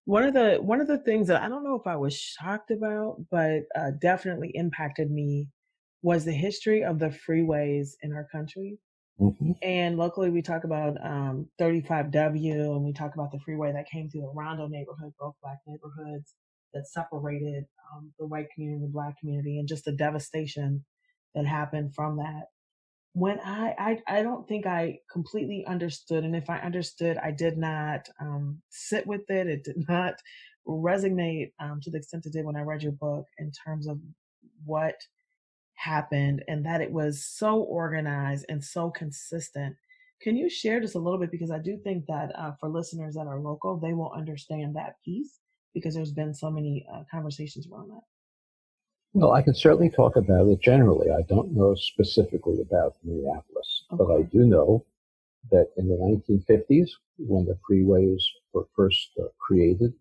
One 0.04 0.24
of 0.24 0.34
the 0.34 0.56
one 0.60 0.80
of 0.80 0.86
the 0.86 0.98
things 0.98 1.28
that 1.28 1.42
I 1.42 1.48
don't 1.48 1.64
know 1.64 1.74
if 1.74 1.86
I 1.86 1.96
was 1.96 2.16
shocked 2.16 2.70
about, 2.70 3.16
but 3.30 3.64
uh, 3.76 3.90
definitely 4.00 4.50
impacted 4.54 5.10
me, 5.10 5.48
was 6.02 6.24
the 6.24 6.32
history 6.32 6.84
of 6.84 6.98
the 6.98 7.08
freeways 7.08 7.90
in 8.02 8.12
our 8.12 8.26
country. 8.30 8.78
Mm-hmm. 9.20 9.52
And 9.62 9.98
locally, 9.98 10.30
we 10.30 10.42
talk 10.42 10.64
about 10.64 10.96
um, 11.04 11.48
35W, 11.60 12.76
and 12.76 12.84
we 12.84 12.92
talk 12.92 13.14
about 13.14 13.32
the 13.32 13.40
freeway 13.40 13.72
that 13.72 13.90
came 13.90 14.08
through 14.08 14.22
the 14.22 14.32
Rondo 14.34 14.68
neighborhood, 14.68 15.12
both 15.18 15.34
black 15.42 15.58
neighborhoods, 15.66 16.34
that 16.72 16.86
separated 16.86 17.64
um, 17.92 18.12
the 18.18 18.26
white 18.26 18.46
community 18.54 18.76
and 18.76 18.84
the 18.84 18.92
black 18.92 19.18
community, 19.18 19.58
and 19.58 19.68
just 19.68 19.84
the 19.84 19.92
devastation 19.92 20.84
that 21.34 21.46
happened 21.46 21.94
from 21.94 22.16
that. 22.18 22.44
When 23.14 23.40
I, 23.40 23.74
I, 23.78 24.18
I 24.18 24.22
don't 24.22 24.46
think 24.46 24.66
I 24.66 25.00
completely 25.10 25.64
understood, 25.66 26.24
and 26.24 26.36
if 26.36 26.48
I 26.48 26.58
understood, 26.58 27.16
I 27.18 27.30
did 27.30 27.58
not 27.58 28.08
um, 28.20 28.62
sit 28.68 29.06
with 29.06 29.28
it. 29.28 29.48
It 29.48 29.64
did 29.64 29.84
not 29.88 30.14
resonate 30.66 31.52
um, 31.60 31.80
to 31.82 31.90
the 31.90 31.98
extent 31.98 32.26
it 32.26 32.32
did 32.32 32.44
when 32.44 32.56
I 32.56 32.60
read 32.60 32.82
your 32.82 32.92
book 32.92 33.26
in 33.38 33.50
terms 33.50 33.88
of 33.88 33.98
what 34.64 34.94
happened 35.74 36.44
and 36.48 36.66
that 36.66 36.80
it 36.80 36.90
was 36.90 37.24
so 37.24 37.60
organized 37.60 38.44
and 38.48 38.62
so 38.62 38.90
consistent. 38.90 39.76
Can 40.20 40.36
you 40.36 40.50
share 40.50 40.80
just 40.80 40.96
a 40.96 40.98
little 40.98 41.18
bit? 41.18 41.30
Because 41.30 41.50
I 41.50 41.58
do 41.58 41.78
think 41.78 42.06
that 42.06 42.32
uh, 42.36 42.52
for 42.58 42.68
listeners 42.68 43.14
that 43.14 43.28
are 43.28 43.38
local, 43.38 43.78
they 43.78 43.92
will 43.92 44.12
understand 44.12 44.74
that 44.76 44.96
piece 45.04 45.38
because 45.74 45.94
there's 45.94 46.12
been 46.12 46.34
so 46.34 46.50
many 46.50 46.84
uh, 46.92 47.02
conversations 47.10 47.68
around 47.70 47.90
that. 47.90 48.02
Well, 49.18 49.32
I 49.32 49.42
can 49.42 49.54
certainly 49.54 49.90
talk 49.90 50.14
about 50.14 50.46
it 50.46 50.60
generally. 50.60 51.10
I 51.10 51.22
don't 51.22 51.52
know 51.52 51.74
specifically 51.74 52.60
about 52.60 52.94
Minneapolis, 53.02 53.84
okay. 53.92 53.98
but 53.98 54.14
I 54.14 54.22
do 54.22 54.44
know 54.46 54.84
that 55.50 55.70
in 55.76 55.88
the 55.88 55.96
1950s, 55.96 56.90
when 57.18 57.44
the 57.44 57.58
freeways 57.68 58.22
were 58.52 58.68
first 58.76 59.10
uh, 59.20 59.24
created, 59.38 59.92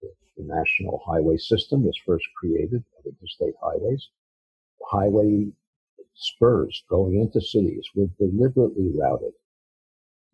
the 0.00 0.42
national 0.42 1.02
highway 1.06 1.36
system 1.36 1.84
was 1.84 1.98
first 2.06 2.24
created, 2.38 2.82
the 3.04 3.10
interstate 3.10 3.54
highways 3.62 4.08
highway 4.86 5.48
spurs 6.14 6.82
going 6.88 7.20
into 7.20 7.40
cities 7.40 7.86
were 7.94 8.06
deliberately 8.18 8.90
routed 8.98 9.32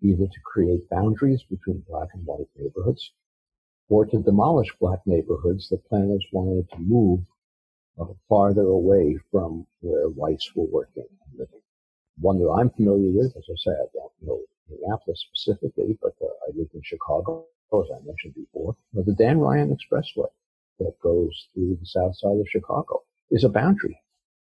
either 0.02 0.26
to 0.26 0.40
create 0.44 0.88
boundaries 0.90 1.42
between 1.50 1.84
black 1.88 2.08
and 2.14 2.24
white 2.24 2.48
neighborhoods 2.56 3.12
or 3.88 4.06
to 4.06 4.22
demolish 4.22 4.68
black 4.80 5.00
neighborhoods 5.06 5.68
that 5.68 5.84
planners 5.88 6.24
wanted 6.32 6.68
to 6.70 6.78
move 6.78 7.20
farther 8.28 8.62
away 8.62 9.18
from 9.30 9.66
where 9.80 10.08
whites 10.08 10.50
were 10.54 10.66
working 10.66 11.06
and 11.08 11.38
living. 11.38 11.60
One 12.18 12.38
that 12.38 12.50
I'm 12.50 12.70
familiar 12.70 13.10
with, 13.10 13.36
as 13.36 13.44
I 13.48 13.56
say, 13.56 13.70
I 13.72 13.86
don't 13.94 14.12
know 14.22 14.40
Minneapolis 14.68 15.24
specifically, 15.28 15.98
but 16.00 16.14
uh, 16.22 16.26
I 16.46 16.56
lived 16.56 16.74
in 16.74 16.82
Chicago, 16.82 17.44
as 17.72 17.90
I 17.94 18.04
mentioned 18.04 18.34
before. 18.34 18.76
the 18.94 19.14
Dan 19.14 19.38
Ryan 19.38 19.76
Expressway 19.76 20.28
that 20.78 20.98
goes 21.00 21.48
through 21.52 21.76
the 21.80 21.86
south 21.86 22.16
side 22.16 22.38
of 22.38 22.48
Chicago 22.48 23.02
is 23.30 23.44
a 23.44 23.48
boundary 23.48 24.00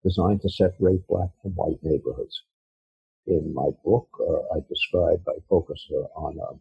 designed 0.03 0.41
to 0.41 0.49
separate 0.49 1.05
black 1.07 1.29
from 1.41 1.51
white 1.51 1.79
neighborhoods. 1.83 2.43
In 3.27 3.53
my 3.53 3.69
book, 3.83 4.07
uh, 4.19 4.55
I 4.55 4.59
describe, 4.67 5.21
I 5.27 5.39
focus 5.49 5.85
uh, 5.91 6.19
on 6.19 6.39
uh, 6.39 6.55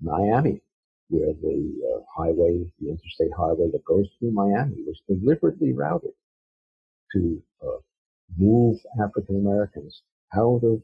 Miami, 0.00 0.60
where 1.08 1.32
the 1.32 1.58
uh, 1.90 2.00
highway, 2.16 2.64
the 2.80 2.90
interstate 2.90 3.32
highway 3.36 3.70
that 3.72 3.84
goes 3.84 4.08
through 4.18 4.32
Miami 4.32 4.76
was 4.86 5.00
deliberately 5.08 5.72
routed 5.72 6.12
to 7.14 7.42
uh, 7.62 7.78
move 8.36 8.78
African 9.02 9.36
Americans 9.36 10.02
out 10.36 10.62
of 10.62 10.82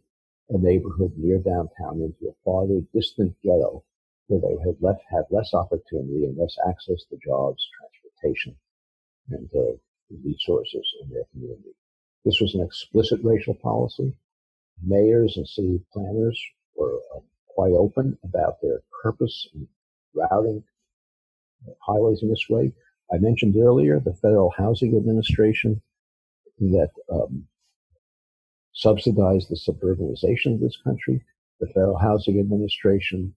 a 0.51 0.59
neighborhood 0.59 1.13
near 1.17 1.39
downtown 1.39 2.01
into 2.01 2.31
a 2.31 2.35
farther 2.45 2.81
distant 2.95 3.35
ghetto 3.43 3.85
where 4.29 4.41
they 4.41 4.57
had 4.65 4.77
left, 4.81 5.03
had 5.11 5.25
less 5.31 5.53
opportunity 5.55 6.25
and 6.25 6.37
less 6.39 6.57
access 6.69 7.05
to 7.11 7.19
jobs, 7.25 7.69
transportation, 7.79 8.57
and 9.31 9.51
uh, 9.55 9.77
resources 10.25 10.87
in 11.03 11.11
their 11.11 11.25
community. 11.33 11.75
This 12.25 12.41
was 12.41 12.55
an 12.55 12.63
explicit 12.63 13.21
racial 13.23 13.55
policy. 13.55 14.15
Mayors 14.83 15.37
and 15.37 15.47
city 15.47 15.81
planners 15.93 16.41
were 16.77 17.01
uh, 17.15 17.21
quite 17.49 17.73
open 17.73 18.19
about 18.25 18.61
their 18.63 18.81
purpose 19.03 19.49
in 19.55 19.67
routing 20.15 20.63
highways 21.81 22.23
in 22.23 22.29
this 22.29 22.47
way. 22.49 22.73
I 23.13 23.19
mentioned 23.19 23.57
earlier 23.57 24.01
the 24.01 24.15
Federal 24.15 24.51
Housing 24.51 24.97
Administration 24.97 25.83
that 26.61 26.91
um, 27.13 27.47
subsidized 28.73 29.49
the 29.49 29.57
suburbanization 29.57 30.55
of 30.55 30.61
this 30.61 30.79
country. 30.85 31.25
The 31.61 31.67
Federal 31.69 31.99
Housing 31.99 32.39
Administration 32.39 33.35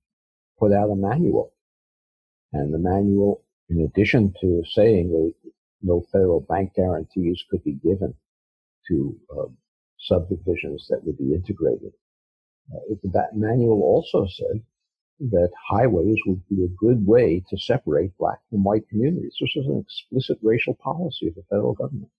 put 0.60 0.72
out 0.72 0.90
a 0.90 0.96
manual. 0.96 1.54
And 2.54 2.74
the 2.74 2.78
manual, 2.78 3.44
in 3.70 3.82
addition 3.82 4.34
to 4.42 4.64
saying 4.66 5.12
that 5.12 5.52
no 5.82 6.06
federal 6.12 6.42
bank 6.42 6.74
guarantees 6.76 7.44
could 7.50 7.64
be 7.64 7.74
given 7.74 8.14
to 8.88 9.20
um, 9.38 9.58
subdivisions 10.00 10.88
that 10.90 11.04
would 11.04 11.18
be 11.18 11.34
integrated. 11.34 11.94
Uh, 12.74 12.96
that 13.04 13.36
manual 13.36 13.82
also 13.82 14.26
said 14.28 14.62
that 15.20 15.52
highways 15.70 16.18
would 16.26 16.42
be 16.50 16.64
a 16.64 16.76
good 16.78 17.06
way 17.06 17.44
to 17.50 17.58
separate 17.58 18.18
black 18.18 18.40
from 18.50 18.64
white 18.64 18.88
communities. 18.90 19.36
This 19.40 19.54
was 19.56 19.68
an 19.68 19.80
explicit 19.80 20.38
racial 20.42 20.76
policy 20.76 21.28
of 21.28 21.36
the 21.36 21.44
federal 21.50 21.74
government. 21.74 22.10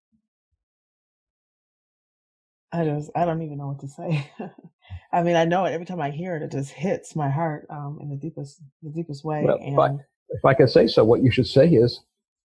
I 2.74 2.84
just, 2.84 3.10
I 3.14 3.24
don't 3.24 3.42
even 3.42 3.58
know 3.58 3.68
what 3.68 3.80
to 3.80 3.88
say. 3.88 4.30
I 5.12 5.22
mean, 5.22 5.36
I 5.36 5.44
know 5.44 5.64
it 5.64 5.72
every 5.72 5.86
time 5.86 6.00
I 6.00 6.10
hear 6.10 6.36
it, 6.36 6.42
it 6.42 6.50
just 6.50 6.70
hits 6.70 7.14
my 7.14 7.30
heart 7.30 7.66
um, 7.70 7.98
in 8.00 8.10
the 8.10 8.16
deepest, 8.16 8.60
the 8.82 8.90
deepest 8.90 9.24
way. 9.24 9.44
Well, 9.44 9.58
and, 9.60 10.00
if 10.30 10.44
I 10.44 10.54
can 10.54 10.66
say 10.66 10.86
so, 10.86 11.04
what 11.04 11.22
you 11.22 11.30
should 11.30 11.46
say 11.46 11.68
is, 11.68 12.00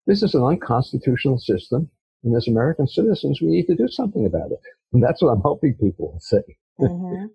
this 0.07 0.22
is 0.22 0.35
an 0.35 0.45
unconstitutional 0.45 1.39
system 1.39 1.91
and 2.24 2.37
as 2.37 2.49
American 2.49 2.87
citizens, 2.87 3.41
we 3.41 3.49
need 3.49 3.66
to 3.66 3.76
do 3.76 3.89
something 3.89 4.26
about 4.26 4.51
it. 4.51 4.59
And 4.93 5.03
that's 5.03 5.22
what 5.22 5.31
I'm 5.31 5.41
hoping 5.41 5.74
people 5.74 6.12
will 6.12 6.20
say. 6.20 6.43
mm-hmm. 6.81 7.26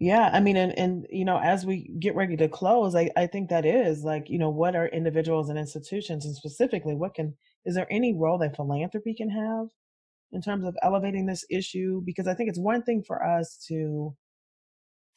Yeah, 0.00 0.30
I 0.32 0.38
mean, 0.38 0.56
and 0.56 0.78
and 0.78 1.06
you 1.10 1.24
know, 1.24 1.40
as 1.40 1.66
we 1.66 1.92
get 1.98 2.14
ready 2.14 2.36
to 2.36 2.48
close, 2.48 2.94
I 2.94 3.10
I 3.16 3.26
think 3.26 3.50
that 3.50 3.66
is 3.66 4.04
like, 4.04 4.30
you 4.30 4.38
know, 4.38 4.50
what 4.50 4.76
are 4.76 4.86
individuals 4.86 5.48
and 5.48 5.58
institutions, 5.58 6.24
and 6.24 6.36
specifically, 6.36 6.94
what 6.94 7.14
can 7.14 7.34
is 7.64 7.74
there 7.74 7.88
any 7.90 8.14
role 8.14 8.38
that 8.38 8.54
philanthropy 8.54 9.12
can 9.14 9.30
have 9.30 9.66
in 10.32 10.42
terms 10.42 10.64
of 10.64 10.76
elevating 10.82 11.26
this 11.26 11.44
issue? 11.50 12.02
Because 12.04 12.26
I 12.26 12.34
think 12.34 12.48
it's 12.48 12.58
one 12.58 12.82
thing 12.82 13.02
for 13.02 13.24
us 13.24 13.56
to. 13.68 14.14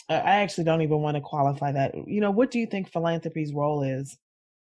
I 0.09 0.41
actually 0.41 0.65
don't 0.65 0.81
even 0.81 0.99
want 0.99 1.15
to 1.15 1.21
qualify 1.21 1.71
that. 1.71 1.93
You 2.05 2.19
know, 2.19 2.31
what 2.31 2.51
do 2.51 2.59
you 2.59 2.65
think 2.65 2.91
philanthropy's 2.91 3.53
role 3.53 3.81
is 3.83 4.17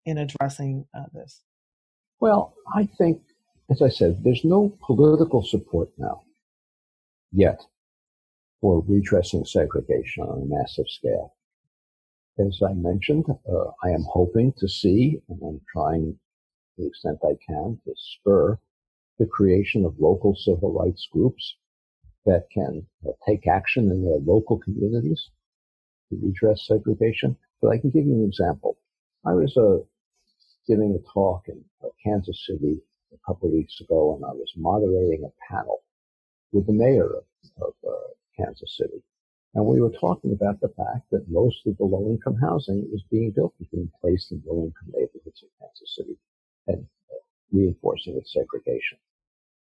in 0.05 0.19
addressing 0.19 0.87
uh, 0.97 1.05
this? 1.13 1.43
Well, 2.19 2.55
I 2.75 2.89
think 2.99 3.21
as 3.69 3.83
I 3.83 3.89
said, 3.89 4.23
there's 4.23 4.45
no 4.45 4.77
political 4.81 5.43
support 5.43 5.91
now 5.99 6.23
yet 7.33 7.61
for 8.61 8.83
redressing 8.87 9.45
segregation 9.45 10.23
on 10.23 10.43
a 10.43 10.47
massive 10.47 10.89
scale. 10.89 11.35
As 12.39 12.61
I 12.63 12.75
mentioned, 12.75 13.25
uh, 13.29 13.65
I 13.83 13.91
am 13.91 14.05
hoping 14.09 14.53
to 14.59 14.69
see, 14.69 15.21
and 15.29 15.41
I'm 15.43 15.61
trying 15.73 16.19
the 16.79 16.87
extent 16.87 17.19
I 17.25 17.35
can 17.47 17.79
to 17.85 17.95
spur 17.97 18.59
the 19.19 19.27
creation 19.27 19.85
of 19.85 19.99
local 19.99 20.35
civil 20.37 20.73
rights 20.73 21.09
groups 21.12 21.57
that 22.25 22.47
can 22.53 22.87
uh, 23.07 23.12
take 23.27 23.47
action 23.47 23.91
in 23.91 24.05
their 24.05 24.19
local 24.19 24.59
communities 24.59 25.31
to 26.11 26.19
redress 26.23 26.67
segregation. 26.67 27.37
But 27.62 27.69
I 27.69 27.79
can 27.79 27.91
give 27.91 28.07
you 28.07 28.14
an 28.14 28.25
example. 28.25 28.77
I 29.25 29.33
was 29.33 29.57
uh, 29.57 29.79
giving 30.67 30.95
a 30.95 31.12
talk 31.12 31.45
in 31.49 31.64
uh, 31.83 31.89
Kansas 32.05 32.45
City 32.47 32.79
a 33.12 33.19
couple 33.27 33.49
of 33.49 33.55
weeks 33.55 33.81
ago, 33.81 34.17
and 34.17 34.25
I 34.25 34.33
was 34.33 34.53
moderating 34.57 35.25
a 35.25 35.53
panel 35.53 35.83
with 36.53 36.67
the 36.67 36.73
mayor 36.73 37.07
of, 37.07 37.25
of 37.62 37.75
uh, 37.87 38.09
Kansas 38.37 38.77
City. 38.77 39.03
And 39.55 39.64
we 39.64 39.81
were 39.81 39.93
talking 39.99 40.33
about 40.33 40.61
the 40.61 40.69
fact 40.77 41.11
that 41.12 41.31
most 41.31 41.67
of 41.67 41.79
the 41.79 41.85
low 41.85 42.11
income 42.11 42.37
housing 42.37 42.87
is 42.93 43.03
being 43.11 43.31
built 43.31 43.55
is 43.59 43.69
being 43.73 43.91
placed 44.01 44.31
in 44.33 44.43
low 44.47 44.64
income 44.64 44.93
neighborhoods 44.93 45.43
in 45.43 45.49
Kansas 45.59 45.97
City 45.97 46.19
and 46.67 46.87
uh, 47.11 47.23
reinforcing 47.53 48.17
its 48.17 48.33
segregation. 48.33 48.99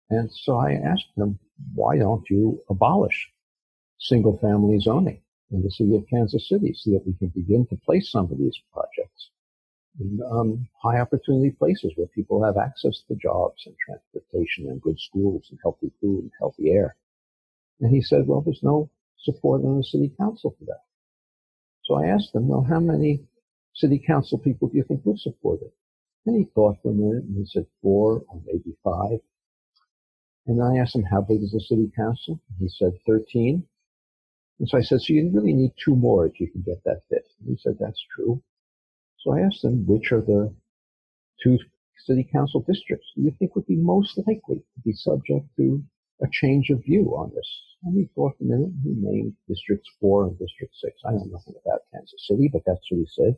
And 0.09 0.31
so 0.31 0.57
I 0.57 0.73
asked 0.73 1.15
them, 1.15 1.39
why 1.75 1.97
don't 1.97 2.27
you 2.29 2.61
abolish 2.69 3.29
single 3.99 4.37
family 4.37 4.79
zoning 4.79 5.21
in 5.51 5.61
the 5.61 5.71
city 5.71 5.95
of 5.95 6.07
Kansas 6.07 6.47
City 6.47 6.73
so 6.73 6.91
that 6.91 7.05
we 7.05 7.13
can 7.13 7.29
begin 7.29 7.65
to 7.67 7.75
place 7.75 8.11
some 8.11 8.31
of 8.31 8.37
these 8.37 8.57
projects 8.73 9.29
in 9.99 10.19
um, 10.31 10.67
high 10.81 10.99
opportunity 10.99 11.51
places 11.51 11.91
where 11.95 12.07
people 12.07 12.43
have 12.43 12.57
access 12.57 13.01
to 13.07 13.15
jobs 13.15 13.63
and 13.65 13.75
transportation 13.85 14.67
and 14.69 14.81
good 14.81 14.99
schools 14.99 15.47
and 15.49 15.59
healthy 15.61 15.91
food 15.99 16.23
and 16.23 16.31
healthy 16.39 16.71
air. 16.71 16.95
And 17.81 17.93
he 17.93 18.01
said, 18.01 18.27
well, 18.27 18.41
there's 18.41 18.63
no 18.63 18.89
support 19.17 19.63
on 19.63 19.77
the 19.77 19.83
city 19.83 20.11
council 20.17 20.55
for 20.57 20.65
that. 20.65 20.83
So 21.83 21.95
I 21.95 22.07
asked 22.07 22.33
him, 22.33 22.47
well, 22.47 22.63
how 22.63 22.79
many 22.79 23.23
city 23.73 24.01
council 24.05 24.37
people 24.37 24.67
do 24.67 24.77
you 24.77 24.83
think 24.83 25.01
would 25.05 25.19
support 25.19 25.61
it? 25.61 25.73
And 26.25 26.35
he 26.35 26.45
thought 26.53 26.77
for 26.81 26.91
a 26.91 26.93
minute 26.93 27.23
and 27.23 27.37
he 27.37 27.45
said 27.45 27.65
four 27.81 28.23
or 28.27 28.41
maybe 28.45 28.75
five. 28.83 29.19
And 30.47 30.61
I 30.61 30.77
asked 30.81 30.95
him, 30.95 31.03
how 31.03 31.21
big 31.21 31.43
is 31.43 31.51
the 31.51 31.59
city 31.59 31.91
council? 31.95 32.39
He 32.59 32.67
said 32.69 32.93
13. 33.07 33.63
And 34.59 34.67
so 34.67 34.77
I 34.77 34.81
said, 34.81 35.01
so 35.01 35.13
you 35.13 35.29
really 35.33 35.53
need 35.53 35.73
two 35.83 35.95
more 35.95 36.25
if 36.25 36.39
you 36.39 36.51
can 36.51 36.61
get 36.61 36.83
that 36.83 37.03
fifth. 37.09 37.31
And 37.39 37.49
he 37.49 37.57
said, 37.61 37.77
that's 37.79 38.03
true. 38.13 38.41
So 39.19 39.33
I 39.33 39.41
asked 39.41 39.63
him, 39.63 39.85
which 39.85 40.11
are 40.11 40.21
the 40.21 40.53
two 41.43 41.57
city 42.05 42.27
council 42.31 42.61
districts 42.61 43.07
you 43.15 43.31
think 43.37 43.55
would 43.55 43.67
be 43.67 43.75
most 43.75 44.17
likely 44.17 44.57
to 44.57 44.81
be 44.83 44.93
subject 44.93 45.45
to 45.57 45.83
a 46.21 46.27
change 46.31 46.69
of 46.69 46.83
view 46.83 47.15
on 47.15 47.31
this? 47.33 47.47
And 47.83 47.95
he 47.95 48.09
thought 48.15 48.35
a 48.41 48.43
minute. 48.43 48.71
He 48.83 48.93
named 48.95 49.33
districts 49.47 49.89
four 50.01 50.25
and 50.27 50.37
district 50.37 50.75
six. 50.75 50.99
I 51.05 51.11
know 51.11 51.25
nothing 51.25 51.55
about 51.65 51.81
Kansas 51.93 52.27
City, 52.27 52.49
but 52.51 52.63
that's 52.65 52.85
what 52.89 52.99
he 52.99 53.07
said. 53.15 53.37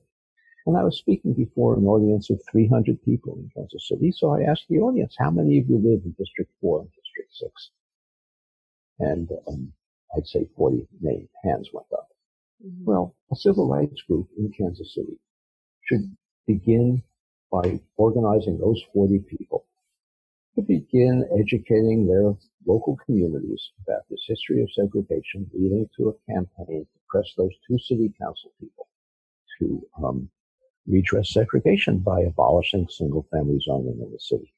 And 0.66 0.78
I 0.78 0.84
was 0.84 0.98
speaking 0.98 1.34
before 1.34 1.76
an 1.76 1.86
audience 1.86 2.30
of 2.30 2.40
300 2.52 3.02
people 3.04 3.36
in 3.36 3.50
Kansas 3.56 3.88
City. 3.88 4.12
So 4.12 4.34
I 4.34 4.44
asked 4.44 4.66
the 4.70 4.80
audience, 4.80 5.16
how 5.18 5.32
many 5.32 5.58
of 5.58 5.68
you 5.68 5.78
live 5.78 6.02
in 6.06 6.16
district 6.18 6.52
four 6.62 6.82
and 6.82 6.90
district 6.92 7.34
six? 7.34 7.72
And 9.00 9.30
um, 9.48 9.74
I'd 10.16 10.28
say 10.28 10.48
40 10.56 10.88
name 11.02 11.28
hands 11.44 11.70
went 11.74 11.88
up. 11.94 12.10
Mm-hmm. 12.66 12.86
Well, 12.86 13.16
a 13.32 13.36
civil 13.36 13.68
rights 13.68 14.02
group 14.08 14.28
in 14.38 14.52
Kansas 14.52 14.94
City 14.94 15.18
should 15.86 16.16
begin 16.46 17.02
by 17.52 17.80
organizing 17.98 18.60
those 18.60 18.82
40 18.94 19.20
people 19.20 19.66
to 20.56 20.62
begin 20.62 21.28
educating 21.40 22.06
their 22.06 22.34
local 22.68 22.98
communities 23.06 23.72
about 23.86 24.02
this 24.10 24.24
history 24.28 24.62
of 24.62 24.70
segregation, 24.74 25.50
leading 25.54 25.90
to 25.98 26.10
a 26.10 26.32
campaign 26.32 26.86
to 26.86 27.00
press 27.10 27.26
those 27.36 27.52
two 27.68 27.80
city 27.80 28.14
council 28.20 28.52
people 28.60 28.88
to 29.60 29.82
um, 30.04 30.30
redress 30.88 31.34
segregation 31.34 32.00
by 32.00 32.22
abolishing 32.22 32.88
single 32.90 33.28
family 33.32 33.60
zoning 33.64 34.00
in 34.02 34.12
the 34.12 34.20
city. 34.20 34.54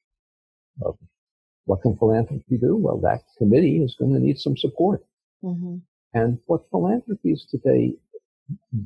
What 1.66 1.82
can 1.82 1.96
philanthropy 1.96 2.58
do? 2.58 2.76
Well, 2.76 2.98
that 3.00 3.22
committee 3.38 3.82
is 3.82 3.96
going 3.98 4.12
to 4.12 4.20
need 4.20 4.38
some 4.38 4.56
support. 4.56 5.04
Mm-hmm. 5.42 5.76
And 6.12 6.38
what 6.46 6.68
philanthropies 6.70 7.46
today 7.50 7.94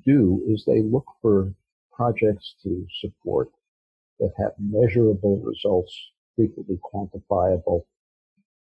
do 0.05 0.43
is 0.47 0.65
they 0.65 0.83
look 0.83 1.07
for 1.21 1.53
projects 1.93 2.55
to 2.63 2.87
support 3.01 3.51
that 4.21 4.33
have 4.39 4.53
measurable 4.59 5.41
results, 5.45 5.93
frequently 6.37 6.79
quantifiable. 6.93 7.83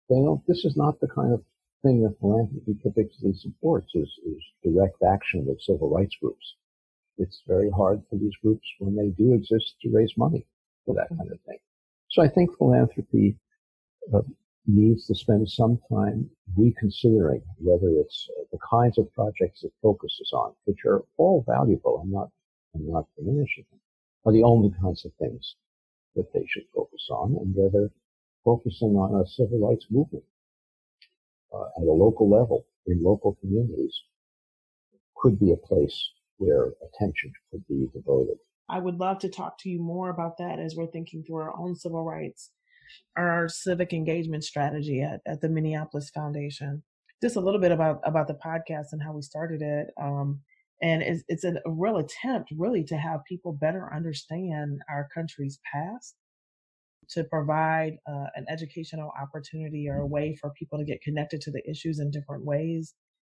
They 0.10 0.16
know 0.16 0.42
this 0.48 0.66
is 0.66 0.78
not 0.78 1.00
the 1.00 1.08
kind 1.08 1.34
of 1.34 1.44
thing 1.84 2.04
that 2.04 2.18
philanthropy 2.20 2.76
typically 2.82 3.34
supports 3.34 3.94
is, 3.94 4.10
is 4.26 4.42
direct 4.64 5.04
action 5.04 5.46
with 5.46 5.62
civil 5.62 5.90
rights 5.90 6.16
groups. 6.22 6.56
It's 7.18 7.43
very 7.47 7.70
hard 7.70 8.03
for 8.09 8.18
these 8.18 8.36
groups 8.41 8.68
when 8.80 8.95
they 8.95 9.09
do 9.09 9.34
exist 9.34 9.76
to 9.82 9.89
raise 9.91 10.13
money 10.18 10.45
for 10.86 10.93
that 10.95 11.09
kind 11.09 11.32
of 11.32 11.39
thing. 11.41 11.57
So 12.09 12.22
I 12.22 12.28
think 12.28 12.57
philanthropy 12.57 13.38
uh, 14.13 14.22
needs 14.68 15.05
to 15.07 15.16
spend 15.16 15.49
some 15.49 15.80
time 15.89 16.30
reconsidering 16.57 17.41
whether 17.59 17.89
it's 17.99 18.28
uh, 18.38 18.43
the 18.51 18.59
kinds 18.70 18.97
of 18.97 19.11
projects 19.13 19.63
it 19.63 19.72
focuses 19.82 20.32
on, 20.34 20.53
which 20.66 20.86
are 20.86 21.03
all 21.18 21.43
valuable. 21.47 22.01
I'm 22.03 22.11
not, 22.11 22.30
I'm 22.74 22.89
not 22.89 23.05
diminishing 23.18 23.66
them, 23.72 23.80
are 24.26 24.34
the 24.34 24.43
only 24.43 24.72
kinds 24.82 25.05
of 25.05 25.11
things 25.20 25.55
that 26.16 26.32
they 26.34 26.45
should 26.47 26.66
focus 26.74 27.07
on, 27.09 27.38
and 27.41 27.53
whether 27.55 27.91
focusing 28.43 28.95
on 28.95 29.22
a 29.22 29.28
civil 29.28 29.68
rights 29.68 29.88
movement 29.89 30.24
uh, 31.53 31.66
at 31.78 31.88
a 31.88 31.91
local 31.91 32.30
level 32.30 32.66
in 32.88 33.03
local 33.03 33.36
communities 33.41 34.03
could 35.16 35.39
be 35.39 35.51
a 35.51 35.57
place 35.57 36.11
where 36.38 36.74
attention 36.88 37.32
could 37.52 37.66
be 37.68 37.88
devoted. 37.94 38.38
I 38.70 38.80
would 38.80 38.96
love 38.96 39.20
to 39.20 39.30
talk 39.30 39.58
to 39.60 39.70
you 39.70 39.82
more 39.82 40.10
about 40.10 40.38
that 40.40 40.60
as 40.60 40.76
we're 40.76 40.88
thinking 40.88 41.24
through 41.24 41.38
our 41.38 41.58
own 41.58 41.76
civil 41.76 42.04
rights 42.04 42.52
our 43.18 43.48
civic 43.48 43.94
engagement 43.94 44.44
strategy 44.44 45.02
at, 45.02 45.22
at 45.28 45.42
the 45.42 45.50
Minneapolis 45.50 46.10
Foundation. 46.10 46.84
Just 47.22 47.36
a 47.36 47.42
little 47.42 47.62
bit 47.62 47.72
about 47.72 48.02
about 48.06 48.28
the 48.28 48.38
podcast 48.46 48.88
and 48.92 49.02
how 49.02 49.14
we 49.14 49.22
started 49.22 49.62
it. 49.62 49.88
Um, 50.02 50.42
and 50.82 51.02
it's, 51.02 51.24
it's 51.30 51.46
a 51.46 51.54
real 51.66 51.98
attempt, 51.98 52.52
really, 52.58 52.84
to 52.86 52.98
have 52.98 53.22
people 53.28 53.54
better 53.54 53.90
understand 53.96 54.82
our 54.90 55.08
country's 55.16 55.60
past, 55.72 56.16
to 57.12 57.24
provide 57.24 57.94
uh, 58.08 58.26
an 58.36 58.46
educational 58.50 59.12
opportunity 59.20 59.88
or 59.90 60.00
a 60.00 60.06
way 60.06 60.38
for 60.40 60.52
people 60.60 60.78
to 60.78 60.84
get 60.84 61.02
connected 61.02 61.40
to 61.42 61.52
the 61.52 61.64
issues 61.70 62.00
in 62.00 62.12
different 62.12 62.44
ways, 62.44 62.94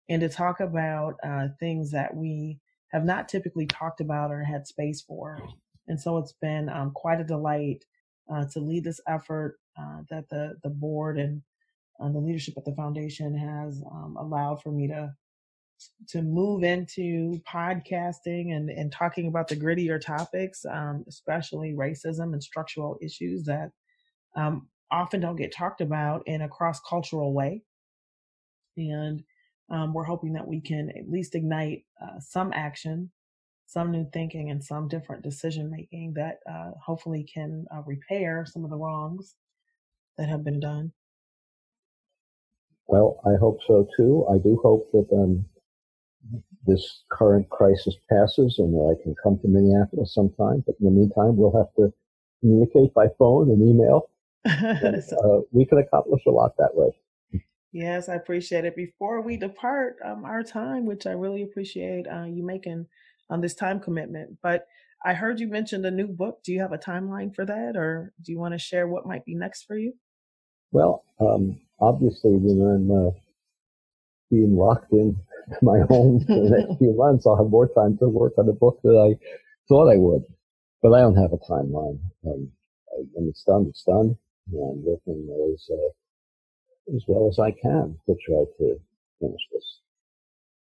and 0.09 0.19
to 0.21 0.27
talk 0.27 0.59
about 0.59 1.13
uh, 1.25 1.47
things 1.61 1.91
that 1.91 2.13
we 2.13 2.59
have 2.91 3.05
not 3.05 3.29
typically 3.29 3.65
talked 3.65 4.01
about 4.01 4.31
or 4.31 4.43
had 4.43 4.67
space 4.67 5.01
for. 5.01 5.39
And 5.87 5.99
so 5.99 6.17
it's 6.17 6.33
been 6.33 6.69
um, 6.69 6.91
quite 6.91 7.19
a 7.19 7.23
delight 7.23 7.85
uh, 8.31 8.45
to 8.53 8.59
lead 8.59 8.83
this 8.83 9.01
effort 9.07 9.59
uh, 9.79 10.01
that 10.09 10.29
the 10.29 10.55
the 10.63 10.69
board 10.69 11.17
and 11.17 11.41
uh, 11.99 12.09
the 12.09 12.19
leadership 12.19 12.55
at 12.57 12.65
the 12.65 12.75
foundation 12.75 13.35
has 13.37 13.81
um, 13.91 14.15
allowed 14.19 14.61
for 14.61 14.71
me 14.71 14.87
to 14.87 15.13
to 16.09 16.21
move 16.21 16.63
into 16.63 17.39
podcasting 17.47 18.53
and, 18.53 18.69
and 18.69 18.91
talking 18.91 19.27
about 19.27 19.47
the 19.47 19.55
grittier 19.55 19.99
topics, 19.99 20.65
um, 20.65 21.05
especially 21.07 21.73
racism 21.73 22.33
and 22.33 22.43
structural 22.43 22.97
issues 23.01 23.43
that 23.45 23.71
um, 24.35 24.67
often 24.91 25.21
don't 25.21 25.37
get 25.37 25.53
talked 25.53 25.81
about 25.81 26.23
in 26.27 26.41
a 26.41 26.49
cross 26.49 26.81
cultural 26.81 27.33
way. 27.33 27.63
And 28.77 29.23
um, 29.71 29.93
we're 29.93 30.03
hoping 30.03 30.33
that 30.33 30.47
we 30.47 30.61
can 30.61 30.89
at 30.97 31.09
least 31.09 31.35
ignite 31.35 31.83
uh, 32.01 32.19
some 32.19 32.51
action 32.53 33.11
some 33.69 33.91
new 33.91 34.09
thinking 34.11 34.49
and 34.49 34.63
some 34.63 34.87
different 34.87 35.21
decision 35.21 35.69
making 35.69 36.11
that 36.15 36.39
uh, 36.51 36.71
hopefully 36.83 37.23
can 37.31 37.65
uh, 37.71 37.81
repair 37.85 38.43
some 38.43 38.63
of 38.63 38.71
the 38.71 38.75
wrongs 38.75 39.35
that 40.17 40.27
have 40.27 40.43
been 40.43 40.59
done. 40.59 40.91
Well, 42.87 43.21
I 43.27 43.37
hope 43.39 43.59
so 43.67 43.87
too. 43.95 44.25
I 44.27 44.39
do 44.39 44.59
hope 44.63 44.91
that 44.91 45.07
um, 45.13 45.45
this 46.65 47.03
current 47.11 47.47
crisis 47.49 47.95
passes 48.09 48.55
and 48.57 48.73
that 48.73 48.97
I 48.97 49.03
can 49.03 49.13
come 49.21 49.37
to 49.37 49.47
Minneapolis 49.47 50.15
sometime. 50.15 50.63
But 50.65 50.75
in 50.79 50.85
the 50.85 50.91
meantime, 50.91 51.37
we'll 51.37 51.55
have 51.55 51.71
to 51.75 51.93
communicate 52.39 52.91
by 52.95 53.05
phone 53.19 53.51
and 53.51 53.61
email. 53.61 54.09
and, 54.45 55.03
uh, 55.23 55.41
we 55.51 55.65
can 55.65 55.77
accomplish 55.77 56.23
a 56.25 56.31
lot 56.31 56.57
that 56.57 56.73
way. 56.73 56.89
Yes, 57.71 58.09
I 58.09 58.15
appreciate 58.15 58.65
it. 58.65 58.75
Before 58.75 59.21
we 59.21 59.37
depart 59.37 59.97
um, 60.03 60.25
our 60.25 60.43
time, 60.43 60.85
which 60.85 61.05
I 61.05 61.11
really 61.11 61.43
appreciate 61.43 62.07
uh, 62.07 62.23
you 62.23 62.43
making 62.43 62.87
on 63.29 63.41
this 63.41 63.53
time 63.53 63.79
commitment. 63.79 64.37
But 64.41 64.65
I 65.05 65.13
heard 65.13 65.39
you 65.39 65.47
mentioned 65.47 65.85
a 65.85 65.91
new 65.91 66.07
book. 66.07 66.39
Do 66.43 66.51
you 66.51 66.61
have 66.61 66.73
a 66.73 66.77
timeline 66.77 67.33
for 67.33 67.45
that, 67.45 67.75
or 67.75 68.11
do 68.23 68.31
you 68.31 68.39
want 68.39 68.53
to 68.53 68.59
share 68.59 68.87
what 68.87 69.05
might 69.05 69.23
be 69.23 69.35
next 69.35 69.63
for 69.63 69.77
you? 69.77 69.93
Well, 70.71 71.03
um, 71.19 71.59
obviously, 71.79 72.31
when 72.31 72.59
I'm 72.59 73.07
uh, 73.07 73.11
being 74.31 74.55
locked 74.55 74.91
in 74.91 75.15
my 75.61 75.79
home 75.81 76.21
for 76.25 76.33
the 76.33 76.49
next 76.49 76.77
few 76.79 76.95
months, 76.95 77.25
I'll 77.27 77.37
have 77.37 77.51
more 77.51 77.67
time 77.67 77.97
to 77.99 78.09
work 78.09 78.33
on 78.37 78.47
the 78.47 78.53
book 78.53 78.79
that 78.83 78.97
I 78.97 79.17
thought 79.67 79.89
I 79.89 79.97
would. 79.97 80.23
But 80.81 80.93
I 80.93 81.01
don't 81.01 81.17
have 81.17 81.33
a 81.33 81.37
timeline. 81.37 81.99
Um, 82.25 82.51
when 83.13 83.29
it's 83.29 83.43
done, 83.43 83.67
it's 83.69 83.83
done. 83.83 84.17
And 84.51 84.57
I'm 84.57 84.83
working 84.83 85.53
as 85.53 85.69
uh, 85.71 85.89
as 86.95 87.03
well 87.07 87.27
as 87.27 87.39
I 87.39 87.51
can 87.51 87.97
to 88.05 88.15
try 88.25 88.43
to 88.57 88.79
finish 89.19 89.41
this. 89.53 89.79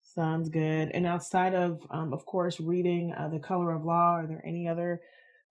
Sounds 0.03 0.47
good. 0.49 0.91
And 0.93 1.05
outside 1.05 1.53
of, 1.53 1.81
um, 1.89 2.13
of 2.13 2.25
course, 2.25 2.59
reading 2.59 3.13
uh, 3.13 3.27
The 3.27 3.39
Color 3.39 3.73
of 3.73 3.83
Law, 3.83 4.13
are 4.15 4.27
there 4.27 4.41
any 4.45 4.67
other 4.67 5.01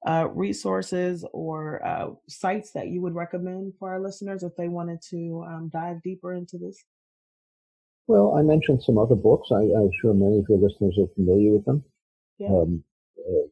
uh, 0.06 0.28
resources 0.32 1.24
or 1.32 1.84
uh, 1.84 2.10
sites 2.28 2.72
that 2.72 2.88
you 2.88 3.02
would 3.02 3.14
recommend 3.14 3.74
for 3.78 3.90
our 3.90 4.00
listeners 4.00 4.42
if 4.42 4.56
they 4.56 4.68
wanted 4.68 5.02
to 5.10 5.44
um, 5.46 5.70
dive 5.72 6.02
deeper 6.02 6.32
into 6.32 6.56
this? 6.56 6.82
Well, 8.06 8.34
I 8.38 8.42
mentioned 8.42 8.82
some 8.82 8.98
other 8.98 9.14
books. 9.14 9.48
I, 9.50 9.62
am 9.62 9.90
sure 10.00 10.12
many 10.12 10.38
of 10.38 10.46
your 10.48 10.58
listeners 10.58 10.98
are 10.98 11.12
familiar 11.14 11.52
with 11.52 11.64
them. 11.64 11.84
Yeah. 12.38 12.48
Um, 12.48 12.84
uh, 13.18 13.46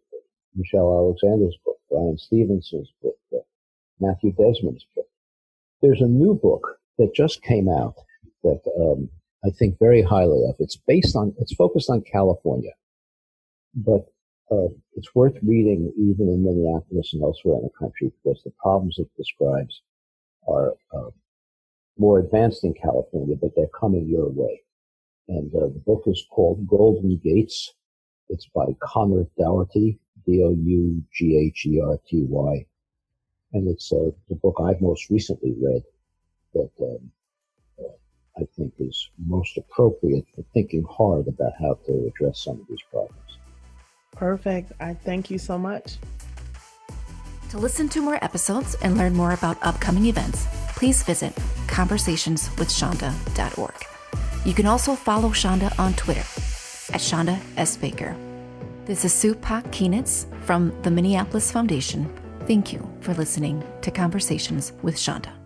Michelle 0.54 0.92
Alexander's 0.92 1.56
book, 1.64 1.78
Bryan 1.90 2.18
Stevenson's 2.18 2.92
book, 3.02 3.16
uh, 3.34 3.38
Matthew 4.00 4.32
Desmond's 4.32 4.84
book. 4.94 5.06
There's 5.80 6.00
a 6.00 6.06
new 6.06 6.34
book 6.34 6.78
that 6.98 7.14
just 7.14 7.42
came 7.42 7.68
out 7.68 7.94
that 8.42 8.60
um, 8.78 9.08
I 9.44 9.50
think 9.50 9.78
very 9.78 10.02
highly 10.02 10.44
of. 10.48 10.56
It's 10.58 10.76
based 10.76 11.16
on, 11.16 11.34
it's 11.38 11.54
focused 11.54 11.90
on 11.90 12.02
California, 12.02 12.72
but 13.74 14.06
uh, 14.50 14.68
it's 14.94 15.14
worth 15.14 15.36
reading 15.42 15.92
even 15.96 16.28
in 16.28 16.44
Minneapolis 16.44 17.12
and 17.12 17.22
elsewhere 17.22 17.56
in 17.56 17.62
the 17.62 17.70
country 17.78 18.12
because 18.22 18.42
the 18.44 18.52
problems 18.60 18.98
it 18.98 19.08
describes 19.16 19.80
are 20.46 20.74
uh, 20.94 21.10
more 21.98 22.18
advanced 22.18 22.64
in 22.64 22.74
California, 22.74 23.36
but 23.40 23.52
they're 23.56 23.66
coming 23.78 24.06
your 24.08 24.28
way. 24.28 24.60
And 25.28 25.54
uh, 25.54 25.68
the 25.68 25.82
book 25.86 26.02
is 26.06 26.26
called 26.30 26.66
Golden 26.66 27.16
Gates. 27.22 27.72
It's 28.28 28.46
by 28.54 28.66
Conor 28.80 29.26
Dougherty, 29.38 29.98
D-O-U-G-H-E-R-T-Y. 30.26 30.66
And 33.54 33.68
it's 33.68 33.92
uh, 33.92 34.10
the 34.28 34.34
book 34.36 34.56
I've 34.62 34.80
most 34.80 35.10
recently 35.10 35.54
read 35.60 35.82
that 36.54 36.70
um, 36.80 37.10
I 38.36 38.42
think 38.56 38.74
is 38.78 39.10
most 39.26 39.58
appropriate 39.58 40.24
for 40.34 40.42
thinking 40.54 40.84
hard 40.88 41.28
about 41.28 41.52
how 41.60 41.74
to 41.86 42.06
address 42.06 42.42
some 42.44 42.60
of 42.60 42.66
these 42.68 42.80
problems. 42.90 43.18
Perfect. 44.12 44.72
I 44.80 44.94
thank 44.94 45.30
you 45.30 45.38
so 45.38 45.58
much. 45.58 45.98
To 47.50 47.58
listen 47.58 47.90
to 47.90 48.00
more 48.00 48.24
episodes 48.24 48.74
and 48.76 48.96
learn 48.96 49.12
more 49.14 49.32
about 49.32 49.58
upcoming 49.62 50.06
events, 50.06 50.46
please 50.68 51.02
visit 51.02 51.34
conversationswithchanda.org. 51.66 53.86
You 54.44 54.54
can 54.54 54.66
also 54.66 54.94
follow 54.94 55.32
Chanda 55.32 55.72
on 55.78 55.94
Twitter 55.94 56.24
at 56.92 57.00
Chanda 57.00 57.40
S. 57.56 57.76
Baker. 57.76 58.16
This 58.86 59.04
is 59.04 59.12
Sue 59.12 59.34
Pak 59.34 59.64
Kienitz 59.66 60.26
from 60.44 60.72
the 60.82 60.90
Minneapolis 60.90 61.52
Foundation. 61.52 62.10
Thank 62.46 62.72
you 62.72 62.90
for 63.00 63.14
listening 63.14 63.62
to 63.82 63.90
Conversations 63.90 64.72
with 64.82 64.98
Chanda. 64.98 65.41